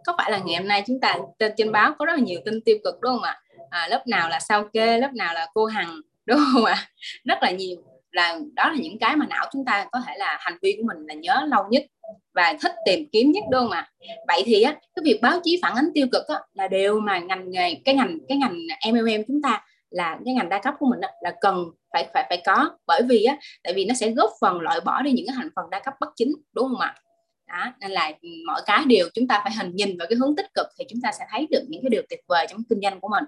có 0.06 0.14
phải 0.18 0.30
là 0.30 0.38
ngày 0.38 0.56
hôm 0.56 0.68
nay 0.68 0.82
chúng 0.86 1.00
ta 1.00 1.16
trên 1.38 1.52
trên 1.56 1.72
báo 1.72 1.94
có 1.98 2.04
rất 2.04 2.12
là 2.16 2.20
nhiều 2.20 2.40
tin 2.44 2.60
tiêu 2.60 2.76
cực 2.84 2.94
đúng 3.00 3.12
không 3.12 3.22
ạ 3.22 3.40
à? 3.70 3.88
lớp 3.90 4.06
nào 4.06 4.28
là 4.28 4.40
sao 4.40 4.68
kê 4.72 4.98
lớp 4.98 5.10
nào 5.14 5.34
là 5.34 5.46
cô 5.54 5.66
hằng 5.66 6.00
đúng 6.26 6.40
không 6.52 6.64
ạ 6.64 6.74
à? 6.74 6.88
rất 7.24 7.38
là 7.42 7.50
nhiều 7.50 7.76
là 8.12 8.38
đó 8.54 8.70
là 8.70 8.76
những 8.82 8.98
cái 8.98 9.16
mà 9.16 9.26
não 9.26 9.46
chúng 9.52 9.64
ta 9.64 9.86
có 9.92 10.00
thể 10.06 10.14
là 10.16 10.38
hành 10.40 10.58
vi 10.62 10.76
của 10.78 10.86
mình 10.86 11.06
là 11.06 11.14
nhớ 11.14 11.46
lâu 11.48 11.64
nhất 11.70 11.82
và 12.34 12.56
thích 12.62 12.72
tìm 12.86 13.08
kiếm 13.12 13.30
nhất 13.30 13.44
đúng 13.50 13.60
không 13.60 13.70
ạ? 13.70 13.90
Vậy 14.28 14.42
thì 14.46 14.62
á 14.62 14.72
cái 14.72 15.02
việc 15.04 15.18
báo 15.22 15.40
chí 15.44 15.58
phản 15.62 15.74
ánh 15.74 15.88
tiêu 15.94 16.06
cực 16.12 16.26
á, 16.28 16.40
là 16.54 16.68
đều 16.68 17.00
mà 17.00 17.18
ngành 17.18 17.50
nghề 17.50 17.74
cái 17.84 17.94
ngành 17.94 18.18
cái 18.28 18.38
ngành 18.38 18.56
MLM 18.92 19.22
chúng 19.28 19.42
ta 19.42 19.64
là 19.90 20.18
cái 20.24 20.34
ngành 20.34 20.48
đa 20.48 20.58
cấp 20.58 20.74
của 20.78 20.86
mình 20.86 21.00
á, 21.00 21.08
là 21.22 21.34
cần 21.40 21.64
phải 21.92 22.08
phải 22.14 22.26
phải 22.28 22.42
có. 22.46 22.70
Bởi 22.86 23.02
vì 23.08 23.24
á 23.24 23.36
tại 23.62 23.72
vì 23.74 23.84
nó 23.84 23.94
sẽ 23.94 24.10
góp 24.10 24.30
phần 24.40 24.60
loại 24.60 24.80
bỏ 24.80 25.02
đi 25.02 25.12
những 25.12 25.26
cái 25.26 25.34
thành 25.36 25.48
phần 25.56 25.70
đa 25.70 25.80
cấp 25.80 25.94
bất 26.00 26.08
chính 26.16 26.32
đúng 26.52 26.68
không 26.68 26.80
ạ? 26.80 26.94
Đó 27.48 27.72
nên 27.80 27.90
là 27.90 28.12
mọi 28.46 28.60
cái 28.66 28.84
đều 28.84 29.08
chúng 29.14 29.28
ta 29.28 29.40
phải 29.44 29.52
hình 29.52 29.76
nhìn 29.76 29.98
vào 29.98 30.08
cái 30.10 30.16
hướng 30.16 30.36
tích 30.36 30.46
cực 30.54 30.66
thì 30.78 30.84
chúng 30.88 31.00
ta 31.02 31.12
sẽ 31.18 31.24
thấy 31.30 31.46
được 31.50 31.62
những 31.68 31.82
cái 31.82 31.90
điều 31.90 32.02
tuyệt 32.08 32.20
vời 32.28 32.46
trong 32.50 32.62
kinh 32.70 32.80
doanh 32.82 33.00
của 33.00 33.08
mình 33.08 33.24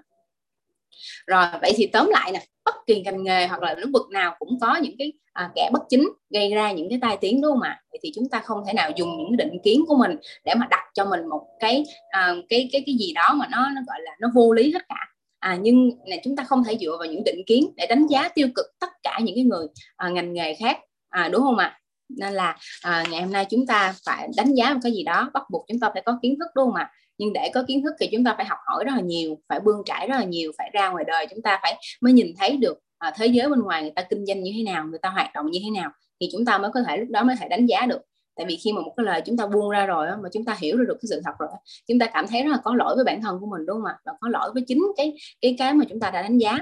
rồi 1.26 1.44
vậy 1.60 1.72
thì 1.76 1.86
tóm 1.86 2.08
lại 2.08 2.32
nè 2.32 2.42
bất 2.64 2.74
kỳ 2.86 3.02
ngành 3.02 3.24
nghề 3.24 3.46
hoặc 3.46 3.62
là 3.62 3.74
lĩnh 3.74 3.92
vực 3.92 4.10
nào 4.10 4.36
cũng 4.38 4.58
có 4.60 4.76
những 4.76 4.94
cái 4.98 5.12
à, 5.32 5.50
kẻ 5.54 5.70
bất 5.72 5.82
chính 5.88 6.08
gây 6.30 6.50
ra 6.50 6.72
những 6.72 6.88
cái 6.88 6.98
tai 7.02 7.16
tiếng 7.20 7.40
đúng 7.40 7.52
không 7.52 7.62
ạ? 7.62 7.80
Vậy 7.92 7.98
thì 8.02 8.12
chúng 8.14 8.28
ta 8.28 8.40
không 8.40 8.58
thể 8.66 8.72
nào 8.72 8.90
dùng 8.96 9.16
những 9.18 9.36
định 9.36 9.58
kiến 9.64 9.84
của 9.88 9.96
mình 9.96 10.16
để 10.44 10.54
mà 10.54 10.66
đặt 10.70 10.84
cho 10.94 11.04
mình 11.04 11.28
một 11.28 11.42
cái 11.60 11.84
à, 12.10 12.34
cái 12.48 12.68
cái 12.72 12.82
cái 12.86 12.94
gì 12.94 13.12
đó 13.12 13.34
mà 13.34 13.46
nó 13.50 13.70
nó 13.70 13.80
gọi 13.86 13.98
là 14.00 14.12
nó 14.20 14.28
vô 14.34 14.52
lý 14.52 14.72
hết 14.72 14.88
cả. 14.88 15.06
À, 15.38 15.58
nhưng 15.62 15.90
là 16.06 16.16
chúng 16.24 16.36
ta 16.36 16.44
không 16.44 16.64
thể 16.64 16.76
dựa 16.80 16.96
vào 16.98 17.08
những 17.08 17.24
định 17.24 17.42
kiến 17.46 17.70
để 17.76 17.86
đánh 17.86 18.06
giá 18.06 18.28
tiêu 18.28 18.48
cực 18.54 18.66
tất 18.80 18.90
cả 19.02 19.18
những 19.22 19.34
cái 19.34 19.44
người 19.44 19.66
à, 19.96 20.08
ngành 20.08 20.32
nghề 20.32 20.54
khác. 20.54 20.78
À, 21.08 21.28
đúng 21.32 21.42
không 21.42 21.58
ạ? 21.58 21.78
Nên 22.08 22.32
là 22.32 22.56
à, 22.82 23.04
ngày 23.10 23.22
hôm 23.22 23.32
nay 23.32 23.46
chúng 23.50 23.66
ta 23.66 23.94
phải 24.06 24.28
đánh 24.36 24.54
giá 24.54 24.74
một 24.74 24.80
cái 24.82 24.92
gì 24.92 25.02
đó 25.02 25.30
bắt 25.34 25.42
buộc 25.50 25.64
chúng 25.68 25.80
ta 25.80 25.90
phải 25.92 26.02
có 26.06 26.18
kiến 26.22 26.36
thức 26.38 26.46
đúng 26.54 26.64
không 26.64 26.74
ạ? 26.74 26.90
Nhưng 27.18 27.32
để 27.32 27.50
có 27.54 27.64
kiến 27.68 27.82
thức 27.82 27.92
thì 28.00 28.08
chúng 28.12 28.24
ta 28.24 28.34
phải 28.36 28.46
học 28.46 28.58
hỏi 28.66 28.84
rất 28.84 28.92
là 28.94 29.00
nhiều 29.00 29.38
phải 29.48 29.60
bươn 29.60 29.82
trải 29.86 30.06
rất 30.08 30.16
là 30.16 30.24
nhiều 30.24 30.52
phải 30.58 30.70
ra 30.72 30.90
ngoài 30.90 31.04
đời 31.06 31.26
chúng 31.30 31.42
ta 31.42 31.58
phải 31.62 31.82
mới 32.00 32.12
nhìn 32.12 32.26
thấy 32.38 32.56
được 32.56 32.78
à, 32.98 33.12
thế 33.16 33.26
giới 33.26 33.48
bên 33.48 33.60
ngoài 33.60 33.82
người 33.82 33.92
ta 33.96 34.02
kinh 34.02 34.26
doanh 34.26 34.42
như 34.42 34.52
thế 34.56 34.72
nào 34.72 34.86
người 34.86 34.98
ta 35.02 35.08
hoạt 35.08 35.30
động 35.34 35.50
như 35.50 35.60
thế 35.64 35.70
nào 35.80 35.90
thì 36.22 36.28
chúng 36.32 36.44
ta 36.44 36.58
mới 36.58 36.70
có 36.74 36.80
thể 36.88 36.96
lúc 36.96 37.08
đó 37.10 37.24
mới 37.24 37.36
thể 37.40 37.48
đánh 37.48 37.66
giá 37.66 37.86
được. 37.86 38.02
Tại 38.36 38.46
vì 38.46 38.56
khi 38.56 38.72
mà 38.72 38.80
một 38.80 38.92
cái 38.96 39.06
lời 39.06 39.22
chúng 39.26 39.36
ta 39.36 39.46
buông 39.46 39.70
ra 39.70 39.86
rồi 39.86 40.06
mà 40.22 40.28
chúng 40.32 40.44
ta 40.44 40.56
hiểu 40.60 40.76
được 40.76 40.94
cái 41.02 41.08
sự 41.10 41.20
thật 41.24 41.32
rồi 41.38 41.48
chúng 41.88 41.98
ta 41.98 42.06
cảm 42.06 42.26
thấy 42.26 42.42
rất 42.42 42.50
là 42.50 42.58
có 42.64 42.74
lỗi 42.74 42.94
với 42.96 43.04
bản 43.04 43.22
thân 43.22 43.40
của 43.40 43.46
mình 43.46 43.66
đúng 43.66 43.76
không 43.76 43.84
ạ? 43.84 43.98
Và 44.04 44.12
có 44.20 44.28
lỗi 44.28 44.50
với 44.54 44.64
chính 44.66 44.82
cái 44.96 45.12
cái 45.40 45.54
cái 45.58 45.74
mà 45.74 45.84
chúng 45.88 46.00
ta 46.00 46.10
đã 46.10 46.22
đánh 46.22 46.38
giá. 46.38 46.58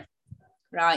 Rồi 0.71 0.97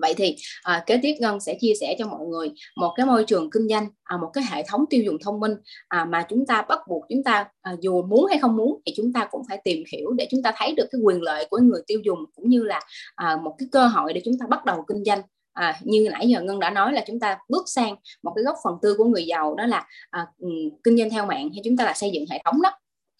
vậy 0.00 0.14
thì 0.16 0.36
à, 0.62 0.82
kế 0.86 0.98
tiếp 1.02 1.14
ngân 1.18 1.40
sẽ 1.40 1.56
chia 1.60 1.72
sẻ 1.80 1.96
cho 1.98 2.06
mọi 2.06 2.26
người 2.26 2.50
một 2.76 2.92
cái 2.96 3.06
môi 3.06 3.24
trường 3.24 3.50
kinh 3.50 3.68
doanh 3.68 3.88
à, 4.04 4.16
một 4.16 4.30
cái 4.32 4.44
hệ 4.50 4.62
thống 4.68 4.84
tiêu 4.90 5.02
dùng 5.02 5.16
thông 5.24 5.40
minh 5.40 5.52
à, 5.88 6.04
mà 6.04 6.26
chúng 6.28 6.46
ta 6.46 6.62
bắt 6.62 6.78
buộc 6.88 7.04
chúng 7.08 7.24
ta 7.24 7.46
à, 7.62 7.72
dù 7.80 8.02
muốn 8.02 8.26
hay 8.26 8.38
không 8.38 8.56
muốn 8.56 8.80
thì 8.86 8.92
chúng 8.96 9.12
ta 9.12 9.28
cũng 9.30 9.42
phải 9.48 9.60
tìm 9.64 9.82
hiểu 9.92 10.12
để 10.12 10.26
chúng 10.30 10.42
ta 10.42 10.52
thấy 10.56 10.74
được 10.74 10.86
cái 10.92 11.00
quyền 11.04 11.22
lợi 11.22 11.46
của 11.50 11.58
người 11.58 11.82
tiêu 11.86 12.00
dùng 12.04 12.18
cũng 12.34 12.48
như 12.48 12.62
là 12.62 12.80
à, 13.14 13.36
một 13.44 13.54
cái 13.58 13.68
cơ 13.72 13.86
hội 13.86 14.12
để 14.12 14.20
chúng 14.24 14.34
ta 14.40 14.46
bắt 14.46 14.64
đầu 14.64 14.84
kinh 14.88 15.04
doanh. 15.04 15.22
À, 15.52 15.78
như 15.82 16.08
nãy 16.12 16.28
giờ 16.28 16.40
ngân 16.40 16.58
đã 16.58 16.70
nói 16.70 16.92
là 16.92 17.04
chúng 17.06 17.20
ta 17.20 17.38
bước 17.48 17.64
sang 17.66 17.96
một 18.22 18.32
cái 18.36 18.44
góc 18.44 18.56
phần 18.64 18.74
tư 18.82 18.94
của 18.98 19.04
người 19.04 19.26
giàu 19.26 19.54
đó 19.54 19.66
là 19.66 19.86
à, 20.10 20.26
ừ, 20.38 20.48
kinh 20.84 20.96
doanh 20.96 21.10
theo 21.10 21.26
mạng 21.26 21.48
hay 21.54 21.62
chúng 21.64 21.76
ta 21.76 21.84
là 21.84 21.92
xây 21.94 22.10
dựng 22.10 22.24
hệ 22.30 22.42
thống 22.44 22.62
đó. 22.62 22.70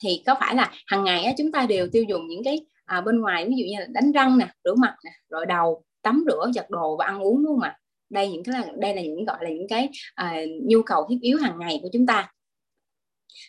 Thì 0.03 0.23
có 0.27 0.35
phải 0.41 0.55
là 0.55 0.71
hàng 0.87 1.05
ngày 1.05 1.25
á, 1.25 1.33
chúng 1.39 1.53
ta 1.53 1.67
đều 1.67 1.89
tiêu 1.93 2.05
dùng 2.09 2.29
những 2.29 2.45
cái 2.45 2.61
à, 2.85 3.01
bên 3.01 3.21
ngoài 3.21 3.47
ví 3.49 3.55
dụ 3.57 3.65
như 3.65 3.79
là 3.79 3.87
đánh 3.89 4.13
răng 4.13 4.39
nè 4.39 4.49
rửa 4.65 4.75
mặt 4.75 4.95
nè 5.05 5.11
rồi 5.31 5.47
đầu 5.47 5.83
tắm 6.03 6.25
rửa 6.27 6.51
giặt 6.55 6.71
đồ 6.71 6.97
và 6.97 7.07
ăn 7.07 7.21
uống 7.21 7.45
đúng 7.45 7.53
không 7.53 7.61
ạ? 7.61 7.79
Đây 8.11 8.33
những 8.33 8.45
cái 8.45 8.55
là 8.61 8.67
đây 8.77 8.95
là 8.95 9.03
những 9.03 9.25
gọi 9.25 9.39
là 9.41 9.51
những 9.51 9.69
cái 9.69 9.89
à, 10.15 10.37
nhu 10.63 10.83
cầu 10.83 11.07
thiết 11.11 11.19
yếu 11.23 11.39
hàng 11.39 11.59
ngày 11.59 11.79
của 11.83 11.89
chúng 11.93 12.07
ta. 12.07 12.33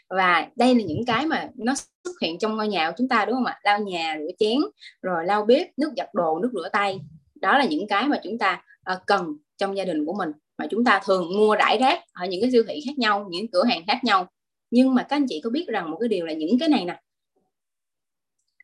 Và 0.09 0.47
đây 0.55 0.75
là 0.75 0.81
những 0.81 1.05
cái 1.05 1.25
mà 1.25 1.49
nó 1.55 1.73
xuất 2.03 2.13
hiện 2.21 2.39
trong 2.39 2.55
ngôi 2.55 2.67
nhà 2.67 2.89
của 2.89 2.95
chúng 2.97 3.07
ta 3.07 3.25
đúng 3.25 3.35
không 3.35 3.45
ạ? 3.45 3.59
Lau 3.63 3.79
nhà 3.79 4.17
rửa 4.19 4.31
chén 4.39 4.57
rồi 5.01 5.25
lau 5.25 5.45
bếp 5.45 5.67
nước 5.77 5.91
giặt 5.97 6.13
đồ 6.13 6.39
nước 6.39 6.49
rửa 6.53 6.69
tay. 6.73 6.99
Đó 7.35 7.57
là 7.57 7.65
những 7.65 7.87
cái 7.87 8.07
mà 8.07 8.19
chúng 8.23 8.37
ta 8.37 8.63
uh, 8.93 8.99
cần 9.07 9.37
trong 9.57 9.77
gia 9.77 9.85
đình 9.85 10.05
của 10.05 10.13
mình 10.13 10.31
mà 10.57 10.67
chúng 10.71 10.85
ta 10.85 11.01
thường 11.05 11.37
mua 11.37 11.55
rải 11.55 11.77
rác 11.77 11.99
ở 12.13 12.25
những 12.25 12.41
cái 12.41 12.51
siêu 12.51 12.63
thị 12.67 12.81
khác 12.85 12.97
nhau 12.97 13.27
những 13.31 13.51
cửa 13.51 13.63
hàng 13.63 13.81
khác 13.87 13.99
nhau. 14.03 14.27
Nhưng 14.71 14.95
mà 14.95 15.03
các 15.03 15.15
anh 15.15 15.25
chị 15.29 15.41
có 15.43 15.49
biết 15.49 15.65
rằng 15.67 15.91
một 15.91 15.97
cái 15.99 16.09
điều 16.09 16.25
là 16.25 16.33
những 16.33 16.59
cái 16.59 16.69
này 16.69 16.85
nè 16.85 16.99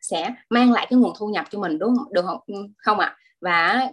sẽ 0.02 0.34
mang 0.50 0.72
lại 0.72 0.86
cái 0.90 0.98
nguồn 0.98 1.12
thu 1.18 1.28
nhập 1.28 1.46
cho 1.50 1.58
mình 1.58 1.78
đúng 1.78 1.96
không? 1.96 2.12
Được 2.12 2.22
không? 2.26 2.40
Ừ, 2.46 2.54
không 2.76 2.98
ạ. 2.98 3.06
à? 3.06 3.16
Và 3.40 3.88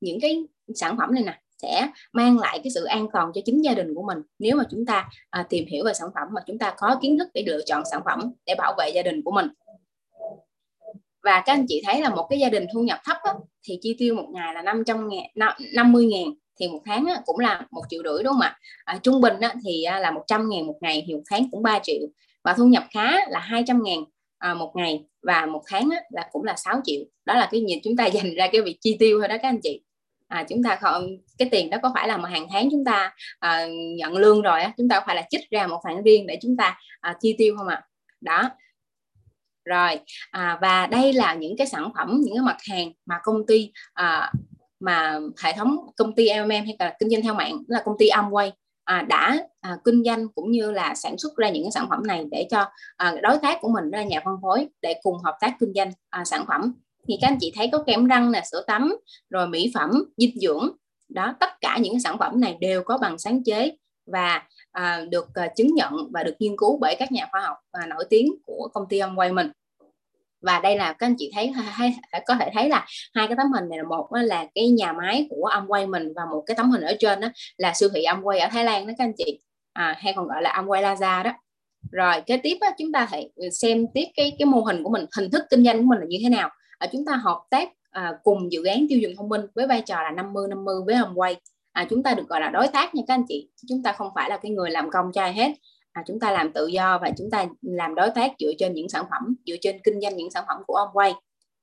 những 0.00 0.20
cái 0.20 0.44
sản 0.74 0.96
phẩm 0.98 1.14
này 1.14 1.22
nè 1.22 1.40
sẽ 1.62 1.88
mang 2.12 2.38
lại 2.38 2.60
cái 2.64 2.70
sự 2.74 2.84
an 2.84 3.06
toàn 3.12 3.32
cho 3.34 3.40
chính 3.44 3.64
gia 3.64 3.74
đình 3.74 3.94
của 3.94 4.02
mình. 4.02 4.18
Nếu 4.38 4.56
mà 4.56 4.64
chúng 4.70 4.86
ta 4.86 5.08
à, 5.30 5.46
tìm 5.48 5.66
hiểu 5.66 5.84
về 5.84 5.92
sản 5.94 6.08
phẩm 6.14 6.28
mà 6.32 6.40
chúng 6.46 6.58
ta 6.58 6.74
có 6.78 6.98
kiến 7.02 7.18
thức 7.18 7.28
để 7.34 7.44
lựa 7.46 7.60
chọn 7.66 7.82
sản 7.90 8.00
phẩm 8.04 8.32
để 8.46 8.54
bảo 8.58 8.74
vệ 8.78 8.90
gia 8.94 9.02
đình 9.02 9.22
của 9.22 9.30
mình. 9.30 9.46
Và 11.22 11.42
các 11.46 11.52
anh 11.52 11.64
chị 11.68 11.82
thấy 11.86 12.00
là 12.00 12.08
một 12.08 12.26
cái 12.30 12.38
gia 12.38 12.48
đình 12.48 12.66
thu 12.72 12.82
nhập 12.82 12.98
thấp 13.04 13.16
á, 13.22 13.32
thì 13.64 13.78
chi 13.82 13.96
tiêu 13.98 14.14
một 14.14 14.26
ngày 14.34 14.54
là 14.54 14.62
500 14.62 15.08
ngàn 15.08 15.54
50 15.74 16.06
ngàn 16.06 16.24
thì 16.60 16.68
một 16.68 16.80
tháng 16.84 17.06
á, 17.06 17.20
cũng 17.24 17.38
là 17.38 17.66
một 17.70 17.82
triệu 17.88 18.02
rưỡi 18.04 18.22
đúng 18.22 18.32
không 18.32 18.40
ạ? 18.40 18.58
À, 18.84 18.98
trung 19.02 19.20
bình 19.20 19.40
á, 19.40 19.54
thì 19.64 19.82
à, 19.82 19.98
là 19.98 20.10
100 20.10 20.48
ngàn 20.50 20.66
một 20.66 20.78
ngày 20.80 21.04
thì 21.06 21.14
một 21.14 21.22
tháng 21.30 21.50
cũng 21.50 21.62
3 21.62 21.78
triệu. 21.82 22.00
Và 22.44 22.52
thu 22.52 22.64
nhập 22.64 22.84
khá 22.90 23.12
là 23.28 23.38
200 23.38 23.82
ngàn 23.82 23.98
à, 24.40 24.54
một 24.54 24.72
ngày 24.74 25.04
và 25.22 25.46
một 25.46 25.62
tháng 25.66 25.90
á, 25.90 26.00
là 26.10 26.28
cũng 26.32 26.44
là 26.44 26.56
6 26.56 26.80
triệu. 26.84 27.00
Đó 27.24 27.34
là 27.34 27.48
cái 27.52 27.60
nhìn 27.60 27.78
chúng 27.84 27.96
ta 27.96 28.06
dành 28.14 28.34
ra 28.34 28.48
cái 28.52 28.62
việc 28.62 28.76
chi 28.80 28.96
tiêu 28.98 29.18
thôi 29.18 29.28
đó 29.28 29.36
các 29.42 29.48
anh 29.48 29.60
chị. 29.62 29.82
À, 30.28 30.44
chúng 30.48 30.62
ta 30.62 30.76
không 30.76 31.08
cái 31.38 31.48
tiền 31.50 31.70
đó 31.70 31.78
có 31.82 31.90
phải 31.94 32.08
là 32.08 32.16
mà 32.16 32.28
hàng 32.28 32.46
tháng 32.50 32.68
chúng 32.70 32.84
ta 32.84 33.14
à, 33.38 33.66
nhận 33.96 34.16
lương 34.16 34.42
rồi 34.42 34.62
á 34.62 34.72
chúng 34.76 34.88
ta 34.88 35.00
phải 35.06 35.16
là 35.16 35.22
chích 35.30 35.50
ra 35.50 35.66
một 35.66 35.78
khoản 35.82 36.02
riêng 36.02 36.26
để 36.26 36.38
chúng 36.42 36.56
ta 36.56 36.78
à, 37.00 37.16
chi 37.20 37.34
tiêu 37.38 37.54
không 37.58 37.68
ạ? 37.68 37.74
À? 37.74 37.86
đó. 38.20 38.50
Rồi 39.64 40.00
à, 40.30 40.58
và 40.62 40.86
đây 40.86 41.12
là 41.12 41.34
những 41.34 41.56
cái 41.56 41.66
sản 41.66 41.92
phẩm 41.96 42.20
những 42.24 42.34
cái 42.34 42.42
mặt 42.42 42.56
hàng 42.70 42.92
mà 43.06 43.18
công 43.22 43.46
ty 43.46 43.72
à, 43.92 44.32
mà 44.80 45.18
hệ 45.42 45.52
thống 45.52 45.76
công 45.96 46.14
ty 46.14 46.28
MMM 46.28 46.50
hay 46.50 46.76
là 46.78 46.96
kinh 46.98 47.10
doanh 47.10 47.22
theo 47.22 47.34
mạng 47.34 47.58
là 47.68 47.82
công 47.84 47.96
ty 47.98 48.08
Amway 48.08 48.50
à, 48.90 49.02
đã 49.08 49.38
à, 49.60 49.76
kinh 49.84 50.04
doanh 50.04 50.28
cũng 50.28 50.50
như 50.50 50.70
là 50.70 50.94
sản 50.94 51.18
xuất 51.18 51.36
ra 51.36 51.50
những 51.50 51.64
cái 51.64 51.70
sản 51.72 51.86
phẩm 51.90 52.06
này 52.06 52.24
để 52.30 52.48
cho 52.50 52.64
à, 52.96 53.14
đối 53.22 53.38
tác 53.38 53.58
của 53.60 53.68
mình 53.68 53.90
là 53.90 54.02
nhà 54.02 54.20
phân 54.24 54.34
phối 54.42 54.68
để 54.82 54.94
cùng 55.02 55.18
hợp 55.18 55.36
tác 55.40 55.56
kinh 55.60 55.72
doanh 55.74 55.90
à, 56.10 56.24
sản 56.24 56.44
phẩm. 56.48 56.74
Thì 57.08 57.18
các 57.20 57.28
anh 57.28 57.38
chị 57.40 57.52
thấy 57.56 57.68
có 57.72 57.82
kem 57.86 58.06
răng 58.06 58.30
là 58.30 58.42
sữa 58.52 58.64
tắm 58.66 58.94
rồi 59.30 59.46
mỹ 59.46 59.70
phẩm 59.74 59.90
dinh 60.16 60.40
dưỡng. 60.40 60.70
Đó 61.08 61.34
tất 61.40 61.50
cả 61.60 61.78
những 61.80 61.92
cái 61.92 62.00
sản 62.00 62.18
phẩm 62.18 62.40
này 62.40 62.56
đều 62.60 62.82
có 62.82 62.98
bằng 62.98 63.18
sáng 63.18 63.44
chế 63.44 63.76
và 64.06 64.42
à, 64.72 65.04
được 65.10 65.34
à, 65.34 65.48
chứng 65.56 65.74
nhận 65.74 65.92
và 66.12 66.22
được 66.22 66.34
nghiên 66.38 66.56
cứu 66.56 66.78
bởi 66.80 66.96
các 66.98 67.12
nhà 67.12 67.28
khoa 67.30 67.40
học 67.40 67.56
à, 67.72 67.86
nổi 67.86 68.04
tiếng 68.10 68.34
của 68.46 68.68
công 68.72 68.88
ty 68.88 69.00
Amway 69.00 69.34
mình 69.34 69.50
và 70.40 70.60
đây 70.60 70.76
là 70.76 70.92
các 70.92 71.06
anh 71.06 71.14
chị 71.18 71.30
thấy 71.34 71.52
có 72.26 72.34
thể 72.34 72.50
thấy 72.54 72.68
là 72.68 72.86
hai 73.14 73.26
cái 73.26 73.36
tấm 73.36 73.52
hình 73.52 73.68
này 73.68 73.78
là 73.78 73.84
một 73.84 74.08
là 74.12 74.46
cái 74.54 74.68
nhà 74.68 74.92
máy 74.92 75.26
của 75.30 75.48
Amway 75.48 75.90
mình 75.90 76.12
và 76.16 76.22
một 76.30 76.42
cái 76.46 76.54
tấm 76.54 76.70
hình 76.70 76.82
ở 76.82 76.96
trên 76.98 77.20
đó 77.20 77.28
là 77.56 77.72
siêu 77.74 77.88
thị 77.94 78.02
Amway 78.04 78.40
ở 78.40 78.48
Thái 78.50 78.64
Lan 78.64 78.86
đó 78.86 78.92
các 78.98 79.04
anh 79.04 79.12
chị. 79.18 79.40
À, 79.72 79.96
hay 79.98 80.12
còn 80.16 80.28
gọi 80.28 80.42
là 80.42 80.62
Amway 80.62 80.82
Plaza 80.82 81.22
đó. 81.22 81.32
Rồi 81.92 82.20
kế 82.26 82.36
tiếp 82.36 82.58
đó, 82.60 82.66
chúng 82.78 82.92
ta 82.92 83.06
hãy 83.10 83.30
xem 83.52 83.86
tiếp 83.94 84.04
cái 84.16 84.32
cái 84.38 84.46
mô 84.46 84.60
hình 84.60 84.82
của 84.82 84.90
mình 84.90 85.06
hình 85.16 85.30
thức 85.30 85.42
kinh 85.50 85.64
doanh 85.64 85.78
của 85.78 85.86
mình 85.86 85.98
là 85.98 86.06
như 86.08 86.18
thế 86.22 86.28
nào. 86.28 86.50
À, 86.78 86.86
chúng 86.92 87.04
ta 87.06 87.16
hợp 87.16 87.42
tác 87.50 87.68
à, 87.90 88.12
cùng 88.22 88.52
dự 88.52 88.64
án 88.64 88.86
tiêu 88.88 88.98
dùng 88.98 89.12
thông 89.16 89.28
minh 89.28 89.40
với 89.54 89.66
vai 89.66 89.82
trò 89.86 90.02
là 90.02 90.10
50 90.10 90.48
50 90.48 90.74
với 90.86 90.94
Amway 90.94 91.34
à, 91.72 91.86
chúng 91.90 92.02
ta 92.02 92.14
được 92.14 92.28
gọi 92.28 92.40
là 92.40 92.48
đối 92.48 92.68
tác 92.68 92.94
nha 92.94 93.02
các 93.06 93.14
anh 93.14 93.24
chị. 93.28 93.48
Chúng 93.68 93.82
ta 93.82 93.92
không 93.92 94.08
phải 94.14 94.30
là 94.30 94.36
cái 94.36 94.52
người 94.52 94.70
làm 94.70 94.90
công 94.90 95.12
cho 95.14 95.22
ai 95.22 95.32
hết 95.32 95.52
à, 95.92 96.02
chúng 96.06 96.20
ta 96.20 96.32
làm 96.32 96.52
tự 96.52 96.66
do 96.66 96.98
và 97.02 97.10
chúng 97.18 97.30
ta 97.30 97.46
làm 97.62 97.94
đối 97.94 98.10
tác 98.10 98.32
dựa 98.38 98.52
trên 98.58 98.74
những 98.74 98.88
sản 98.88 99.04
phẩm 99.10 99.36
dựa 99.46 99.56
trên 99.60 99.76
kinh 99.84 100.00
doanh 100.00 100.16
những 100.16 100.30
sản 100.30 100.44
phẩm 100.48 100.62
của 100.66 100.74
Amway 100.74 101.14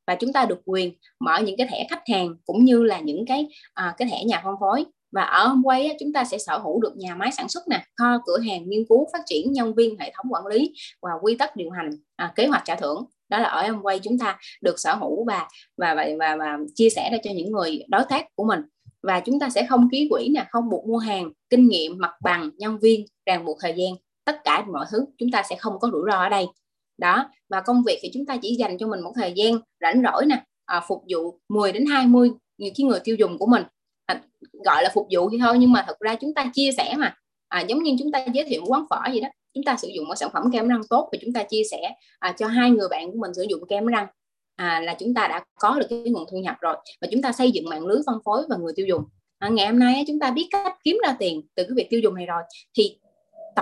và 0.08 0.16
chúng 0.16 0.34
ta 0.34 0.46
được 0.46 0.60
quyền 0.66 0.94
mở 1.20 1.40
những 1.40 1.58
cái 1.58 1.68
thẻ 1.72 1.88
khách 1.90 2.04
hàng 2.12 2.36
cũng 2.46 2.66
như 2.66 2.84
là 2.84 3.00
những 3.00 3.26
cái 3.28 3.48
à, 3.74 3.96
cái 3.98 4.08
thẻ 4.12 4.24
nhà 4.24 4.42
phân 4.44 4.56
phối. 4.60 4.86
Và 5.12 5.22
ở 5.22 5.48
Amway 5.48 5.90
á, 5.90 5.96
chúng 6.00 6.14
ta 6.14 6.24
sẽ 6.24 6.38
sở 6.38 6.58
hữu 6.58 6.82
được 6.82 6.98
nhà 6.98 7.16
máy 7.16 7.32
sản 7.38 7.50
xuất 7.50 7.68
nè 7.68 7.84
kho 7.96 8.22
cửa 8.26 8.38
hàng 8.38 8.70
nghiên 8.70 8.86
cứu 8.90 9.08
phát 9.14 9.22
triển 9.26 9.52
nhân 9.52 9.74
viên 9.74 10.00
hệ 10.00 10.12
thống 10.16 10.26
quản 10.34 10.46
lý 10.46 10.74
và 11.02 11.12
quy 11.22 11.36
tắc 11.36 11.56
điều 11.56 11.70
hành 11.70 11.90
à, 12.16 12.34
kế 12.36 12.48
hoạch 12.48 12.62
trả 12.66 12.76
thưởng. 12.76 13.06
Đó 13.30 13.40
là 13.40 13.50
ở 13.50 13.64
Amway 13.64 14.00
chúng 14.00 14.20
ta 14.20 14.38
được 14.62 14.80
sở 14.80 14.96
hữu 14.96 15.26
và 15.26 15.48
và 15.78 15.96
và, 15.96 16.06
và, 16.20 16.36
và 16.36 16.58
chia 16.76 16.90
sẻ 16.90 17.10
ra 17.12 17.18
cho 17.24 17.32
những 17.36 17.52
người 17.52 17.84
đối 17.88 18.04
tác 18.10 18.26
của 18.36 18.44
mình. 18.44 18.62
Và 19.04 19.20
chúng 19.20 19.40
ta 19.40 19.50
sẽ 19.50 19.66
không 19.70 19.90
ký 19.92 20.08
quỹ 20.10 20.30
nè 20.30 20.46
không 20.50 20.70
buộc 20.70 20.88
mua 20.88 20.98
hàng 20.98 21.32
kinh 21.50 21.68
nghiệm 21.68 21.98
mặt 21.98 22.12
bằng 22.24 22.50
nhân 22.58 22.80
viên 22.80 23.06
ràng 23.26 23.46
buộc 23.46 23.58
thời 23.62 23.74
gian 23.78 24.07
tất 24.28 24.44
cả 24.44 24.66
mọi 24.74 24.86
thứ 24.92 25.06
chúng 25.18 25.32
ta 25.32 25.44
sẽ 25.50 25.56
không 25.56 25.80
có 25.80 25.90
rủi 25.92 26.02
ro 26.12 26.18
ở 26.18 26.30
đây. 26.30 26.46
Đó 26.98 27.30
và 27.50 27.62
công 27.62 27.84
việc 27.84 28.00
thì 28.02 28.12
chúng 28.14 28.26
ta 28.26 28.38
chỉ 28.42 28.56
dành 28.56 28.78
cho 28.78 28.88
mình 28.88 29.02
một 29.02 29.12
thời 29.16 29.34
gian 29.36 29.60
rảnh 29.82 30.02
rỗi 30.04 30.26
nè 30.26 30.44
à, 30.66 30.82
phục 30.88 31.04
vụ 31.10 31.40
10 31.50 31.72
đến 31.72 31.86
20 31.86 32.32
những 32.58 32.74
cái 32.78 32.86
người 32.86 33.00
tiêu 33.04 33.16
dùng 33.16 33.38
của 33.38 33.46
mình. 33.46 33.64
À, 34.06 34.22
gọi 34.66 34.84
là 34.84 34.92
phục 34.94 35.08
vụ 35.12 35.30
thì 35.30 35.38
thôi 35.42 35.58
nhưng 35.60 35.72
mà 35.72 35.84
thật 35.88 36.00
ra 36.00 36.16
chúng 36.16 36.34
ta 36.34 36.52
chia 36.54 36.70
sẻ 36.78 36.96
mà. 36.98 37.16
À, 37.48 37.62
giống 37.62 37.84
như 37.84 37.96
chúng 38.00 38.12
ta 38.12 38.26
giới 38.34 38.46
thiệu 38.50 38.62
quán 38.68 38.86
phở 38.90 39.12
gì 39.14 39.20
đó 39.20 39.28
chúng 39.54 39.64
ta 39.64 39.78
sử 39.78 39.88
dụng 39.88 40.08
một 40.08 40.16
sản 40.16 40.30
phẩm 40.34 40.44
kem 40.54 40.68
răng 40.68 40.82
tốt 40.90 41.10
và 41.12 41.18
chúng 41.22 41.34
ta 41.34 41.44
chia 41.44 41.62
sẻ 41.72 41.94
à, 42.20 42.36
cho 42.38 42.48
hai 42.48 42.72
người 42.72 42.88
bạn 42.92 43.12
của 43.12 43.18
mình 43.18 43.34
sử 43.34 43.46
dụng 43.50 43.68
kem 43.70 43.86
răng. 43.86 44.08
À, 44.56 44.80
là 44.80 44.96
chúng 45.00 45.14
ta 45.14 45.28
đã 45.28 45.44
có 45.60 45.76
được 45.80 45.88
cái 45.90 46.00
nguồn 46.00 46.26
thu 46.32 46.38
nhập 46.38 46.56
rồi 46.62 46.76
và 47.02 47.08
chúng 47.12 47.22
ta 47.22 47.32
xây 47.32 47.52
dựng 47.52 47.70
mạng 47.70 47.86
lưới 47.86 48.02
phân 48.06 48.20
phối 48.26 48.44
và 48.50 48.58
người 48.58 48.74
tiêu 48.76 48.86
dùng. 48.86 49.04
À, 49.40 49.50
ngày 49.50 49.68
hôm 49.68 49.80
nay 49.80 50.04
chúng 50.08 50.20
ta 50.20 50.32
biết 50.32 50.48
cách 50.52 50.78
kiếm 50.84 50.98
ra 51.04 51.16
tiền 51.20 51.42
từ 51.56 51.64
cái 51.64 51.74
việc 51.76 51.88
tiêu 51.90 52.00
dùng 52.00 52.16
này 52.16 52.26
rồi. 52.26 52.44
Thì 52.78 52.98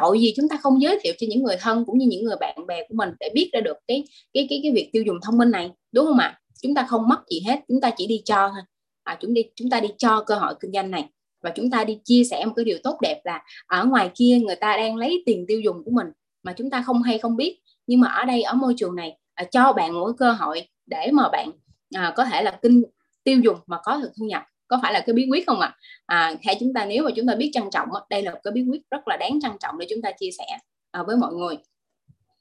tội 0.02 0.22
gì 0.22 0.34
chúng 0.36 0.50
ta 0.50 0.58
không 0.58 0.82
giới 0.82 1.00
thiệu 1.02 1.14
cho 1.18 1.28
những 1.30 1.44
người 1.44 1.56
thân 1.60 1.86
cũng 1.86 1.98
như 1.98 2.08
những 2.10 2.24
người 2.24 2.36
bạn 2.40 2.68
bè 2.68 2.84
của 2.90 2.96
mình 2.96 3.10
để 3.20 3.30
biết 3.34 3.50
ra 3.54 3.60
được 3.60 3.78
cái 3.88 4.04
cái 4.34 4.48
cái 4.50 4.60
cái 4.64 4.72
việc 4.72 4.90
tiêu 4.94 5.04
dùng 5.04 5.18
thông 5.24 5.38
minh 5.38 5.52
này 5.52 5.72
đúng 5.92 6.06
không 6.06 6.18
ạ? 6.18 6.40
Chúng 6.62 6.76
ta 6.76 6.86
không 6.90 7.08
mất 7.08 7.20
gì 7.32 7.42
hết 7.48 7.60
chúng 7.68 7.82
ta 7.82 7.92
chỉ 7.98 8.08
đi 8.08 8.22
cho 8.26 8.50
thôi. 8.50 8.62
À, 9.04 9.18
chúng 9.22 9.34
đi 9.34 9.44
chúng 9.56 9.70
ta 9.70 9.80
đi 9.80 9.88
cho 9.98 10.24
cơ 10.28 10.36
hội 10.36 10.54
kinh 10.60 10.72
doanh 10.72 10.92
này 10.92 11.10
và 11.44 11.52
chúng 11.56 11.70
ta 11.70 11.84
đi 11.84 12.00
chia 12.04 12.24
sẻ 12.24 12.46
một 12.46 12.54
cái 12.56 12.66
điều 12.66 12.78
tốt 12.84 12.98
đẹp 13.02 13.22
là 13.24 13.44
ở 13.68 13.86
ngoài 13.86 14.12
kia 14.16 14.40
người 14.40 14.56
ta 14.56 14.78
đang 14.78 14.96
lấy 14.96 15.24
tiền 15.26 15.46
tiêu 15.48 15.60
dùng 15.60 15.84
của 15.86 15.92
mình 15.92 16.08
mà 16.44 16.54
chúng 16.54 16.70
ta 16.70 16.84
không 16.86 17.02
hay 17.02 17.18
không 17.18 17.36
biết. 17.36 17.60
Nhưng 17.88 18.00
mà 18.00 18.08
ở 18.08 18.26
đây 18.26 18.44
ở 18.44 18.54
môi 18.54 18.74
trường 18.78 18.96
này 18.96 19.18
à, 19.34 19.44
cho 19.44 19.74
bạn 19.74 19.94
một 19.94 20.12
cơ 20.18 20.32
hội 20.32 20.68
để 20.86 21.10
mà 21.14 21.30
bạn 21.30 21.52
à, 21.96 22.14
có 22.18 22.26
thể 22.26 22.44
là 22.44 22.60
kinh 22.62 22.84
tiêu 23.24 23.40
dùng 23.40 23.58
mà 23.68 23.78
có 23.84 23.98
được 23.98 24.12
thu 24.18 24.26
nhập 24.26 24.44
có 24.68 24.80
phải 24.82 24.94
là 24.94 25.04
cái 25.06 25.14
bí 25.14 25.28
quyết 25.32 25.48
không 25.48 25.60
ạ 25.60 25.76
à? 26.06 26.18
à, 26.18 26.36
hay 26.44 26.58
chúng 26.60 26.74
ta 26.74 26.86
nếu 26.86 27.04
mà 27.04 27.12
chúng 27.16 27.28
ta 27.28 27.36
biết 27.36 27.50
trân 27.54 27.64
trọng 27.72 27.90
đây 28.10 28.22
là 28.22 28.32
một 28.32 28.40
cái 28.44 28.52
bí 28.52 28.64
quyết 28.70 28.82
rất 28.92 29.08
là 29.08 29.18
đáng 29.18 29.40
trân 29.42 29.52
trọng 29.60 29.78
để 29.80 29.88
chúng 29.90 30.02
ta 30.02 30.12
chia 30.20 30.30
sẻ 30.38 30.46
à, 30.92 31.04
với 31.04 31.18
mọi 31.18 31.34
người 31.34 31.58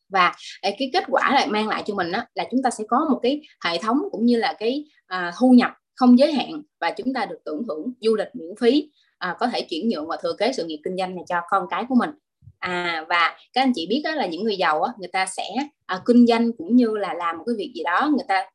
và 0.09 0.33
cái 0.63 0.91
kết 0.93 1.05
quả 1.07 1.31
lại 1.35 1.49
mang 1.49 1.69
lại 1.69 1.83
cho 1.87 1.95
mình 1.95 2.13
đó, 2.13 2.23
là 2.35 2.45
chúng 2.51 2.63
ta 2.63 2.71
sẽ 2.71 2.85
có 2.89 3.07
một 3.11 3.21
cái 3.23 3.41
hệ 3.65 3.79
thống 3.79 3.99
cũng 4.13 4.27
như 4.27 4.37
là 4.37 4.55
cái 4.59 4.85
à, 5.07 5.33
thu 5.39 5.51
nhập 5.51 5.71
không 5.95 6.19
giới 6.19 6.33
hạn 6.33 6.63
và 6.81 6.91
chúng 6.91 7.15
ta 7.15 7.27
được 7.27 7.39
tưởng 7.45 7.63
thưởng 7.69 7.93
du 8.01 8.17
lịch 8.17 8.29
miễn 8.35 8.57
phí 8.61 8.91
à, 9.19 9.37
có 9.41 9.47
thể 9.47 9.61
chuyển 9.61 9.89
nhượng 9.89 10.07
và 10.07 10.17
thừa 10.23 10.33
kế 10.39 10.53
sự 10.53 10.65
nghiệp 10.65 10.81
kinh 10.85 10.97
doanh 10.97 11.15
này 11.15 11.25
cho 11.29 11.41
con 11.51 11.67
cái 11.71 11.85
của 11.89 11.95
mình 11.95 12.11
à 12.59 13.05
và 13.09 13.37
các 13.53 13.63
anh 13.63 13.73
chị 13.75 13.87
biết 13.87 14.01
đó 14.05 14.11
là 14.11 14.27
những 14.27 14.45
người 14.45 14.57
giàu 14.57 14.83
á, 14.83 14.93
người 14.99 15.09
ta 15.13 15.27
sẽ 15.27 15.45
à, 15.87 16.01
kinh 16.07 16.27
doanh 16.27 16.53
cũng 16.59 16.77
như 16.77 16.97
là 16.97 17.15
làm 17.15 17.39
một 17.39 17.45
cái 17.47 17.55
việc 17.59 17.73
gì 17.75 17.83
đó 17.83 18.11
người 18.11 18.25
ta 18.29 18.47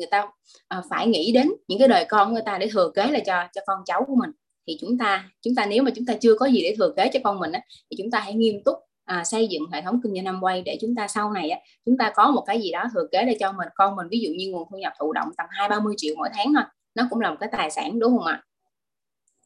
người 0.00 0.08
ta 0.10 0.26
à, 0.68 0.82
phải 0.90 1.06
nghĩ 1.06 1.32
đến 1.32 1.52
những 1.68 1.78
cái 1.78 1.88
đời 1.88 2.04
con 2.08 2.28
của 2.28 2.32
người 2.32 2.42
ta 2.46 2.58
để 2.58 2.68
thừa 2.72 2.90
kế 2.94 3.06
là 3.06 3.20
cho 3.26 3.44
cho 3.52 3.60
con 3.66 3.82
cháu 3.86 4.04
của 4.06 4.14
mình. 4.14 4.30
Thì 4.66 4.78
chúng 4.80 4.98
ta 4.98 5.30
chúng 5.42 5.54
ta 5.54 5.66
nếu 5.66 5.82
mà 5.82 5.90
chúng 5.94 6.06
ta 6.06 6.14
chưa 6.20 6.34
có 6.34 6.46
gì 6.46 6.62
để 6.62 6.74
thừa 6.78 6.92
kế 6.96 7.10
cho 7.12 7.20
con 7.24 7.38
mình 7.38 7.52
á, 7.52 7.60
thì 7.90 7.96
chúng 7.98 8.10
ta 8.10 8.20
hãy 8.20 8.34
nghiêm 8.34 8.64
túc 8.64 8.78
à, 9.04 9.24
xây 9.24 9.48
dựng 9.48 9.62
hệ 9.72 9.82
thống 9.82 10.00
kinh 10.02 10.14
doanh 10.14 10.24
năm 10.24 10.40
quay 10.42 10.62
để 10.62 10.78
chúng 10.80 10.94
ta 10.94 11.08
sau 11.08 11.32
này 11.32 11.50
á, 11.50 11.58
chúng 11.86 11.98
ta 11.98 12.12
có 12.14 12.30
một 12.30 12.44
cái 12.46 12.62
gì 12.62 12.70
đó 12.70 12.84
thừa 12.94 13.06
kế 13.12 13.24
để 13.24 13.36
cho 13.40 13.52
mình 13.52 13.68
con 13.74 13.96
mình 13.96 14.06
ví 14.10 14.20
dụ 14.20 14.30
như 14.36 14.50
nguồn 14.50 14.68
thu 14.70 14.78
nhập 14.78 14.92
thụ 14.98 15.12
động 15.12 15.28
tầm 15.36 15.46
hai 15.50 15.68
ba 15.68 15.80
mươi 15.80 15.94
triệu 15.96 16.14
mỗi 16.18 16.28
tháng 16.32 16.46
thôi 16.54 16.64
nó 16.94 17.06
cũng 17.10 17.20
là 17.20 17.30
một 17.30 17.36
cái 17.40 17.48
tài 17.52 17.70
sản 17.70 17.98
đúng 17.98 18.18
không 18.18 18.26
ạ? 18.26 18.42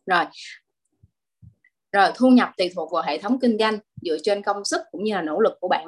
Rồi. 0.07 0.25
Rồi 1.93 2.09
thu 2.15 2.29
nhập 2.29 2.51
tùy 2.57 2.71
thuộc 2.75 2.93
vào 2.93 3.03
hệ 3.03 3.19
thống 3.19 3.39
kinh 3.41 3.59
doanh 3.59 3.79
dựa 4.03 4.17
trên 4.23 4.43
công 4.43 4.65
sức 4.65 4.81
cũng 4.93 5.05
như 5.05 5.15
là 5.15 5.23
nỗ 5.23 5.41
lực 5.41 5.53
của 5.61 5.69
bạn 5.69 5.87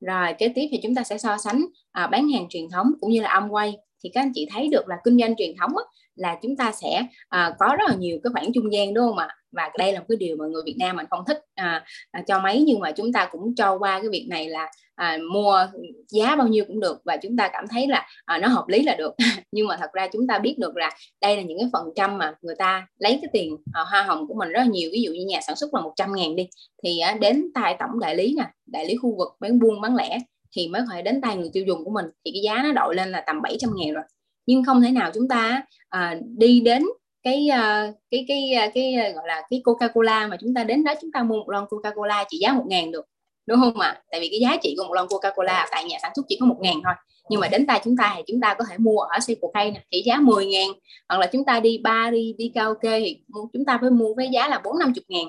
rồi 0.00 0.34
kế 0.38 0.48
tiếp 0.54 0.68
thì 0.70 0.80
chúng 0.82 0.94
ta 0.94 1.02
sẽ 1.02 1.18
so 1.18 1.36
sánh 1.38 1.64
à, 1.92 2.06
bán 2.06 2.28
hàng 2.28 2.46
truyền 2.48 2.70
thống 2.72 2.92
cũng 3.00 3.10
như 3.10 3.20
là 3.20 3.40
Amway. 3.40 3.72
Thì 4.04 4.10
các 4.14 4.20
anh 4.20 4.32
chị 4.34 4.48
thấy 4.50 4.68
được 4.68 4.88
là 4.88 4.96
kinh 5.04 5.18
doanh 5.18 5.36
truyền 5.36 5.50
thống 5.60 5.70
á, 5.76 5.84
là 6.18 6.38
chúng 6.42 6.56
ta 6.56 6.72
sẽ 6.72 7.06
à, 7.28 7.54
có 7.58 7.76
rất 7.78 7.84
là 7.88 7.94
nhiều 7.94 8.18
cái 8.24 8.30
khoảng 8.32 8.52
trung 8.54 8.72
gian 8.72 8.94
đúng 8.94 9.08
không 9.08 9.18
ạ? 9.18 9.28
Và 9.52 9.70
đây 9.78 9.92
là 9.92 10.00
một 10.00 10.06
cái 10.08 10.16
điều 10.16 10.36
mà 10.36 10.46
người 10.46 10.62
Việt 10.66 10.76
Nam 10.78 10.96
mình 10.96 11.06
không 11.10 11.24
thích 11.26 11.38
à, 11.54 11.84
à, 12.10 12.22
cho 12.26 12.38
mấy 12.38 12.64
nhưng 12.66 12.80
mà 12.80 12.92
chúng 12.92 13.12
ta 13.12 13.28
cũng 13.32 13.54
cho 13.54 13.78
qua 13.78 14.00
cái 14.00 14.08
việc 14.08 14.26
này 14.30 14.48
là 14.48 14.70
à, 14.94 15.18
mua 15.32 15.66
giá 16.08 16.36
bao 16.36 16.48
nhiêu 16.48 16.64
cũng 16.64 16.80
được 16.80 17.00
và 17.04 17.16
chúng 17.16 17.36
ta 17.36 17.48
cảm 17.52 17.64
thấy 17.70 17.86
là 17.86 18.06
à, 18.24 18.38
nó 18.38 18.48
hợp 18.48 18.64
lý 18.68 18.82
là 18.82 18.94
được. 18.94 19.14
Nhưng 19.52 19.66
mà 19.66 19.76
thật 19.76 19.92
ra 19.92 20.08
chúng 20.12 20.26
ta 20.26 20.38
biết 20.38 20.58
được 20.58 20.76
là 20.76 20.90
đây 21.20 21.36
là 21.36 21.42
những 21.42 21.58
cái 21.58 21.68
phần 21.72 21.88
trăm 21.96 22.18
mà 22.18 22.34
người 22.42 22.54
ta 22.58 22.86
lấy 22.98 23.18
cái 23.22 23.30
tiền 23.32 23.56
à, 23.72 23.82
hoa 23.90 24.02
hồng 24.02 24.28
của 24.28 24.34
mình 24.34 24.48
rất 24.48 24.60
là 24.60 24.66
nhiều. 24.66 24.90
Ví 24.92 25.02
dụ 25.02 25.12
như 25.12 25.26
nhà 25.26 25.40
sản 25.40 25.56
xuất 25.56 25.74
là 25.74 25.80
100 25.80 26.14
ngàn 26.14 26.36
đi 26.36 26.48
thì 26.84 26.98
à, 26.98 27.16
đến 27.20 27.50
tay 27.54 27.76
tổng 27.78 28.00
đại 28.00 28.16
lý 28.16 28.34
nè 28.38 28.44
đại 28.66 28.86
lý 28.86 28.96
khu 28.96 29.16
vực 29.18 29.28
bán 29.40 29.58
buôn 29.58 29.80
bán 29.80 29.96
lẻ 29.96 30.18
thì 30.56 30.68
mới 30.68 30.82
có 30.88 30.94
thể 30.94 31.02
đến 31.02 31.20
tay 31.20 31.36
người 31.36 31.50
tiêu 31.52 31.64
dùng 31.66 31.84
của 31.84 31.90
mình. 31.90 32.06
Thì 32.24 32.30
cái 32.34 32.42
giá 32.44 32.62
nó 32.62 32.72
đội 32.72 32.94
lên 32.94 33.10
là 33.10 33.20
tầm 33.26 33.42
700 33.42 33.70
ngàn 33.76 33.94
rồi 33.94 34.04
nhưng 34.48 34.64
không 34.64 34.82
thể 34.82 34.90
nào 34.90 35.10
chúng 35.14 35.28
ta 35.28 35.62
à, 35.88 36.16
đi 36.36 36.60
đến 36.60 36.82
cái 37.22 37.48
uh, 37.50 37.94
cái 38.10 38.24
cái 38.28 38.52
à, 38.52 38.70
cái, 38.74 38.94
à, 38.94 39.10
gọi 39.10 39.24
là 39.26 39.42
cái 39.50 39.60
Coca 39.64 39.88
Cola 39.88 40.26
mà 40.26 40.36
chúng 40.40 40.54
ta 40.54 40.64
đến 40.64 40.84
đó 40.84 40.94
chúng 41.00 41.12
ta 41.12 41.22
mua 41.22 41.36
một 41.36 41.50
lon 41.50 41.66
Coca 41.70 41.90
Cola 41.90 42.24
chỉ 42.28 42.38
giá 42.38 42.52
một 42.52 42.64
ngàn 42.66 42.92
được 42.92 43.06
đúng 43.46 43.60
không 43.60 43.80
ạ? 43.80 44.02
Tại 44.10 44.20
vì 44.20 44.28
cái 44.28 44.40
giá 44.40 44.56
trị 44.62 44.74
của 44.78 44.84
một 44.84 44.94
lon 44.94 45.06
Coca 45.08 45.30
Cola 45.30 45.66
tại 45.70 45.84
nhà 45.84 45.96
sản 46.02 46.12
xuất 46.16 46.22
chỉ 46.28 46.36
có 46.40 46.46
một 46.46 46.56
ngàn 46.60 46.74
thôi. 46.84 46.94
Nhưng 47.30 47.40
mà 47.40 47.48
đến 47.48 47.66
tay 47.66 47.80
chúng 47.84 47.96
ta 47.96 48.14
thì 48.16 48.22
chúng 48.26 48.40
ta 48.40 48.54
có 48.54 48.64
thể 48.70 48.78
mua 48.78 48.98
ở 48.98 49.18
Circle 49.26 49.48
K 49.52 49.54
này 49.54 49.84
chỉ 49.90 50.02
giá 50.06 50.16
10 50.16 50.46
ngàn. 50.46 50.68
Hoặc 51.08 51.18
là 51.18 51.26
chúng 51.26 51.44
ta 51.44 51.60
đi 51.60 51.78
ba 51.78 52.10
đi 52.10 52.34
đi 52.38 52.52
karaoke 52.54 53.00
thì 53.00 53.20
chúng 53.52 53.64
ta 53.64 53.78
phải 53.80 53.90
mua 53.90 54.14
với 54.14 54.28
giá 54.28 54.48
là 54.48 54.60
bốn 54.64 54.78
năm 54.78 54.92
chục 54.94 55.04
ngàn. 55.08 55.24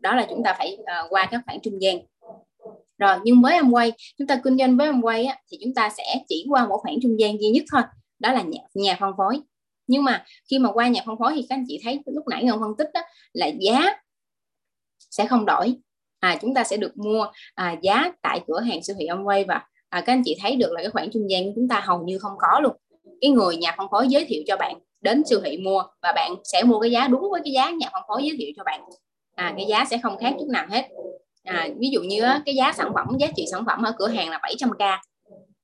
Đó 0.00 0.14
là 0.14 0.26
chúng 0.30 0.42
ta 0.44 0.54
phải 0.58 0.78
uh, 0.80 1.10
qua 1.10 1.28
các 1.30 1.40
khoản 1.46 1.58
trung 1.62 1.82
gian. 1.82 1.98
Rồi 2.98 3.16
nhưng 3.24 3.42
với 3.42 3.54
em 3.54 3.70
quay 3.70 3.92
chúng 4.18 4.26
ta 4.26 4.40
kinh 4.44 4.58
doanh 4.58 4.76
với 4.76 4.92
Amway 4.92 5.28
á, 5.28 5.38
thì 5.50 5.58
chúng 5.64 5.74
ta 5.74 5.90
sẽ 5.96 6.04
chỉ 6.28 6.46
qua 6.48 6.66
một 6.66 6.78
khoản 6.82 6.94
trung 7.02 7.20
gian 7.20 7.40
duy 7.40 7.48
nhất 7.48 7.64
thôi 7.72 7.82
đó 8.20 8.32
là 8.32 8.42
nhà, 8.42 8.60
nhà 8.74 8.96
phân 9.00 9.12
phối. 9.16 9.40
Nhưng 9.86 10.04
mà 10.04 10.24
khi 10.50 10.58
mà 10.58 10.72
qua 10.72 10.88
nhà 10.88 11.00
phân 11.06 11.16
phối 11.18 11.32
thì 11.34 11.46
các 11.48 11.56
anh 11.56 11.64
chị 11.68 11.80
thấy 11.84 12.00
lúc 12.06 12.28
nãy 12.28 12.44
ngân 12.44 12.60
phân 12.60 12.76
tích 12.78 12.88
đó 12.94 13.00
là 13.32 13.46
giá 13.46 13.94
sẽ 15.10 15.26
không 15.26 15.46
đổi. 15.46 15.76
À, 16.20 16.38
chúng 16.40 16.54
ta 16.54 16.64
sẽ 16.64 16.76
được 16.76 16.96
mua 16.96 17.26
à, 17.54 17.76
giá 17.82 18.12
tại 18.22 18.40
cửa 18.46 18.60
hàng 18.60 18.82
siêu 18.82 18.96
thị 18.98 19.06
Amway 19.06 19.46
và 19.46 19.66
à, 19.88 20.00
các 20.00 20.12
anh 20.12 20.22
chị 20.24 20.36
thấy 20.40 20.56
được 20.56 20.72
là 20.72 20.82
cái 20.82 20.90
khoảng 20.90 21.10
trung 21.10 21.30
gian 21.30 21.44
của 21.44 21.52
chúng 21.56 21.68
ta 21.68 21.80
hầu 21.80 22.02
như 22.02 22.18
không 22.18 22.32
có 22.38 22.60
luôn. 22.60 22.76
Cái 23.20 23.30
người 23.30 23.56
nhà 23.56 23.74
phân 23.78 23.86
phối 23.90 24.08
giới 24.08 24.24
thiệu 24.24 24.42
cho 24.46 24.56
bạn 24.56 24.78
đến 25.00 25.22
siêu 25.26 25.40
thị 25.44 25.58
mua 25.58 25.82
và 26.02 26.12
bạn 26.12 26.34
sẽ 26.44 26.62
mua 26.62 26.80
cái 26.80 26.90
giá 26.90 27.08
đúng 27.08 27.30
với 27.30 27.40
cái 27.44 27.52
giá 27.52 27.70
nhà 27.70 27.88
phân 27.92 28.02
phối 28.08 28.22
giới 28.22 28.36
thiệu 28.38 28.48
cho 28.56 28.62
bạn. 28.64 28.80
À, 29.34 29.54
cái 29.56 29.66
giá 29.66 29.84
sẽ 29.90 29.98
không 30.02 30.18
khác 30.18 30.34
chút 30.38 30.48
nào 30.48 30.66
hết. 30.70 30.88
À, 31.44 31.68
ví 31.78 31.88
dụ 31.90 32.00
như 32.02 32.22
cái 32.46 32.54
giá 32.54 32.72
sản 32.72 32.92
phẩm 32.94 33.06
giá 33.18 33.26
trị 33.36 33.44
sản 33.52 33.64
phẩm 33.66 33.82
ở 33.82 33.92
cửa 33.98 34.08
hàng 34.08 34.30
là 34.30 34.40
700k 34.42 34.98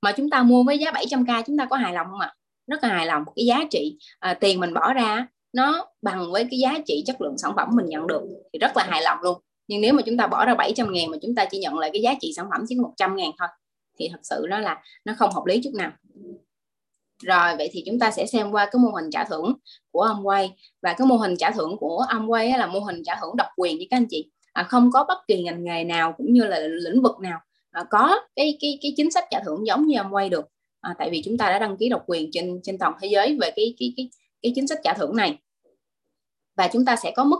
mà 0.03 0.12
chúng 0.12 0.31
ta 0.31 0.42
mua 0.42 0.62
với 0.62 0.79
giá 0.79 0.90
700k 0.90 1.42
chúng 1.47 1.59
ta 1.59 1.66
có 1.71 1.77
hài 1.77 1.92
lòng 1.92 2.07
không 2.11 2.21
ạ? 2.21 2.35
Rất 2.66 2.83
là 2.83 2.88
hài 2.88 3.07
lòng 3.07 3.24
cái 3.37 3.46
giá 3.46 3.61
trị 3.70 3.96
à, 4.18 4.35
tiền 4.35 4.61
mình 4.61 4.74
bỏ 4.74 4.92
ra 4.92 5.26
nó 5.52 5.87
bằng 6.02 6.33
với 6.33 6.46
cái 6.50 6.59
giá 6.59 6.79
trị 6.87 7.02
chất 7.07 7.20
lượng 7.20 7.38
sản 7.38 7.52
phẩm 7.57 7.68
mình 7.72 7.87
nhận 7.87 8.07
được 8.07 8.22
thì 8.52 8.59
rất 8.59 8.76
là 8.76 8.85
hài 8.85 9.02
lòng 9.02 9.18
luôn. 9.22 9.38
Nhưng 9.68 9.81
nếu 9.81 9.94
mà 9.94 10.02
chúng 10.07 10.16
ta 10.16 10.26
bỏ 10.26 10.44
ra 10.44 10.55
700 10.55 10.92
ngàn 10.92 11.11
mà 11.11 11.16
chúng 11.22 11.35
ta 11.35 11.44
chỉ 11.50 11.59
nhận 11.59 11.79
lại 11.79 11.90
cái 11.92 12.02
giá 12.02 12.14
trị 12.20 12.33
sản 12.37 12.46
phẩm 12.50 12.64
chỉ 12.68 12.76
100 12.76 13.16
ngàn 13.16 13.31
thôi 13.38 13.48
thì 13.98 14.09
thật 14.09 14.18
sự 14.22 14.46
đó 14.46 14.59
là 14.59 14.83
nó 15.05 15.14
không 15.18 15.33
hợp 15.33 15.42
lý 15.46 15.61
chút 15.64 15.70
nào. 15.74 15.92
Rồi 17.22 17.57
vậy 17.57 17.68
thì 17.72 17.83
chúng 17.87 17.98
ta 17.98 18.11
sẽ 18.11 18.26
xem 18.26 18.50
qua 18.50 18.68
cái 18.72 18.81
mô 18.81 18.88
hình 18.88 19.11
trả 19.11 19.24
thưởng 19.24 19.55
của 19.90 20.07
Amway. 20.07 20.48
Và 20.83 20.92
cái 20.92 21.07
mô 21.07 21.16
hình 21.16 21.37
trả 21.37 21.50
thưởng 21.50 21.76
của 21.81 22.05
Amway 22.09 22.59
là 22.59 22.66
mô 22.66 22.81
hình 22.81 23.02
trả 23.05 23.14
thưởng 23.20 23.37
độc 23.37 23.48
quyền 23.57 23.76
với 23.76 23.87
các 23.90 23.96
anh 23.96 24.07
chị. 24.11 24.31
À, 24.52 24.62
không 24.62 24.90
có 24.92 25.05
bất 25.09 25.18
kỳ 25.29 25.42
ngành 25.42 25.64
nghề 25.64 25.85
nào 25.85 26.14
cũng 26.16 26.33
như 26.33 26.44
là 26.44 26.59
lĩnh 26.59 27.02
vực 27.02 27.20
nào 27.20 27.40
à, 27.70 27.85
có 27.90 28.20
cái 28.37 28.59
cái 28.61 28.79
cái 28.83 28.92
chính 28.96 29.11
sách 29.11 29.24
trả 29.31 29.40
thưởng 29.44 29.66
giống 29.66 29.87
như 29.87 29.96
Amway 29.98 30.31
được 30.31 30.44
à, 30.87 30.94
tại 30.99 31.11
vì 31.11 31.22
chúng 31.25 31.38
ta 31.38 31.51
đã 31.51 31.59
đăng 31.59 31.77
ký 31.77 31.88
độc 31.88 32.03
quyền 32.07 32.31
trên 32.33 32.61
trên 32.62 32.79
toàn 32.79 32.92
thế 33.01 33.09
giới 33.09 33.38
về 33.40 33.51
cái 33.57 33.75
cái 33.79 33.92
cái 33.96 34.11
cái 34.42 34.53
chính 34.55 34.66
sách 34.66 34.79
trả 34.85 34.92
thưởng 34.94 35.16
này. 35.16 35.38
Và 36.57 36.68
chúng 36.72 36.85
ta 36.85 36.96
sẽ 36.96 37.12
có 37.16 37.25
mức 37.25 37.38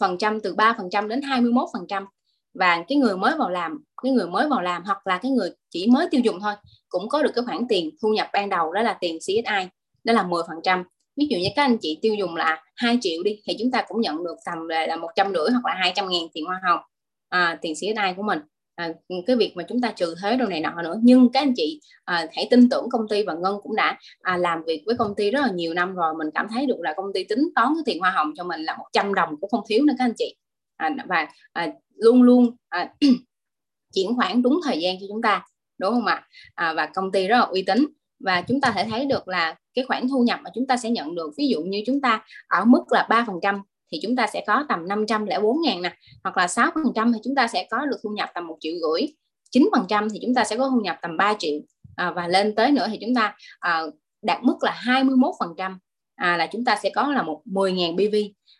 phần 0.00 0.18
trăm 0.18 0.40
từ 0.40 0.54
3% 0.54 1.08
đến 1.08 1.20
21% 1.20 2.06
và 2.54 2.84
cái 2.88 2.98
người 2.98 3.16
mới 3.16 3.34
vào 3.38 3.50
làm 3.50 3.84
cái 4.02 4.12
người 4.12 4.26
mới 4.26 4.48
vào 4.48 4.62
làm 4.62 4.84
hoặc 4.84 5.06
là 5.06 5.18
cái 5.18 5.30
người 5.30 5.50
chỉ 5.70 5.86
mới 5.90 6.08
tiêu 6.10 6.20
dùng 6.20 6.40
thôi 6.40 6.54
cũng 6.88 7.08
có 7.08 7.22
được 7.22 7.30
cái 7.34 7.44
khoản 7.44 7.68
tiền 7.68 7.90
thu 8.02 8.08
nhập 8.08 8.28
ban 8.32 8.48
đầu 8.48 8.72
đó 8.72 8.82
là 8.82 8.98
tiền 9.00 9.18
CSI 9.18 9.68
đó 10.04 10.12
là 10.12 10.22
10% 10.22 10.84
ví 11.16 11.26
dụ 11.30 11.38
như 11.38 11.48
các 11.56 11.62
anh 11.62 11.78
chị 11.80 11.98
tiêu 12.02 12.14
dùng 12.14 12.36
là 12.36 12.62
2 12.76 12.98
triệu 13.00 13.22
đi 13.22 13.40
thì 13.46 13.56
chúng 13.58 13.70
ta 13.70 13.84
cũng 13.88 14.00
nhận 14.00 14.24
được 14.24 14.36
tầm 14.46 14.68
là 14.68 14.96
một 14.96 15.08
trăm 15.16 15.32
rưỡi 15.34 15.50
hoặc 15.50 15.64
là 15.64 15.74
200 15.74 16.08
ngàn 16.08 16.22
tiền 16.32 16.44
hoa 16.44 16.60
hồng 16.68 16.80
à, 17.28 17.58
tiền 17.62 17.74
CSI 17.74 18.14
của 18.16 18.22
mình 18.22 18.38
à, 18.78 18.92
cái 19.26 19.36
việc 19.36 19.52
mà 19.56 19.64
chúng 19.68 19.80
ta 19.80 19.92
trừ 19.96 20.14
thuế 20.20 20.36
đồ 20.36 20.46
này 20.46 20.60
nọ 20.60 20.82
nữa. 20.82 21.00
Nhưng 21.02 21.28
các 21.32 21.40
anh 21.40 21.52
chị 21.56 21.80
à, 22.04 22.26
hãy 22.32 22.48
tin 22.50 22.68
tưởng 22.68 22.88
công 22.90 23.08
ty 23.08 23.22
và 23.22 23.34
ngân 23.34 23.56
cũng 23.62 23.76
đã 23.76 23.98
à, 24.20 24.36
làm 24.36 24.62
việc 24.66 24.82
với 24.86 24.96
công 24.96 25.14
ty 25.14 25.30
rất 25.30 25.40
là 25.40 25.50
nhiều 25.50 25.74
năm 25.74 25.94
rồi. 25.94 26.14
Mình 26.18 26.28
cảm 26.34 26.46
thấy 26.50 26.66
được 26.66 26.80
là 26.80 26.94
công 26.96 27.12
ty 27.14 27.24
tính 27.24 27.48
toán 27.54 27.68
cái 27.74 27.82
tiền 27.86 28.00
hoa 28.00 28.10
hồng 28.10 28.32
cho 28.36 28.44
mình 28.44 28.60
là 28.60 28.76
100 28.76 29.14
đồng 29.14 29.36
cũng 29.40 29.50
không 29.50 29.64
thiếu 29.68 29.84
nữa 29.84 29.94
các 29.98 30.04
anh 30.04 30.12
chị. 30.16 30.36
À, 30.76 30.90
và 31.08 31.28
à, 31.52 31.68
luôn 31.96 32.22
luôn 32.22 32.56
à, 32.68 32.92
chuyển 33.94 34.16
khoản 34.16 34.42
đúng 34.42 34.60
thời 34.64 34.80
gian 34.80 34.96
cho 35.00 35.06
chúng 35.08 35.22
ta 35.22 35.44
đúng 35.78 35.92
không 35.92 36.06
ạ? 36.06 36.26
À, 36.54 36.72
và 36.72 36.86
công 36.86 37.12
ty 37.12 37.28
rất 37.28 37.36
là 37.36 37.44
uy 37.44 37.62
tín. 37.62 37.86
Và 38.20 38.40
chúng 38.40 38.60
ta 38.60 38.72
thể 38.74 38.84
thấy 38.90 39.06
được 39.06 39.28
là 39.28 39.54
cái 39.74 39.84
khoản 39.84 40.08
thu 40.08 40.22
nhập 40.22 40.40
mà 40.42 40.50
chúng 40.54 40.66
ta 40.66 40.76
sẽ 40.76 40.90
nhận 40.90 41.14
được 41.14 41.30
ví 41.38 41.48
dụ 41.48 41.62
như 41.62 41.82
chúng 41.86 42.00
ta 42.00 42.24
ở 42.48 42.64
mức 42.64 42.82
là 42.90 43.06
3% 43.10 43.60
thì 43.92 43.98
chúng 44.02 44.16
ta 44.16 44.26
sẽ 44.26 44.44
có 44.46 44.64
tầm 44.68 44.88
504 44.88 45.62
ngàn 45.62 45.82
nè 45.82 45.96
hoặc 46.24 46.36
là 46.36 46.48
6 46.48 46.70
phần 46.74 46.92
trăm 46.94 47.12
thì 47.12 47.18
chúng 47.24 47.34
ta 47.34 47.46
sẽ 47.46 47.66
có 47.70 47.86
được 47.86 47.96
thu 48.02 48.10
nhập 48.10 48.30
tầm 48.34 48.46
một 48.46 48.56
triệu 48.60 48.72
rưỡi 48.72 49.08
9 49.50 49.68
phần 49.72 49.86
trăm 49.88 50.08
thì 50.10 50.18
chúng 50.22 50.34
ta 50.34 50.44
sẽ 50.44 50.56
có 50.56 50.68
thu 50.68 50.80
nhập 50.80 50.98
tầm 51.02 51.16
3 51.16 51.34
triệu 51.38 51.60
à, 51.96 52.10
và 52.10 52.28
lên 52.28 52.54
tới 52.54 52.70
nữa 52.70 52.86
thì 52.90 52.98
chúng 53.00 53.14
ta 53.14 53.36
à, 53.60 53.82
đạt 54.22 54.42
mức 54.42 54.56
là 54.62 54.72
21 54.74 55.34
phần 55.40 55.54
trăm 55.58 55.78
à, 56.14 56.36
là 56.36 56.46
chúng 56.46 56.64
ta 56.64 56.78
sẽ 56.82 56.90
có 56.90 57.12
là 57.12 57.22
một 57.22 57.42
10.000 57.46 57.94
BV 57.96 58.16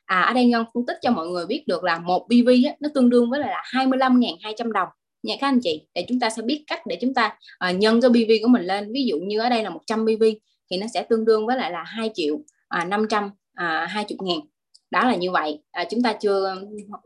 à, 0.08 0.20
ở 0.20 0.32
đây 0.32 0.46
Ngân 0.46 0.64
phân 0.74 0.86
tích 0.86 0.96
cho 1.02 1.10
mọi 1.10 1.28
người 1.28 1.46
biết 1.46 1.64
được 1.66 1.84
là 1.84 1.98
một 1.98 2.26
BV 2.28 2.48
á, 2.66 2.72
nó 2.80 2.88
tương 2.94 3.10
đương 3.10 3.30
với 3.30 3.40
là 3.40 3.62
25.200 3.72 4.72
đồng. 4.72 4.88
Nha 5.22 5.34
các 5.40 5.48
anh 5.48 5.60
chị 5.62 5.86
để 5.94 6.04
chúng 6.08 6.20
ta 6.20 6.30
sẽ 6.30 6.42
biết 6.42 6.64
cách 6.66 6.86
để 6.86 6.98
chúng 7.00 7.14
ta 7.14 7.36
à, 7.58 7.70
nhân 7.70 8.00
cái 8.00 8.10
BV 8.10 8.30
của 8.42 8.48
mình 8.48 8.62
lên. 8.62 8.92
Ví 8.92 9.04
dụ 9.04 9.18
như 9.18 9.40
ở 9.40 9.48
đây 9.48 9.62
là 9.62 9.70
100 9.70 10.04
BV 10.04 10.24
thì 10.70 10.76
nó 10.76 10.86
sẽ 10.94 11.02
tương 11.02 11.24
đương 11.24 11.46
với 11.46 11.56
lại 11.56 11.70
là 11.70 11.84
2 11.86 12.10
triệu 12.14 12.40
à, 12.68 12.84
500 12.84 13.30
à, 13.54 13.86
20 13.90 14.16
ngàn 14.20 14.38
đó 14.90 15.04
là 15.04 15.14
như 15.14 15.30
vậy. 15.30 15.58
À, 15.70 15.84
chúng 15.90 16.02
ta 16.02 16.12
chưa 16.12 16.56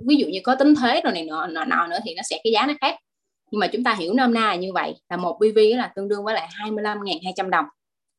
ví 0.07 0.17
dụ 0.17 0.27
như 0.27 0.39
có 0.45 0.55
tính 0.55 0.75
thuế 0.75 1.01
rồi 1.01 1.13
này 1.13 1.25
nọ, 1.25 1.47
nọ, 1.47 1.65
nọ 1.65 1.87
nữa 1.87 1.99
thì 2.05 2.15
nó 2.15 2.23
sẽ 2.31 2.41
cái 2.45 2.53
giá 2.53 2.67
nó 2.67 2.75
khác. 2.81 2.97
Nhưng 3.51 3.61
mà 3.61 3.67
chúng 3.67 3.85
ta 3.85 3.95
hiểu 3.95 4.15
nôm 4.15 4.35
na 4.35 4.41
là 4.41 4.55
như 4.55 4.73
vậy 4.73 4.95
là 5.11 5.17
một 5.17 5.39
BV 5.41 5.59
là 5.77 5.93
tương 5.97 6.09
đương 6.09 6.25
với 6.25 6.35
lại 6.35 6.49
25.200 6.61 7.51
đồng. 7.51 7.65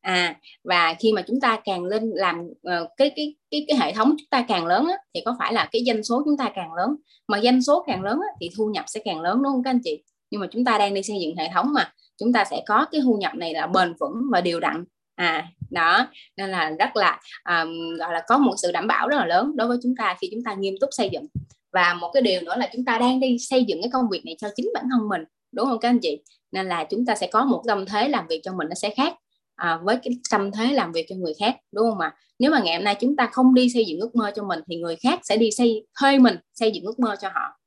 À 0.02 0.36
và 0.64 0.96
khi 1.00 1.14
mà 1.14 1.24
chúng 1.28 1.40
ta 1.42 1.60
càng 1.66 1.84
lên 1.84 2.12
làm 2.16 2.42
uh, 2.46 2.90
cái 2.98 3.12
cái 3.16 3.36
cái 3.52 3.66
cái 3.68 3.78
hệ 3.78 3.94
thống 3.94 4.16
chúng 4.18 4.28
ta 4.30 4.46
càng 4.48 4.66
lớn 4.66 4.88
á, 4.88 4.96
thì 5.14 5.22
có 5.26 5.36
phải 5.40 5.54
là 5.54 5.70
cái 5.72 5.84
doanh 5.88 6.04
số 6.04 6.22
chúng 6.26 6.38
ta 6.38 6.52
càng 6.56 6.74
lớn. 6.74 6.96
Mà 7.28 7.42
doanh 7.42 7.62
số 7.62 7.84
càng 7.88 8.04
lớn 8.04 8.20
á, 8.22 8.28
thì 8.42 8.50
thu 8.58 8.70
nhập 8.70 8.86
sẽ 8.88 9.00
càng 9.06 9.22
lớn 9.22 9.44
đúng 9.44 9.54
không 9.54 9.64
các 9.64 9.70
anh 9.70 9.80
chị? 9.84 10.04
Nhưng 10.32 10.42
mà 10.42 10.48
chúng 10.52 10.66
ta 10.66 10.78
đang 10.78 10.94
đi 10.94 11.04
xây 11.04 11.18
dựng 11.22 11.36
hệ 11.36 11.50
thống 11.54 11.74
mà 11.74 11.94
chúng 12.18 12.34
ta 12.34 12.46
sẽ 12.46 12.64
có 12.66 12.86
cái 12.92 13.02
thu 13.04 13.18
nhập 13.18 13.36
này 13.36 13.54
là 13.54 13.68
bền 13.68 13.94
vững 14.00 14.14
và 14.32 14.42
đều 14.42 14.60
đặn 14.60 14.84
à 15.16 15.48
đó 15.70 16.08
nên 16.38 16.50
là 16.50 16.72
rất 16.80 16.96
là 16.96 17.20
um, 17.50 17.98
gọi 18.00 18.14
là 18.14 18.24
có 18.28 18.38
một 18.38 18.54
sự 18.62 18.72
đảm 18.72 18.88
bảo 18.88 19.08
rất 19.08 19.18
là 19.18 19.26
lớn 19.26 19.52
đối 19.56 19.68
với 19.68 19.78
chúng 19.84 19.96
ta 19.96 20.16
khi 20.22 20.28
chúng 20.32 20.44
ta 20.44 20.54
nghiêm 20.54 20.76
túc 20.82 20.90
xây 20.92 21.10
dựng. 21.14 21.28
Và 21.74 21.94
một 21.94 22.12
cái 22.14 22.22
điều 22.22 22.42
nữa 22.42 22.56
là 22.58 22.70
chúng 22.74 22.86
ta 22.86 22.98
đang 22.98 23.20
đi 23.20 23.38
xây 23.40 23.66
dựng 23.66 23.82
cái 23.82 23.90
công 23.94 24.10
việc 24.10 24.26
này 24.26 24.36
cho 24.40 24.48
chính 24.56 24.72
bản 24.74 24.86
thân 24.92 25.10
mình 25.10 25.24
đúng 25.52 25.66
không 25.66 25.80
các 25.80 25.90
anh 25.90 26.00
chị? 26.00 26.24
Nên 26.52 26.68
là 26.68 26.84
chúng 26.84 27.06
ta 27.06 27.16
sẽ 27.16 27.28
có 27.28 27.46
một 27.46 27.64
tâm 27.68 27.86
thế 27.86 28.10
làm 28.10 28.28
việc 28.28 28.42
cho 28.44 28.54
mình 28.54 28.70
nó 28.70 28.76
sẽ 28.76 28.90
khác 28.90 29.14
à, 29.56 29.80
với 29.84 29.98
cái 30.04 30.14
tâm 30.32 30.52
thế 30.52 30.74
làm 30.74 30.92
việc 30.92 31.06
cho 31.10 31.16
người 31.16 31.34
khác 31.40 31.56
đúng 31.72 31.90
không 31.90 32.00
ạ? 32.00 32.16
Nếu 32.40 32.52
mà 32.52 32.62
ngày 32.64 32.76
hôm 32.76 32.84
nay 32.84 32.96
chúng 33.00 33.16
ta 33.16 33.30
không 33.32 33.54
đi 33.54 33.70
xây 33.70 33.86
dựng 33.86 34.00
ước 34.00 34.16
mơ 34.16 34.32
cho 34.36 34.44
mình 34.44 34.60
thì 34.68 34.76
người 34.76 34.96
khác 34.96 35.20
sẽ 35.24 35.38
đi 35.38 35.52
xây 35.52 35.88
thuê 36.00 36.20
mình 36.20 36.36
xây 36.54 36.72
dựng 36.72 36.84
ước 36.84 37.00
mơ 37.00 37.16
cho 37.22 37.30
họ. 37.34 37.60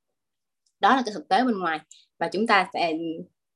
Đó 0.79 0.95
là 0.95 1.01
cái 1.05 1.13
thực 1.13 1.27
tế 1.27 1.43
bên 1.43 1.59
ngoài. 1.59 1.79
Và 2.19 2.29
chúng 2.33 2.47
ta 2.47 2.67
sẽ 2.73 2.93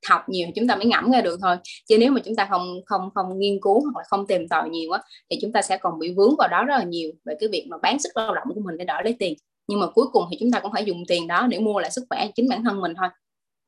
học 0.09 0.21
nhiều 0.29 0.47
chúng 0.55 0.67
ta 0.67 0.75
mới 0.75 0.85
ngẫm 0.85 1.11
ra 1.11 1.21
được 1.21 1.39
thôi. 1.41 1.55
Chứ 1.89 1.97
nếu 1.99 2.11
mà 2.11 2.21
chúng 2.25 2.35
ta 2.35 2.47
không 2.49 2.81
không 2.85 3.09
không 3.15 3.39
nghiên 3.39 3.59
cứu 3.61 3.81
hoặc 3.81 3.99
là 3.99 4.03
không 4.09 4.27
tìm 4.27 4.47
tòi 4.47 4.69
nhiều 4.69 4.91
á 4.91 5.01
thì 5.29 5.37
chúng 5.41 5.51
ta 5.51 5.61
sẽ 5.61 5.77
còn 5.77 5.99
bị 5.99 6.13
vướng 6.13 6.35
vào 6.37 6.47
đó 6.47 6.63
rất 6.63 6.77
là 6.77 6.83
nhiều 6.83 7.11
về 7.25 7.35
cái 7.39 7.49
việc 7.49 7.67
mà 7.69 7.77
bán 7.81 7.99
sức 7.99 8.09
lao 8.15 8.35
động 8.35 8.47
của 8.55 8.61
mình 8.65 8.77
để 8.77 8.85
đỡ 8.85 9.01
lấy 9.03 9.15
tiền. 9.19 9.33
Nhưng 9.67 9.79
mà 9.79 9.87
cuối 9.87 10.05
cùng 10.11 10.23
thì 10.31 10.37
chúng 10.39 10.51
ta 10.51 10.59
cũng 10.59 10.71
phải 10.71 10.85
dùng 10.85 11.03
tiền 11.07 11.27
đó 11.27 11.47
để 11.47 11.59
mua 11.59 11.79
lại 11.79 11.91
sức 11.91 12.03
khỏe 12.09 12.27
chính 12.35 12.49
bản 12.49 12.63
thân 12.63 12.81
mình 12.81 12.93
thôi. 12.97 13.09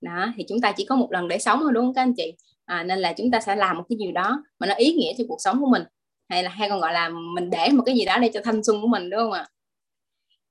Đó 0.01 0.27
thì 0.37 0.45
chúng 0.49 0.61
ta 0.61 0.71
chỉ 0.71 0.85
có 0.85 0.95
một 0.95 1.11
lần 1.11 1.27
để 1.27 1.37
sống 1.37 1.59
thôi 1.61 1.71
đúng 1.73 1.85
không 1.85 1.93
các 1.93 2.01
anh 2.01 2.13
chị? 2.17 2.33
À, 2.65 2.83
nên 2.83 2.99
là 2.99 3.13
chúng 3.13 3.31
ta 3.31 3.39
sẽ 3.39 3.55
làm 3.55 3.77
một 3.77 3.83
cái 3.89 3.97
gì 3.97 4.11
đó 4.11 4.43
mà 4.59 4.67
nó 4.67 4.73
ý 4.75 4.93
nghĩa 4.93 5.13
cho 5.17 5.23
cuộc 5.27 5.37
sống 5.39 5.59
của 5.59 5.69
mình. 5.69 5.83
Hay 6.29 6.43
là 6.43 6.49
hay 6.49 6.69
còn 6.69 6.79
gọi 6.79 6.93
là 6.93 7.09
mình 7.35 7.49
để 7.49 7.69
một 7.73 7.83
cái 7.85 7.95
gì 7.95 8.05
đó 8.05 8.17
để 8.17 8.31
cho 8.33 8.41
thanh 8.43 8.63
xuân 8.63 8.81
của 8.81 8.87
mình 8.87 9.09
đúng 9.09 9.19
không 9.19 9.31
ạ? 9.31 9.47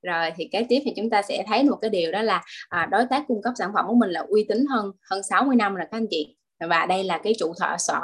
Rồi 0.03 0.31
thì 0.37 0.49
kế 0.53 0.67
tiếp 0.69 0.81
thì 0.85 0.93
chúng 0.97 1.11
ta 1.11 1.23
sẽ 1.23 1.45
thấy 1.47 1.65
một 1.65 1.77
cái 1.83 1.91
điều 1.91 2.13
đó 2.13 2.23
là 2.23 2.43
à, 2.69 2.89
đối 2.91 3.05
tác 3.11 3.25
cung 3.29 3.43
cấp 3.43 3.53
sản 3.59 3.71
phẩm 3.75 3.85
của 3.89 3.95
mình 3.95 4.11
là 4.11 4.25
uy 4.29 4.45
tín 4.49 4.65
hơn 4.71 4.93
hơn 5.11 5.23
60 5.23 5.57
năm 5.57 5.75
rồi 5.75 5.87
các 5.91 5.97
anh 5.97 6.07
chị. 6.11 6.37
Và 6.69 6.87
đây 6.87 7.05
là 7.05 7.19
cái 7.19 7.35
trụ 7.39 7.53
sở 7.57 7.77
sở 7.79 8.01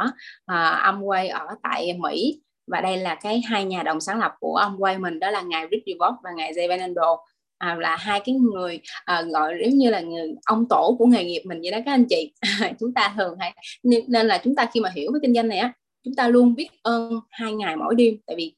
à, 0.46 0.92
Amway 0.92 1.30
ở 1.32 1.46
tại 1.62 1.92
Mỹ. 1.98 2.40
Và 2.66 2.80
đây 2.80 2.96
là 2.96 3.14
cái 3.14 3.42
hai 3.48 3.64
nhà 3.64 3.82
đồng 3.82 4.00
sáng 4.00 4.18
lập 4.18 4.32
của 4.40 4.60
Amway 4.60 5.00
mình 5.00 5.20
đó 5.20 5.30
là 5.30 5.42
ngài 5.42 5.66
Rick 5.70 5.86
DeVos 5.86 6.14
và 6.24 6.30
ngài 6.36 6.52
Jay 6.52 6.68
Venando 6.68 7.16
à, 7.58 7.76
là 7.80 7.96
hai 7.96 8.20
cái 8.20 8.34
người 8.34 8.80
à, 9.04 9.22
gọi 9.22 9.54
giống 9.64 9.78
như 9.78 9.90
là 9.90 10.00
người 10.00 10.34
ông 10.44 10.68
tổ 10.68 10.96
của 10.98 11.06
nghề 11.06 11.24
nghiệp 11.24 11.42
mình 11.44 11.60
vậy 11.62 11.70
đó 11.70 11.78
các 11.86 11.92
anh 11.92 12.04
chị. 12.08 12.32
Chúng 12.80 12.94
ta 12.94 13.14
thường 13.16 13.36
hay 13.38 13.54
nên 13.82 14.26
là 14.26 14.38
chúng 14.38 14.54
ta 14.54 14.66
khi 14.74 14.80
mà 14.80 14.90
hiểu 14.94 15.10
cái 15.12 15.20
kinh 15.22 15.34
doanh 15.34 15.48
này 15.48 15.58
á 15.58 15.72
chúng 16.04 16.14
ta 16.14 16.28
luôn 16.28 16.54
biết 16.54 16.68
ơn 16.82 17.20
hai 17.30 17.52
ngày 17.52 17.76
mỗi 17.76 17.94
đêm. 17.94 18.14
Tại 18.26 18.36
vì 18.36 18.54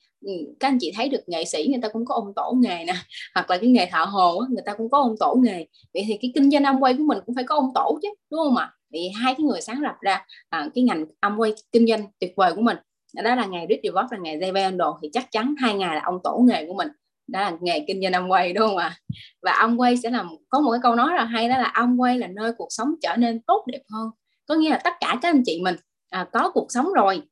các 0.61 0.69
anh 0.69 0.79
chị 0.81 0.93
thấy 0.97 1.09
được 1.09 1.21
nghệ 1.27 1.45
sĩ 1.45 1.67
người 1.71 1.81
ta 1.83 1.89
cũng 1.89 2.05
có 2.05 2.15
ông 2.15 2.33
tổ 2.37 2.55
nghề 2.57 2.85
nè 2.85 2.95
hoặc 3.35 3.51
là 3.51 3.59
cái 3.59 3.71
nghề 3.71 3.87
thợ 3.87 4.05
hồ 4.05 4.43
người 4.51 4.63
ta 4.67 4.75
cũng 4.75 4.91
có 4.91 4.99
ông 4.99 5.15
tổ 5.21 5.35
nghề. 5.43 5.67
Vậy 5.95 6.05
thì 6.07 6.19
cái 6.23 6.33
kinh 6.35 6.51
doanh 6.51 6.65
âm 6.65 6.81
quay 6.81 6.95
của 6.95 7.05
mình 7.05 7.19
cũng 7.27 7.35
phải 7.35 7.45
có 7.45 7.55
ông 7.55 7.71
tổ 7.75 7.99
chứ 8.03 8.09
đúng 8.31 8.41
không 8.45 8.57
ạ? 8.57 8.73
Vì 8.93 9.09
hai 9.09 9.35
cái 9.35 9.45
người 9.45 9.61
sáng 9.61 9.83
lập 9.83 9.95
ra 10.01 10.27
à, 10.49 10.69
cái 10.75 10.85
ngành 10.85 11.07
âm 11.21 11.37
quay 11.39 11.55
kinh 11.73 11.87
doanh 11.87 12.07
tuyệt 12.19 12.33
vời 12.37 12.53
của 12.55 12.63
mình 12.63 12.77
đó 13.15 13.35
là 13.35 13.47
ngày 13.47 13.67
Rich 13.69 13.81
DeVos 13.83 14.11
và 14.11 14.17
ngày 14.17 14.39
Jay 14.39 14.53
Vandal 14.53 14.89
thì 15.03 15.09
chắc 15.13 15.27
chắn 15.31 15.55
hai 15.59 15.75
ngày 15.75 15.95
là 15.95 16.03
ông 16.05 16.19
tổ 16.25 16.45
nghề 16.49 16.67
của 16.67 16.75
mình 16.75 16.89
đó 17.27 17.41
là 17.41 17.53
nghề 17.61 17.85
kinh 17.87 18.03
doanh 18.03 18.13
ông 18.13 18.31
quay 18.31 18.53
đúng 18.53 18.69
không 18.69 18.77
ạ? 18.77 18.97
Và 19.43 19.53
ông 19.53 19.81
quay 19.81 19.97
sẽ 19.97 20.11
làm 20.11 20.29
có 20.49 20.61
một 20.61 20.71
cái 20.73 20.81
câu 20.83 20.95
nói 20.95 21.15
là 21.15 21.25
hay 21.25 21.49
đó 21.49 21.59
là 21.59 21.73
ông 21.75 22.01
quay 22.01 22.19
là 22.19 22.27
nơi 22.27 22.53
cuộc 22.59 22.69
sống 22.71 22.95
trở 23.03 23.17
nên 23.17 23.41
tốt 23.43 23.65
đẹp 23.67 23.83
hơn. 23.93 24.11
Có 24.47 24.55
nghĩa 24.55 24.71
là 24.71 24.81
tất 24.85 24.93
cả 25.01 25.19
các 25.23 25.29
anh 25.29 25.43
chị 25.47 25.61
mình 25.63 25.77
à, 26.11 26.27
có 26.33 26.51
cuộc 26.55 26.67
sống 26.69 26.93
rồi 26.93 27.23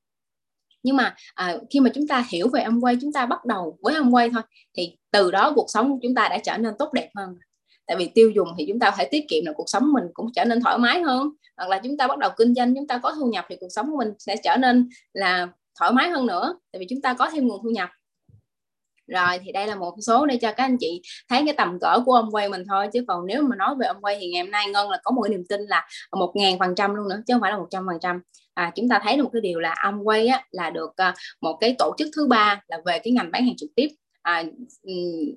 nhưng 0.83 0.97
mà 0.97 1.15
à, 1.35 1.57
khi 1.71 1.81
mà 1.81 1.91
chúng 1.95 2.09
ta 2.09 2.25
hiểu 2.31 2.49
về 2.49 2.63
ông 2.63 2.85
quay 2.85 2.97
chúng 3.01 3.13
ta 3.13 3.27
bắt 3.27 3.45
đầu 3.45 3.79
với 3.83 3.95
ông 3.95 4.15
quay 4.15 4.31
thôi 4.31 4.43
thì 4.77 4.97
từ 5.11 5.31
đó 5.31 5.53
cuộc 5.57 5.67
sống 5.69 5.91
của 5.93 5.99
chúng 6.03 6.15
ta 6.15 6.29
đã 6.29 6.39
trở 6.39 6.59
nên 6.59 6.75
tốt 6.79 6.93
đẹp 6.93 7.11
hơn 7.15 7.35
tại 7.89 7.97
vì 7.97 8.09
tiêu 8.15 8.31
dùng 8.31 8.49
thì 8.59 8.65
chúng 8.69 8.79
ta 8.79 8.91
phải 8.91 9.09
tiết 9.11 9.25
kiệm 9.29 9.45
là 9.47 9.53
cuộc 9.57 9.69
sống 9.69 9.93
mình 9.93 10.05
cũng 10.13 10.33
trở 10.35 10.45
nên 10.45 10.61
thoải 10.61 10.79
mái 10.79 11.03
hơn. 11.03 11.31
Hoặc 11.57 11.69
là 11.69 11.81
chúng 11.85 11.97
ta 11.97 12.07
bắt 12.07 12.19
đầu 12.19 12.31
kinh 12.37 12.55
doanh 12.55 12.75
chúng 12.75 12.87
ta 12.87 12.99
có 12.99 13.15
thu 13.15 13.27
nhập 13.27 13.47
thì 13.49 13.57
cuộc 13.61 13.69
sống 13.71 13.91
của 13.91 13.97
mình 13.97 14.13
sẽ 14.19 14.37
trở 14.45 14.57
nên 14.57 14.89
là 15.13 15.49
thoải 15.79 15.93
mái 15.93 16.11
hơn 16.11 16.27
nữa 16.27 16.59
tại 16.73 16.81
vì 16.81 16.87
chúng 16.91 17.03
ta 17.03 17.15
có 17.15 17.31
thêm 17.31 17.49
nguồn 17.49 17.63
thu 17.63 17.71
nhập. 17.71 17.89
Rồi 19.07 19.39
thì 19.45 19.53
đây 19.53 19.67
là 19.67 19.75
một 19.75 19.95
số 20.07 20.27
để 20.27 20.37
cho 20.37 20.53
các 20.53 20.65
anh 20.65 20.77
chị 20.81 21.03
thấy 21.29 21.43
cái 21.47 21.55
tầm 21.57 21.79
cỡ 21.81 22.03
của 22.07 22.13
ông 22.13 22.31
quay 22.31 22.49
mình 22.49 22.65
thôi 22.69 22.89
chứ 22.93 23.05
còn 23.09 23.27
nếu 23.27 23.43
mà 23.43 23.57
nói 23.57 23.75
về 23.81 23.87
ông 23.87 24.01
quay 24.01 24.19
thì 24.21 24.31
ngày 24.31 24.43
hôm 24.43 24.51
nay 24.51 24.67
ngân 24.69 24.91
là 24.91 25.01
có 25.05 25.11
một 25.11 25.27
niềm 25.31 25.45
tin 25.49 25.61
là 25.61 25.89
một 26.13 26.33
ngàn 26.35 26.59
phần 26.59 26.75
trăm 26.75 26.95
luôn 26.95 27.09
nữa 27.09 27.23
chứ 27.27 27.35
không 27.35 27.41
phải 27.41 27.51
là 27.51 27.59
một 27.59 27.67
trăm 27.71 27.87
phần 27.87 27.99
trăm 28.01 28.21
à, 28.59 28.73
chúng 28.75 28.89
ta 28.89 29.01
thấy 29.03 29.17
được 29.17 29.23
một 29.23 29.31
cái 29.33 29.43
điều 29.43 29.61
là 29.61 29.75
ông 29.83 30.09
quay 30.09 30.27
á, 30.27 30.45
là 30.51 30.71
được 30.71 30.97
à, 30.97 31.15
một 31.41 31.59
cái 31.61 31.75
tổ 31.79 31.95
chức 31.99 32.09
thứ 32.17 32.27
ba 32.27 32.61
là 32.69 32.79
về 32.87 32.99
cái 32.99 33.13
ngành 33.13 33.31
bán 33.31 33.47
hàng 33.47 33.57
trực 33.57 33.71
tiếp. 33.77 33.89
À, 34.23 34.45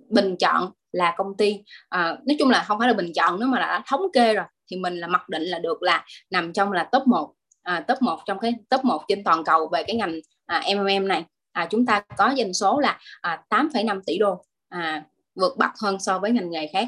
bình 0.10 0.36
chọn 0.40 0.72
là 0.92 1.14
công 1.18 1.38
ty. 1.38 1.60
À, 1.90 2.18
nói 2.26 2.36
chung 2.40 2.50
là 2.50 2.64
không 2.68 2.80
phải 2.80 2.88
là 2.88 2.94
bình 2.94 3.12
chọn 3.16 3.40
nữa 3.40 3.46
mà 3.46 3.60
là 3.60 3.68
đã 3.68 3.84
thống 3.88 4.02
kê 4.14 4.34
rồi 4.34 4.46
thì 4.72 4.78
mình 4.78 4.98
là 4.98 5.08
mặc 5.08 5.30
định 5.30 5.44
là 5.44 5.60
được 5.60 5.84
là 5.84 6.06
nằm 6.30 6.54
trong 6.54 6.72
là 6.72 6.84
top 6.92 7.08
1 7.08 7.34
à, 7.64 7.80
top 7.80 8.02
1 8.02 8.20
trong 8.26 8.40
cái 8.40 8.54
top 8.70 8.86
1 8.86 9.04
trên 9.08 9.24
toàn 9.24 9.44
cầu 9.44 9.70
về 9.74 9.84
cái 9.84 9.96
ngành 9.96 10.20
à, 10.46 10.64
MMM 10.76 11.08
này. 11.08 11.24
À, 11.52 11.68
chúng 11.70 11.86
ta 11.86 12.04
có 12.18 12.34
doanh 12.38 12.54
số 12.54 12.80
là 12.80 13.00
à, 13.22 13.44
8,5 13.50 14.02
tỷ 14.06 14.18
đô 14.18 14.46
à, 14.70 15.04
vượt 15.36 15.58
bậc 15.58 15.72
hơn 15.82 16.00
so 16.00 16.20
với 16.20 16.32
ngành 16.32 16.50
nghề 16.50 16.68
khác 16.74 16.88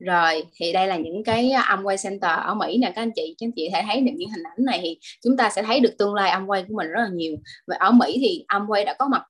rồi, 0.00 0.44
thì 0.54 0.72
đây 0.72 0.86
là 0.86 0.96
những 0.96 1.24
cái 1.24 1.50
à, 1.50 1.76
Amway 1.76 1.96
Center 2.02 2.30
ở 2.38 2.54
Mỹ 2.54 2.78
nè. 2.78 2.92
Các 2.96 3.02
anh 3.02 3.10
chị, 3.16 3.34
các 3.38 3.46
anh 3.46 3.52
chị 3.56 3.68
thể 3.72 3.82
thấy 3.86 4.00
được 4.00 4.12
những 4.16 4.30
hình 4.30 4.42
ảnh 4.42 4.64
này 4.64 4.80
thì 4.82 4.98
chúng 5.24 5.36
ta 5.36 5.50
sẽ 5.50 5.62
thấy 5.62 5.80
được 5.80 5.98
tương 5.98 6.14
lai 6.14 6.30
Amway 6.30 6.64
của 6.68 6.74
mình 6.74 6.88
rất 6.88 7.00
là 7.00 7.08
nhiều. 7.12 7.36
Và 7.66 7.76
ở 7.80 7.90
Mỹ 7.90 8.18
thì 8.20 8.44
Amway 8.48 8.84
đã 8.84 8.94
có 8.98 9.08
mặt 9.08 9.22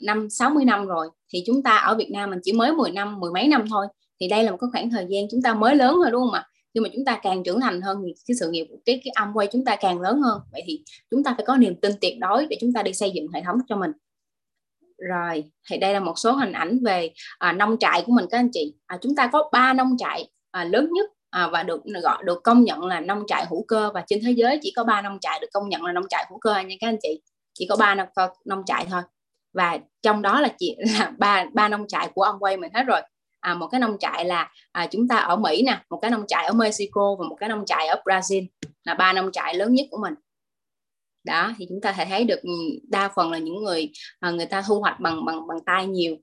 năm 0.00 0.30
60 0.30 0.64
năm 0.64 0.86
rồi. 0.86 1.08
Thì 1.32 1.42
chúng 1.46 1.62
ta 1.62 1.76
ở 1.76 1.94
Việt 1.94 2.10
Nam 2.10 2.30
mình 2.30 2.38
chỉ 2.42 2.52
mới 2.52 2.72
10 2.72 2.90
năm, 2.90 3.20
mười 3.20 3.30
mấy 3.32 3.48
năm 3.48 3.64
thôi. 3.70 3.86
Thì 4.20 4.28
đây 4.28 4.44
là 4.44 4.50
một 4.50 4.56
cái 4.60 4.68
khoảng 4.72 4.90
thời 4.90 5.06
gian 5.08 5.24
chúng 5.30 5.42
ta 5.42 5.54
mới 5.54 5.76
lớn 5.76 5.94
thôi 6.02 6.10
đúng 6.10 6.22
không 6.22 6.32
ạ? 6.32 6.46
Nhưng 6.74 6.82
mà 6.82 6.88
chúng 6.94 7.04
ta 7.04 7.18
càng 7.22 7.44
trưởng 7.44 7.60
thành 7.60 7.80
hơn 7.80 8.02
thì 8.06 8.14
cái 8.28 8.34
sự 8.40 8.50
nghiệp, 8.50 8.66
cái 8.84 9.00
cái 9.04 9.12
âm 9.14 9.32
quay 9.34 9.48
chúng 9.52 9.64
ta 9.64 9.76
càng 9.76 10.00
lớn 10.00 10.20
hơn. 10.20 10.40
Vậy 10.52 10.62
thì 10.66 10.82
chúng 11.10 11.24
ta 11.24 11.34
phải 11.36 11.46
có 11.46 11.56
niềm 11.56 11.74
tin 11.74 11.92
tuyệt 12.00 12.18
đối 12.20 12.46
để 12.46 12.56
chúng 12.60 12.72
ta 12.72 12.82
đi 12.82 12.92
xây 12.92 13.10
dựng 13.10 13.26
hệ 13.34 13.42
thống 13.42 13.56
cho 13.68 13.76
mình 13.76 13.90
rồi 15.08 15.44
thì 15.70 15.78
đây 15.78 15.94
là 15.94 16.00
một 16.00 16.18
số 16.18 16.32
hình 16.32 16.52
ảnh 16.52 16.78
về 16.84 17.10
à, 17.38 17.52
nông 17.52 17.78
trại 17.78 18.02
của 18.06 18.12
mình 18.12 18.26
các 18.30 18.38
anh 18.38 18.48
chị 18.52 18.74
à, 18.86 18.98
chúng 19.00 19.14
ta 19.14 19.26
có 19.32 19.48
ba 19.52 19.72
nông 19.72 19.96
trại 19.98 20.28
à, 20.50 20.64
lớn 20.64 20.88
nhất 20.92 21.10
à, 21.30 21.48
và 21.48 21.62
được 21.62 21.82
gọi 22.02 22.22
được 22.24 22.42
công 22.44 22.64
nhận 22.64 22.84
là 22.84 23.00
nông 23.00 23.24
trại 23.26 23.46
hữu 23.50 23.64
cơ 23.68 23.90
và 23.94 24.04
trên 24.06 24.20
thế 24.24 24.30
giới 24.30 24.58
chỉ 24.62 24.72
có 24.76 24.84
ba 24.84 25.02
nông 25.02 25.18
trại 25.20 25.38
được 25.40 25.48
công 25.52 25.68
nhận 25.68 25.84
là 25.84 25.92
nông 25.92 26.08
trại 26.08 26.26
hữu 26.30 26.38
cơ 26.38 26.54
nha 26.54 26.74
các 26.80 26.88
anh 26.88 26.98
chị 27.02 27.22
chỉ 27.54 27.66
có 27.68 27.76
ba 27.76 27.94
nông, 27.94 28.08
nông 28.44 28.62
trại 28.66 28.86
thôi 28.90 29.02
và 29.52 29.78
trong 30.02 30.22
đó 30.22 30.40
là 30.40 30.48
chỉ 30.58 30.76
là 30.78 31.12
ba 31.18 31.44
ba 31.52 31.68
nông 31.68 31.88
trại 31.88 32.08
của 32.14 32.22
ông 32.22 32.38
quay 32.38 32.56
mình 32.56 32.72
hết 32.74 32.82
rồi 32.82 33.00
à, 33.40 33.54
một 33.54 33.66
cái 33.66 33.80
nông 33.80 33.98
trại 33.98 34.24
là 34.24 34.50
à, 34.72 34.86
chúng 34.86 35.08
ta 35.08 35.16
ở 35.16 35.36
Mỹ 35.36 35.62
nè 35.66 35.80
một 35.90 35.98
cái 36.02 36.10
nông 36.10 36.26
trại 36.28 36.46
ở 36.46 36.52
Mexico 36.52 37.16
và 37.18 37.26
một 37.28 37.36
cái 37.40 37.48
nông 37.48 37.64
trại 37.66 37.86
ở 37.86 38.02
Brazil 38.04 38.46
là 38.84 38.94
ba 38.94 39.12
nông 39.12 39.32
trại 39.32 39.54
lớn 39.54 39.74
nhất 39.74 39.86
của 39.90 39.98
mình 40.02 40.14
đó 41.24 41.52
thì 41.58 41.66
chúng 41.68 41.80
ta 41.80 41.92
thể 41.92 42.04
thấy 42.04 42.24
được 42.24 42.40
đa 42.88 43.08
phần 43.16 43.30
là 43.30 43.38
những 43.38 43.64
người 43.64 43.90
à, 44.20 44.30
người 44.30 44.46
ta 44.46 44.62
thu 44.68 44.80
hoạch 44.80 45.00
bằng 45.00 45.24
bằng 45.24 45.46
bằng 45.46 45.58
tay 45.66 45.86
nhiều. 45.86 46.16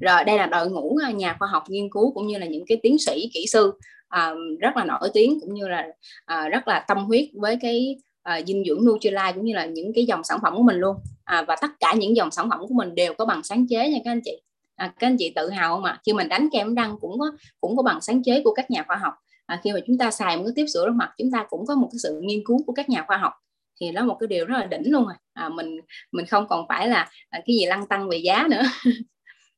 Rồi 0.00 0.24
đây 0.24 0.38
là 0.38 0.46
đội 0.46 0.70
ngũ 0.70 0.98
à, 1.04 1.10
nhà 1.10 1.36
khoa 1.38 1.48
học 1.48 1.64
nghiên 1.68 1.90
cứu 1.90 2.12
cũng 2.12 2.26
như 2.26 2.38
là 2.38 2.46
những 2.46 2.64
cái 2.66 2.78
tiến 2.82 2.98
sĩ 2.98 3.30
kỹ 3.34 3.46
sư 3.48 3.72
à, 4.08 4.32
rất 4.60 4.76
là 4.76 4.84
nổi 4.84 5.10
tiếng 5.14 5.40
cũng 5.40 5.54
như 5.54 5.68
là 5.68 5.86
à, 6.24 6.48
rất 6.48 6.68
là 6.68 6.84
tâm 6.88 6.98
huyết 6.98 7.28
với 7.34 7.58
cái 7.60 7.96
à, 8.22 8.40
dinh 8.46 8.64
dưỡng 8.66 8.84
Nutrilite 8.84 9.32
cũng 9.34 9.44
như 9.44 9.54
là 9.54 9.66
những 9.66 9.92
cái 9.94 10.04
dòng 10.04 10.24
sản 10.24 10.38
phẩm 10.42 10.54
của 10.56 10.62
mình 10.62 10.76
luôn. 10.76 10.96
À, 11.24 11.44
và 11.48 11.56
tất 11.60 11.70
cả 11.80 11.94
những 11.98 12.16
dòng 12.16 12.30
sản 12.30 12.50
phẩm 12.50 12.60
của 12.60 12.74
mình 12.74 12.94
đều 12.94 13.14
có 13.14 13.24
bằng 13.24 13.42
sáng 13.42 13.66
chế 13.68 13.88
nha 13.88 13.98
các 14.04 14.10
anh 14.10 14.20
chị. 14.24 14.42
À, 14.76 14.92
các 14.98 15.06
anh 15.06 15.16
chị 15.18 15.32
tự 15.36 15.50
hào 15.50 15.74
không 15.74 15.84
ạ? 15.84 16.00
Khi 16.06 16.12
mình 16.12 16.28
đánh 16.28 16.48
kem 16.52 16.74
răng 16.74 16.96
cũng 17.00 17.18
có 17.18 17.32
cũng 17.60 17.76
có 17.76 17.82
bằng 17.82 18.00
sáng 18.00 18.22
chế 18.22 18.42
của 18.44 18.54
các 18.54 18.70
nhà 18.70 18.84
khoa 18.86 18.96
học. 18.96 19.14
À, 19.46 19.60
khi 19.64 19.72
mà 19.72 19.80
chúng 19.86 19.98
ta 19.98 20.10
xài 20.10 20.36
một 20.36 20.42
cái 20.46 20.52
tiếp 20.56 20.66
sữa 20.74 20.84
rửa 20.86 20.92
mặt 20.92 21.12
chúng 21.18 21.30
ta 21.30 21.46
cũng 21.48 21.66
có 21.66 21.74
một 21.74 21.88
cái 21.92 21.98
sự 22.02 22.20
nghiên 22.24 22.40
cứu 22.44 22.62
của 22.66 22.72
các 22.72 22.88
nhà 22.88 23.04
khoa 23.06 23.16
học 23.16 23.32
thì 23.80 23.92
đó 23.92 24.00
là 24.00 24.06
một 24.06 24.16
cái 24.20 24.26
điều 24.26 24.46
rất 24.46 24.58
là 24.58 24.66
đỉnh 24.66 24.92
luôn 24.92 25.04
rồi. 25.04 25.14
À, 25.32 25.48
mình 25.48 25.80
mình 26.12 26.26
không 26.26 26.46
còn 26.48 26.68
phải 26.68 26.88
là 26.88 27.10
à, 27.28 27.40
cái 27.46 27.56
gì 27.56 27.66
lăn 27.66 27.86
tăng 27.86 28.08
về 28.08 28.16
giá 28.16 28.46
nữa. 28.50 28.62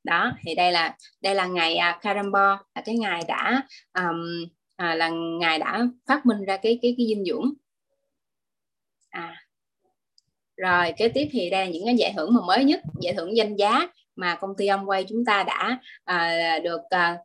Đó 0.04 0.32
thì 0.42 0.54
đây 0.54 0.72
là 0.72 0.96
đây 1.20 1.34
là 1.34 1.46
ngày 1.46 1.76
à, 1.76 2.00
là 2.02 2.82
cái 2.84 2.96
ngày 2.98 3.22
đã 3.28 3.62
um, 3.94 4.46
à, 4.76 4.94
là 4.94 5.08
ngài 5.40 5.58
đã 5.58 5.86
phát 6.06 6.26
minh 6.26 6.44
ra 6.44 6.56
cái 6.56 6.78
cái 6.82 6.94
cái 6.98 7.06
dinh 7.06 7.24
dưỡng. 7.24 7.52
À 9.10 9.48
rồi 10.58 10.92
kế 10.96 11.08
tiếp 11.08 11.28
thì 11.32 11.50
đây 11.50 11.64
là 11.64 11.70
những 11.70 11.84
cái 11.84 11.96
giải 11.96 12.12
thưởng 12.16 12.34
mà 12.34 12.40
mới 12.46 12.64
nhất 12.64 12.80
giải 13.00 13.14
thưởng 13.14 13.36
danh 13.36 13.56
giá 13.56 13.88
mà 14.16 14.34
công 14.34 14.56
ty 14.56 14.66
Amway 14.66 15.04
chúng 15.08 15.24
ta 15.24 15.42
đã 15.42 15.78
à, 16.04 16.58
được 16.64 16.80
à, 16.90 17.18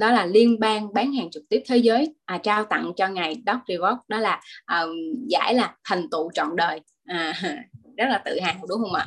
đó 0.00 0.12
là 0.12 0.26
liên 0.26 0.60
bang 0.60 0.94
bán 0.94 1.12
hàng 1.12 1.30
trực 1.30 1.48
tiếp 1.48 1.62
thế 1.66 1.76
giới 1.76 2.14
à, 2.24 2.38
trao 2.38 2.64
tặng 2.64 2.92
cho 2.96 3.08
ngài 3.08 3.42
Doc 3.46 3.58
Reward 3.66 3.96
đó 4.08 4.18
là 4.18 4.40
à, 4.64 4.84
giải 5.28 5.54
là 5.54 5.76
thành 5.84 6.10
tựu 6.10 6.30
trọn 6.34 6.56
đời. 6.56 6.80
À, 7.04 7.34
rất 7.96 8.06
là 8.08 8.22
tự 8.24 8.40
hào 8.40 8.54
đúng 8.68 8.78
không 8.82 8.94
ạ? 8.94 9.06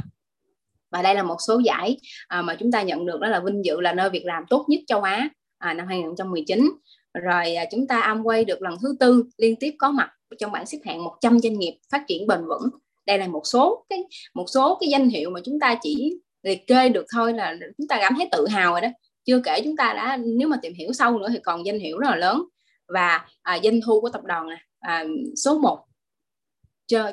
Và 0.92 1.02
đây 1.02 1.16
là 1.16 1.24
một 1.24 1.38
số 1.48 1.60
giải 1.60 1.98
à, 2.28 2.42
mà 2.42 2.56
chúng 2.56 2.72
ta 2.72 2.82
nhận 2.82 3.06
được 3.06 3.20
đó 3.22 3.28
là 3.28 3.40
vinh 3.40 3.66
dự 3.66 3.82
là 3.82 3.94
nơi 3.94 4.10
việc 4.10 4.26
làm 4.26 4.44
tốt 4.50 4.66
nhất 4.70 4.80
châu 4.88 5.02
Á 5.02 5.30
à, 5.58 5.74
năm 5.74 5.88
2019 5.88 6.72
rồi 7.14 7.56
à, 7.56 7.66
chúng 7.72 7.88
ta 7.88 8.02
Amway 8.02 8.46
được 8.46 8.62
lần 8.62 8.74
thứ 8.82 8.96
tư 9.00 9.24
liên 9.38 9.56
tiếp 9.56 9.76
có 9.78 9.92
mặt 9.92 10.10
trong 10.40 10.52
bảng 10.52 10.66
xếp 10.66 10.78
hạng 10.86 11.04
100 11.04 11.40
doanh 11.40 11.60
nghiệp 11.60 11.78
phát 11.92 12.04
triển 12.08 12.28
bền 12.28 12.40
vững. 12.48 12.70
Đây 13.06 13.18
là 13.18 13.28
một 13.28 13.48
số 13.48 13.86
cái 13.90 14.00
một 14.34 14.46
số 14.48 14.78
cái 14.82 14.90
danh 14.90 15.10
hiệu 15.10 15.30
mà 15.30 15.40
chúng 15.44 15.60
ta 15.60 15.76
chỉ 15.82 16.20
liệt 16.44 16.68
kê 16.68 16.90
được 16.90 17.06
thôi 17.14 17.34
là 17.34 17.56
chúng 17.78 17.88
ta 17.88 17.98
cảm 18.02 18.14
thấy 18.18 18.30
tự 18.32 18.48
hào 18.48 18.72
rồi 18.72 18.82
đó 18.82 18.88
chưa 19.26 19.42
kể 19.44 19.62
chúng 19.64 19.76
ta 19.76 19.94
đã 19.94 20.18
nếu 20.18 20.48
mà 20.48 20.58
tìm 20.62 20.74
hiểu 20.74 20.94
sâu 20.94 21.20
nữa 21.20 21.28
thì 21.30 21.40
còn 21.44 21.66
danh 21.66 21.80
hiệu 21.80 21.98
rất 22.00 22.10
là 22.10 22.16
lớn. 22.16 22.44
Và 22.88 23.26
à, 23.42 23.60
doanh 23.64 23.80
thu 23.86 24.02
của 24.02 24.10
tập 24.10 24.22
đoàn 24.24 24.48
này 24.48 24.60
à, 24.80 25.06
số 25.36 25.60
1 25.60 25.86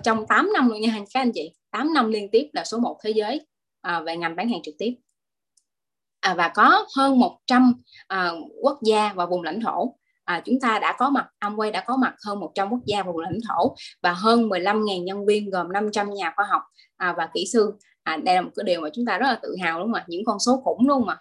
trong 0.04 0.26
8 0.26 0.50
năm 0.52 0.68
luôn 0.68 0.80
nha 0.80 0.98
các 1.14 1.20
anh 1.20 1.32
chị. 1.34 1.52
8 1.70 1.94
năm 1.94 2.10
liên 2.10 2.28
tiếp 2.30 2.48
là 2.52 2.64
số 2.64 2.78
1 2.78 2.98
thế 3.04 3.10
giới 3.10 3.46
à, 3.80 4.00
về 4.00 4.16
ngành 4.16 4.36
bán 4.36 4.48
hàng 4.48 4.62
trực 4.62 4.74
tiếp. 4.78 4.94
À, 6.20 6.34
và 6.34 6.48
có 6.48 6.86
hơn 6.96 7.18
100 7.18 7.74
à, 8.06 8.32
quốc 8.62 8.78
gia 8.82 9.12
và 9.12 9.26
vùng 9.26 9.42
lãnh 9.42 9.60
thổ. 9.60 9.96
À, 10.24 10.42
chúng 10.44 10.60
ta 10.60 10.78
đã 10.78 10.96
có 10.98 11.10
mặt 11.10 11.26
Amway 11.40 11.70
đã 11.70 11.84
có 11.86 11.96
mặt 11.96 12.14
hơn 12.26 12.40
100 12.40 12.70
quốc 12.70 12.80
gia 12.86 13.02
và 13.02 13.12
vùng 13.12 13.20
lãnh 13.20 13.38
thổ 13.48 13.76
và 14.02 14.12
hơn 14.12 14.48
15.000 14.48 15.02
nhân 15.04 15.26
viên 15.26 15.50
gồm 15.50 15.72
500 15.72 16.10
nhà 16.10 16.32
khoa 16.36 16.46
học 16.50 16.62
à, 16.96 17.14
và 17.16 17.28
kỹ 17.34 17.46
sư. 17.52 17.72
À, 18.02 18.16
đây 18.24 18.34
là 18.34 18.40
một 18.40 18.50
cái 18.56 18.64
điều 18.64 18.80
mà 18.80 18.88
chúng 18.92 19.06
ta 19.06 19.18
rất 19.18 19.26
là 19.26 19.38
tự 19.42 19.56
hào 19.62 19.78
đúng 19.78 19.88
không 19.88 19.94
ạ 19.94 20.04
những 20.08 20.24
con 20.24 20.38
số 20.38 20.60
khủng 20.64 20.88
luôn 20.88 21.06
mà 21.06 21.16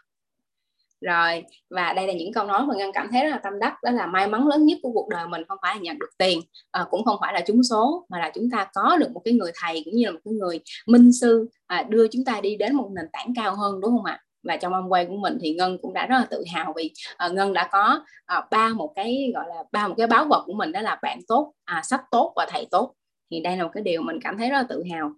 rồi 1.02 1.44
và 1.70 1.94
đây 1.94 2.08
là 2.08 2.14
những 2.14 2.34
câu 2.34 2.46
nói 2.46 2.66
mà 2.66 2.76
ngân 2.76 2.92
cảm 2.94 3.08
thấy 3.12 3.24
rất 3.24 3.30
là 3.30 3.40
tâm 3.44 3.60
đắc 3.60 3.84
đó 3.84 3.92
là 3.92 4.06
may 4.06 4.28
mắn 4.28 4.48
lớn 4.48 4.66
nhất 4.66 4.78
của 4.82 4.92
cuộc 4.92 5.10
đời 5.10 5.28
mình 5.28 5.42
không 5.48 5.58
phải 5.62 5.76
là 5.76 5.82
nhận 5.82 6.00
được 6.00 6.10
tiền 6.18 6.40
à, 6.72 6.86
cũng 6.90 7.04
không 7.04 7.18
phải 7.22 7.34
là 7.34 7.42
trúng 7.42 7.64
số 7.64 8.06
mà 8.10 8.20
là 8.20 8.32
chúng 8.36 8.50
ta 8.50 8.68
có 8.74 8.98
được 9.00 9.12
một 9.12 9.22
cái 9.26 9.34
người 9.34 9.52
thầy 9.56 9.82
cũng 9.86 9.96
như 9.96 10.06
là 10.06 10.12
một 10.12 10.20
cái 10.26 10.34
người 10.34 10.60
minh 10.88 11.14
sư 11.14 11.50
à, 11.68 11.84
đưa 11.90 12.08
chúng 12.08 12.26
ta 12.26 12.42
đi 12.42 12.56
đến 12.56 12.76
một 12.76 12.90
nền 12.96 13.06
tảng 13.14 13.34
cao 13.36 13.56
hơn 13.56 13.82
đúng 13.82 13.92
không 13.92 14.06
ạ? 14.06 14.22
Và 14.44 14.58
trong 14.58 14.74
âm 14.74 14.90
quay 14.90 15.06
của 15.06 15.18
mình 15.18 15.38
thì 15.42 15.54
ngân 15.54 15.78
cũng 15.82 15.94
đã 15.94 16.06
rất 16.06 16.18
là 16.18 16.26
tự 16.30 16.44
hào 16.54 16.74
vì 16.76 16.92
uh, 17.26 17.34
ngân 17.34 17.54
đã 17.54 17.70
có 17.72 18.04
uh, 18.38 18.44
ba 18.52 18.70
một 18.70 18.94
cái 18.96 19.32
gọi 19.34 19.46
là 19.48 19.64
ba 19.72 19.88
một 19.88 19.96
cái 19.98 20.08
báo 20.08 20.26
vật 20.26 20.44
của 20.46 20.54
mình 20.54 20.72
đó 20.72 20.82
là 20.82 21.00
bạn 21.02 21.20
tốt 21.28 21.54
à, 21.66 21.82
sách 21.84 22.02
tốt 22.12 22.34
và 22.36 22.48
thầy 22.50 22.68
tốt. 22.72 22.96
Thì 23.32 23.40
đây 23.40 23.58
là 23.58 23.64
một 23.64 23.70
cái 23.74 23.84
điều 23.84 24.02
mình 24.02 24.20
cảm 24.24 24.38
thấy 24.38 24.50
rất 24.50 24.58
là 24.58 24.64
tự 24.70 24.84
hào. 24.92 25.12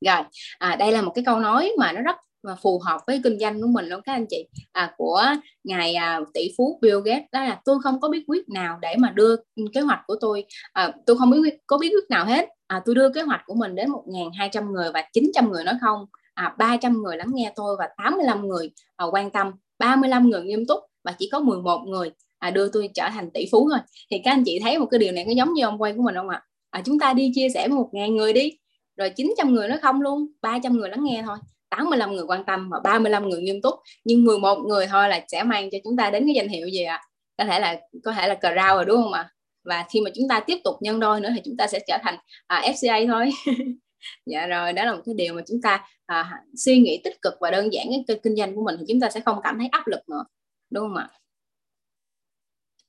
Rồi 0.00 0.24
à, 0.58 0.76
đây 0.76 0.92
là 0.92 1.02
một 1.02 1.12
cái 1.14 1.24
câu 1.24 1.40
nói 1.40 1.72
mà 1.78 1.92
nó 1.92 2.00
rất 2.00 2.16
và 2.42 2.54
phù 2.54 2.80
hợp 2.84 3.00
với 3.06 3.20
kinh 3.24 3.38
doanh 3.38 3.60
của 3.60 3.68
mình 3.68 3.86
luôn 3.86 4.00
các 4.04 4.12
anh 4.12 4.26
chị. 4.30 4.48
À, 4.72 4.94
của 4.96 5.22
ngài 5.64 5.94
à, 5.94 6.20
tỷ 6.34 6.48
phú 6.58 6.78
Bill 6.82 7.00
Gates 7.04 7.24
đó 7.32 7.44
là 7.44 7.60
tôi 7.64 7.76
không 7.82 8.00
có 8.00 8.08
bí 8.08 8.24
quyết 8.26 8.48
nào 8.48 8.78
để 8.82 8.94
mà 8.98 9.10
đưa 9.10 9.36
kế 9.74 9.80
hoạch 9.80 10.00
của 10.06 10.16
tôi 10.20 10.44
à, 10.72 10.92
tôi 11.06 11.18
không 11.18 11.30
biết 11.30 11.54
có 11.66 11.78
bí 11.78 11.88
quyết 11.88 12.10
nào 12.10 12.24
hết. 12.24 12.48
À, 12.66 12.82
tôi 12.84 12.94
đưa 12.94 13.12
kế 13.12 13.22
hoạch 13.22 13.40
của 13.46 13.54
mình 13.54 13.74
đến 13.74 13.88
1.200 13.88 14.70
người 14.70 14.90
và 14.94 15.02
900 15.12 15.52
người 15.52 15.64
nói 15.64 15.74
không. 15.80 16.06
À, 16.34 16.54
300 16.58 17.02
người 17.02 17.16
lắng 17.16 17.30
nghe 17.34 17.52
tôi 17.56 17.76
và 17.78 17.88
85 17.96 18.48
người 18.48 18.70
à, 18.96 19.06
quan 19.12 19.30
tâm. 19.30 19.52
35 19.78 20.30
người 20.30 20.42
nghiêm 20.42 20.66
túc 20.66 20.80
và 21.04 21.12
chỉ 21.18 21.28
có 21.32 21.40
11 21.40 21.78
người 21.86 22.10
à, 22.38 22.50
đưa 22.50 22.68
tôi 22.68 22.90
trở 22.94 23.08
thành 23.12 23.30
tỷ 23.30 23.48
phú 23.52 23.68
thôi. 23.70 23.80
Thì 24.10 24.20
các 24.24 24.30
anh 24.30 24.42
chị 24.44 24.58
thấy 24.62 24.78
một 24.78 24.86
cái 24.90 24.98
điều 24.98 25.12
này 25.12 25.24
có 25.24 25.32
giống 25.36 25.52
như 25.52 25.64
ông 25.64 25.82
quay 25.82 25.92
của 25.92 26.02
mình 26.02 26.14
không 26.14 26.28
ạ? 26.28 26.42
À, 26.70 26.82
chúng 26.84 26.98
ta 26.98 27.12
đi 27.12 27.32
chia 27.34 27.48
sẻ 27.54 27.68
với 27.68 27.78
1.000 27.78 28.16
người 28.16 28.32
đi. 28.32 28.58
Rồi 28.96 29.10
900 29.10 29.54
người 29.54 29.68
nó 29.68 29.76
không 29.82 30.00
luôn 30.02 30.26
300 30.42 30.76
người 30.76 30.88
lắng 30.90 31.04
nghe 31.04 31.22
thôi. 31.26 31.36
85 31.70 32.12
người 32.12 32.24
quan 32.28 32.44
tâm 32.44 32.70
và 32.70 32.80
35 32.84 33.28
người 33.28 33.40
nghiêm 33.40 33.62
túc 33.62 33.74
nhưng 34.04 34.24
11 34.24 34.58
người 34.58 34.86
thôi 34.86 35.08
là 35.08 35.24
sẽ 35.28 35.42
mang 35.42 35.70
cho 35.70 35.78
chúng 35.84 35.96
ta 35.96 36.10
đến 36.10 36.24
cái 36.26 36.34
danh 36.34 36.48
hiệu 36.48 36.68
gì 36.68 36.82
ạ? 36.82 36.96
À? 36.96 37.02
có 37.38 37.44
thể 37.44 37.60
là 37.60 37.80
có 38.04 38.12
thể 38.12 38.28
là 38.28 38.34
cờ 38.34 38.48
rau 38.56 38.76
rồi 38.76 38.84
đúng 38.84 39.02
không 39.02 39.12
ạ? 39.12 39.30
Và 39.64 39.84
khi 39.90 40.00
mà 40.00 40.10
chúng 40.14 40.28
ta 40.28 40.40
tiếp 40.40 40.58
tục 40.64 40.74
nhân 40.80 41.00
đôi 41.00 41.20
nữa 41.20 41.28
thì 41.34 41.40
chúng 41.44 41.56
ta 41.56 41.66
sẽ 41.66 41.78
trở 41.88 41.98
thành 42.02 42.16
à, 42.46 42.62
FCA 42.72 43.06
thôi. 43.06 43.30
Dạ 44.26 44.46
rồi 44.46 44.72
đó 44.72 44.84
là 44.84 44.94
một 44.94 45.02
cái 45.06 45.14
điều 45.14 45.34
mà 45.34 45.42
chúng 45.48 45.62
ta 45.62 45.86
à, 46.06 46.30
suy 46.56 46.78
nghĩ 46.78 47.00
tích 47.04 47.22
cực 47.22 47.34
và 47.40 47.50
đơn 47.50 47.72
giản 47.72 47.86
cái 48.08 48.18
kinh 48.22 48.36
doanh 48.36 48.54
của 48.54 48.62
mình 48.62 48.76
thì 48.78 48.84
chúng 48.88 49.00
ta 49.00 49.10
sẽ 49.10 49.20
không 49.20 49.38
cảm 49.42 49.58
thấy 49.58 49.68
áp 49.72 49.86
lực 49.86 50.00
nữa. 50.08 50.24
Đúng 50.70 50.84
không 50.84 50.96
ạ? 50.96 51.08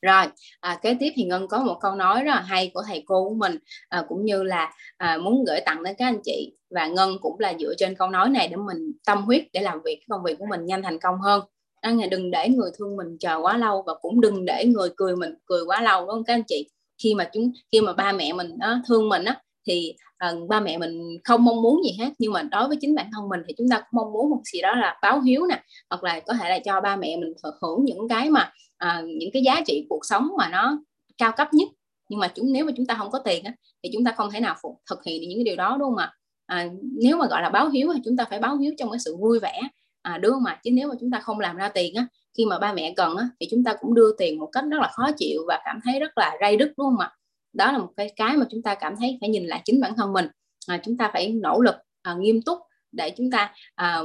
Rồi 0.02 0.26
à, 0.60 0.80
kế 0.82 0.98
tiếp 1.00 1.12
thì 1.16 1.24
ngân 1.24 1.48
có 1.48 1.64
một 1.64 1.78
câu 1.82 1.96
nói 1.96 2.24
rất 2.24 2.32
là 2.32 2.42
hay 2.42 2.72
của 2.74 2.84
thầy 2.88 3.04
cô 3.06 3.30
của 3.30 3.36
mình 3.36 3.58
à, 3.90 4.06
cũng 4.10 4.26
như 4.26 4.44
là 4.44 4.74
à, 4.98 5.18
muốn 5.18 5.46
gửi 5.46 5.60
tặng 5.66 5.84
đến 5.84 5.96
các 5.98 6.06
anh 6.06 6.20
chị. 6.24 6.54
Và 6.70 6.88
ngân 6.88 7.18
cũng 7.22 7.40
là 7.40 7.54
dựa 7.60 7.74
trên 7.78 7.96
câu 7.96 8.10
nói 8.10 8.30
này 8.30 8.48
để 8.48 8.56
mình 8.56 8.92
tâm 9.06 9.24
huyết 9.24 9.44
để 9.54 9.62
làm 9.62 9.82
việc 9.86 10.00
công 10.10 10.24
việc 10.24 10.36
của 10.40 10.46
mình 10.46 10.66
nhanh 10.66 10.84
thành 10.84 11.00
công 11.00 11.22
hơn. 11.22 11.42
À, 11.82 11.94
đừng 12.12 12.32
để 12.32 12.50
người 12.50 12.72
thương 12.78 12.98
mình 12.98 13.18
chờ 13.20 13.40
quá 13.42 13.58
lâu 13.58 13.84
và 13.88 13.94
cũng 14.02 14.22
đừng 14.22 14.46
để 14.46 14.66
người 14.66 14.90
cười 14.98 15.16
mình 15.16 15.34
cười 15.46 15.64
quá 15.66 15.82
lâu 15.82 16.02
đúng 16.02 16.10
không 16.10 16.24
các 16.24 16.34
anh 16.34 16.44
chị? 16.48 16.70
Khi 17.04 17.14
mà 17.14 17.30
chúng 17.34 17.52
khi 17.72 17.82
mà 17.82 17.94
ba 17.94 18.12
mẹ 18.12 18.34
mình 18.34 18.58
đó, 18.60 18.78
thương 18.88 19.10
mình 19.10 19.26
á 19.26 19.42
thì 19.68 19.94
uh, 20.32 20.50
ba 20.50 20.60
mẹ 20.60 20.78
mình 20.78 21.18
không 21.24 21.46
mong 21.46 21.62
muốn 21.62 21.84
gì 21.84 21.92
hết 22.00 22.10
nhưng 22.20 22.34
mà 22.34 22.44
đối 22.44 22.68
với 22.68 22.78
chính 22.82 22.96
bản 22.96 23.10
thân 23.14 23.30
mình 23.30 23.40
thì 23.48 23.54
chúng 23.58 23.70
ta 23.70 23.78
cũng 23.80 23.88
mong 23.92 24.14
muốn 24.14 24.30
một 24.30 24.42
gì 24.54 24.62
đó 24.62 24.76
là 24.76 25.00
báo 25.02 25.22
hiếu 25.22 25.46
nè 25.46 25.64
hoặc 25.90 26.04
là 26.04 26.20
có 26.20 26.34
thể 26.34 26.50
là 26.50 26.60
cho 26.60 26.82
ba 26.82 26.96
mẹ 26.96 27.18
mình 27.18 27.34
hưởng 27.62 27.86
những 27.86 28.08
cái 28.10 28.30
mà 28.30 28.54
uh, 28.86 29.06
những 29.06 29.30
cái 29.34 29.42
giá 29.42 29.62
trị 29.66 29.86
cuộc 29.90 30.06
sống 30.06 30.30
mà 30.38 30.50
nó 30.50 30.80
cao 31.18 31.32
cấp 31.38 31.54
nhất. 31.54 31.70
Nhưng 32.10 32.20
mà 32.20 32.28
chúng 32.28 32.52
nếu 32.52 32.66
mà 32.66 32.72
chúng 32.78 32.86
ta 32.86 32.96
không 32.96 33.12
có 33.12 33.20
tiền 33.20 33.44
á, 33.44 33.54
thì 33.84 33.90
chúng 33.94 34.04
ta 34.04 34.14
không 34.18 34.32
thể 34.32 34.40
nào 34.40 34.56
phục, 34.62 34.82
thực 34.90 35.04
hiện 35.04 35.22
được 35.22 35.28
những 35.30 35.38
cái 35.38 35.44
điều 35.44 35.56
đó 35.56 35.78
đúng 35.80 35.90
không 35.90 35.98
ạ? 35.98 36.14
À, 36.46 36.68
nếu 36.82 37.18
mà 37.18 37.28
gọi 37.28 37.42
là 37.42 37.50
báo 37.50 37.70
hiếu 37.70 37.92
thì 37.94 38.00
chúng 38.06 38.18
ta 38.18 38.26
phải 38.30 38.40
báo 38.40 38.58
hiếu 38.58 38.74
trong 38.78 38.92
cái 38.92 39.00
sự 39.00 39.16
vui 39.16 39.40
vẻ 39.40 39.62
à, 40.02 40.18
đúng 40.18 40.32
không 40.32 40.46
ạ? 40.46 40.60
Chứ 40.64 40.72
nếu 40.74 40.88
mà 40.88 40.96
chúng 41.00 41.12
ta 41.12 41.20
không 41.20 41.40
làm 41.40 41.56
ra 41.56 41.70
tiền 41.70 41.96
á 41.96 42.08
khi 42.38 42.46
mà 42.46 42.60
ba 42.60 42.74
mẹ 42.74 42.94
cần 42.98 43.16
á, 43.16 43.30
thì 43.40 43.48
chúng 43.52 43.64
ta 43.64 43.74
cũng 43.82 43.94
đưa 43.94 44.12
tiền 44.18 44.40
một 44.40 44.50
cách 44.52 44.64
rất 44.72 44.78
là 44.82 44.92
khó 44.94 45.10
chịu 45.18 45.42
và 45.48 45.60
cảm 45.66 45.80
thấy 45.84 46.00
rất 46.00 46.18
là 46.18 46.38
ray 46.42 46.58
đứt 46.58 46.74
đúng 46.78 46.88
không 46.88 47.00
ạ? 47.00 47.12
Đó 47.58 47.72
là 47.72 47.78
một 47.78 47.90
cái 47.98 48.14
cái 48.16 48.38
mà 48.38 48.46
chúng 48.52 48.62
ta 48.62 48.76
cảm 48.76 48.96
thấy 49.00 49.18
phải 49.22 49.30
nhìn 49.30 49.46
lại 49.46 49.62
chính 49.66 49.82
bản 49.82 49.94
thân 49.98 50.14
mình. 50.14 50.28
À, 50.68 50.80
chúng 50.84 50.98
ta 50.98 51.10
phải 51.14 51.34
nỗ 51.34 51.62
lực 51.62 51.76
à, 52.02 52.16
nghiêm 52.20 52.42
túc 52.42 52.60
để 52.92 53.14
chúng 53.18 53.32
ta 53.32 53.54
à, 53.76 54.02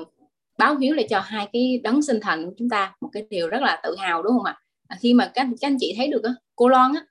báo 0.58 0.76
hiếu 0.76 0.94
lại 0.94 1.06
cho 1.10 1.20
hai 1.20 1.48
cái 1.52 1.80
đấng 1.84 2.02
sinh 2.02 2.20
thành 2.22 2.44
của 2.44 2.52
chúng 2.58 2.68
ta 2.68 2.94
một 3.00 3.08
cái 3.12 3.26
điều 3.30 3.48
rất 3.48 3.62
là 3.62 3.80
tự 3.82 3.96
hào 3.96 4.22
đúng 4.22 4.32
không 4.32 4.44
ạ? 4.44 4.60
À, 4.88 4.96
khi 5.00 5.14
mà 5.14 5.30
các, 5.34 5.46
các 5.60 5.66
anh 5.66 5.76
chị 5.80 5.94
thấy 5.96 6.08
được 6.08 6.24
á, 6.24 6.34
cô 6.56 6.68
Loan 6.68 6.92
á 6.94 7.06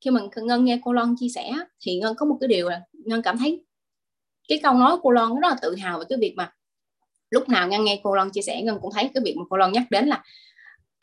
khi 0.00 0.10
mà 0.10 0.20
ngân 0.36 0.64
nghe 0.64 0.80
cô 0.84 0.92
Loan 0.92 1.14
chia 1.20 1.28
sẻ 1.28 1.52
thì 1.80 1.98
ngân 1.98 2.14
có 2.14 2.26
một 2.26 2.36
cái 2.40 2.48
điều 2.48 2.68
là 2.68 2.80
ngân 2.92 3.22
cảm 3.22 3.38
thấy 3.38 3.64
cái 4.48 4.60
câu 4.62 4.74
nói 4.74 4.96
cô 5.02 5.10
Loan 5.10 5.34
rất 5.40 5.48
là 5.48 5.56
tự 5.62 5.76
hào 5.76 5.98
về 5.98 6.04
cái 6.08 6.18
việc 6.20 6.34
mà 6.36 6.52
lúc 7.30 7.48
nào 7.48 7.68
ngân 7.68 7.84
nghe 7.84 8.00
cô 8.02 8.14
Loan 8.14 8.30
chia 8.30 8.42
sẻ 8.42 8.62
ngân 8.62 8.78
cũng 8.82 8.92
thấy 8.94 9.10
cái 9.14 9.22
việc 9.24 9.34
mà 9.36 9.44
cô 9.50 9.56
Loan 9.56 9.72
nhắc 9.72 9.82
đến 9.90 10.06
là 10.06 10.22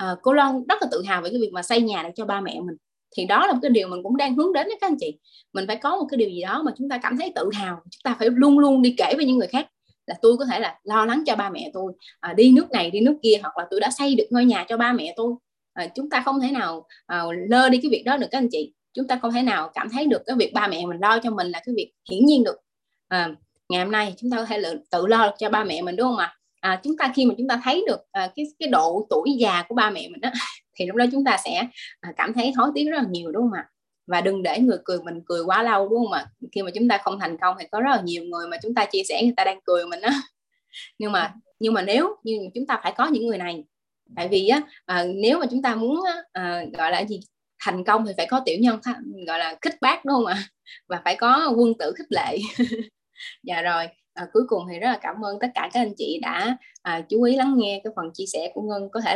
uh, 0.04 0.20
cô 0.22 0.34
Loan 0.34 0.64
rất 0.70 0.82
là 0.82 0.88
tự 0.92 1.04
hào 1.08 1.22
về 1.22 1.30
cái 1.30 1.40
việc 1.42 1.50
mà 1.54 1.64
xây 1.64 1.82
nhà 1.82 2.04
để 2.04 2.12
cho 2.16 2.26
ba 2.26 2.42
mẹ 2.42 2.60
mình 2.60 2.76
thì 3.18 3.26
đó 3.26 3.48
là 3.48 3.54
một 3.54 3.60
cái 3.62 3.72
điều 3.72 3.88
mình 3.88 4.04
cũng 4.04 4.18
đang 4.18 4.36
hướng 4.36 4.54
đến 4.54 4.68
đấy 4.68 4.78
các 4.82 4.88
anh 4.88 4.98
chị. 5.00 5.20
Mình 5.54 5.68
phải 5.68 5.76
có 5.76 5.96
một 5.96 6.06
cái 6.10 6.18
điều 6.18 6.30
gì 6.30 6.42
đó 6.42 6.64
mà 6.66 6.72
chúng 6.78 6.90
ta 6.90 6.98
cảm 6.98 7.18
thấy 7.18 7.32
tự 7.36 7.50
hào. 7.54 7.82
Chúng 7.84 8.02
ta 8.04 8.16
phải 8.20 8.30
luôn 8.32 8.60
luôn 8.60 8.82
đi 8.82 8.96
kể 8.98 9.14
với 9.16 9.26
những 9.26 9.38
người 9.38 9.48
khác 9.48 9.68
là 10.08 10.16
tôi 10.22 10.38
có 10.38 10.46
thể 10.46 10.60
là 10.60 10.80
lo 10.84 11.06
lắng 11.06 11.24
cho 11.26 11.36
ba 11.36 11.50
mẹ 11.50 11.72
tôi. 11.74 11.94
À, 12.20 12.34
đi 12.34 12.52
nước 12.52 12.72
này 12.72 12.92
đi 12.92 13.00
nước 13.00 13.16
kia 13.24 13.36
hoặc 13.42 13.58
là 13.58 13.68
tôi 13.72 13.80
đã 13.80 13.90
xây 13.92 14.16
được 14.16 14.26
ngôi 14.30 14.46
nhà 14.46 14.66
cho 14.70 14.78
ba 14.78 14.94
mẹ 14.94 15.14
tôi. 15.18 15.34
À, 15.74 15.88
chúng 15.96 16.10
ta 16.10 16.22
không 16.26 16.42
thể 16.42 16.52
nào 16.52 16.86
à, 17.06 17.24
lơ 17.50 17.70
đi 17.70 17.80
cái 17.82 17.92
việc 17.92 18.04
đó 18.06 18.18
được 18.18 18.28
các 18.32 18.38
anh 18.38 18.48
chị. 18.52 18.74
Chúng 18.94 19.08
ta 19.08 19.20
không 19.22 19.32
thể 19.32 19.42
nào 19.42 19.72
cảm 19.74 19.90
thấy 19.90 20.06
được 20.06 20.22
cái 20.26 20.36
việc 20.36 20.54
ba 20.54 20.68
mẹ 20.68 20.86
mình 20.86 20.98
lo 21.02 21.20
cho 21.20 21.32
mình 21.32 21.48
là 21.48 21.62
cái 21.66 21.76
việc 21.78 21.92
hiển 22.10 22.26
nhiên 22.26 22.44
được. 22.44 22.56
À, 23.08 23.30
ngày 23.70 23.84
hôm 23.84 23.92
nay 23.92 24.14
chúng 24.18 24.32
ta 24.32 24.38
có 24.38 24.46
thể 24.46 24.62
tự 24.92 25.08
lo 25.08 25.32
cho 25.38 25.50
ba 25.50 25.64
mẹ 25.64 25.82
mình 25.82 25.96
đúng 25.96 26.08
không 26.08 26.18
ạ? 26.18 26.38
À, 26.60 26.80
chúng 26.84 26.98
ta 26.98 27.12
khi 27.16 27.26
mà 27.26 27.36
chúng 27.38 27.48
ta 27.48 27.62
thấy 27.64 27.84
được 27.88 28.00
à, 28.12 28.32
cái 28.36 28.46
cái 28.60 28.70
độ 28.70 29.08
tuổi 29.10 29.36
già 29.40 29.64
của 29.70 29.76
ba 29.76 29.90
mẹ 29.90 30.10
mình 30.10 30.22
đó 30.22 30.30
thì 30.76 30.86
lúc 30.86 30.96
đó 30.96 31.06
chúng 31.12 31.24
ta 31.24 31.38
sẽ 31.46 31.68
à, 32.02 32.14
cảm 32.18 32.34
thấy 32.34 32.52
hối 32.58 32.72
tiếc 32.76 32.84
rất 32.84 32.98
là 32.98 33.06
nhiều 33.10 33.32
đúng 33.32 33.44
không 33.44 33.54
ạ? 33.54 33.70
Và 34.08 34.22
đừng 34.22 34.44
để 34.44 34.60
người 34.60 34.78
cười 34.86 35.00
mình 35.04 35.22
cười 35.26 35.44
quá 35.44 35.64
lâu 35.64 35.90
đúng 35.90 36.06
không 36.06 36.12
ạ? 36.12 36.26
Khi 36.52 36.62
mà 36.62 36.72
chúng 36.76 36.88
ta 36.88 36.98
không 36.98 37.20
thành 37.20 37.38
công 37.38 37.56
thì 37.60 37.66
có 37.72 37.82
rất 37.82 37.90
là 37.96 38.02
nhiều 38.02 38.24
người 38.24 38.48
mà 38.48 38.58
chúng 38.64 38.76
ta 38.76 38.86
chia 38.86 39.04
sẻ 39.10 39.24
người 39.24 39.34
ta 39.38 39.44
đang 39.44 39.60
cười 39.66 39.86
mình 39.86 40.02
á. 40.02 40.12
Nhưng 41.00 41.12
mà 41.12 41.34
nhưng 41.60 41.74
mà 41.74 41.82
nếu 41.82 42.16
như 42.24 42.50
chúng 42.54 42.68
ta 42.68 42.80
phải 42.84 42.94
có 42.98 43.08
những 43.08 43.28
người 43.28 43.38
này 43.38 43.64
tại 44.16 44.28
vì 44.28 44.48
á 44.48 44.62
à, 44.86 45.06
nếu 45.16 45.40
mà 45.40 45.46
chúng 45.52 45.62
ta 45.62 45.76
muốn 45.76 46.00
à, 46.32 46.64
gọi 46.78 46.92
là 46.92 47.06
gì 47.06 47.20
thành 47.60 47.84
công 47.84 48.06
thì 48.06 48.14
phải 48.18 48.28
có 48.30 48.42
tiểu 48.46 48.58
nhân 48.60 48.80
gọi 49.28 49.40
là 49.40 49.56
khích 49.62 49.76
bác 49.82 50.06
đúng 50.06 50.14
không 50.14 50.26
ạ? 50.26 50.44
Và 50.88 51.02
phải 51.06 51.16
có 51.16 51.54
quân 51.58 51.74
tử 51.80 51.94
khích 51.98 52.12
lệ. 52.12 52.38
Dạ 53.44 53.62
rồi 53.62 53.88
à, 54.14 54.28
cuối 54.34 54.44
cùng 54.48 54.64
thì 54.72 54.80
rất 54.80 54.88
là 54.88 55.00
cảm 55.02 55.26
ơn 55.26 55.38
tất 55.42 55.48
cả 55.54 55.70
các 55.74 55.80
anh 55.80 55.94
chị 55.98 56.20
đã 56.22 56.58
à, 56.82 57.02
chú 57.10 57.24
ý 57.24 57.36
lắng 57.36 57.54
nghe 57.58 57.82
cái 57.84 57.94
phần 57.96 58.12
chia 58.14 58.26
sẻ 58.26 58.52
của 58.54 58.62
ngân. 58.62 58.90
Có 58.92 59.02
thể 59.02 59.10
là 59.10 59.12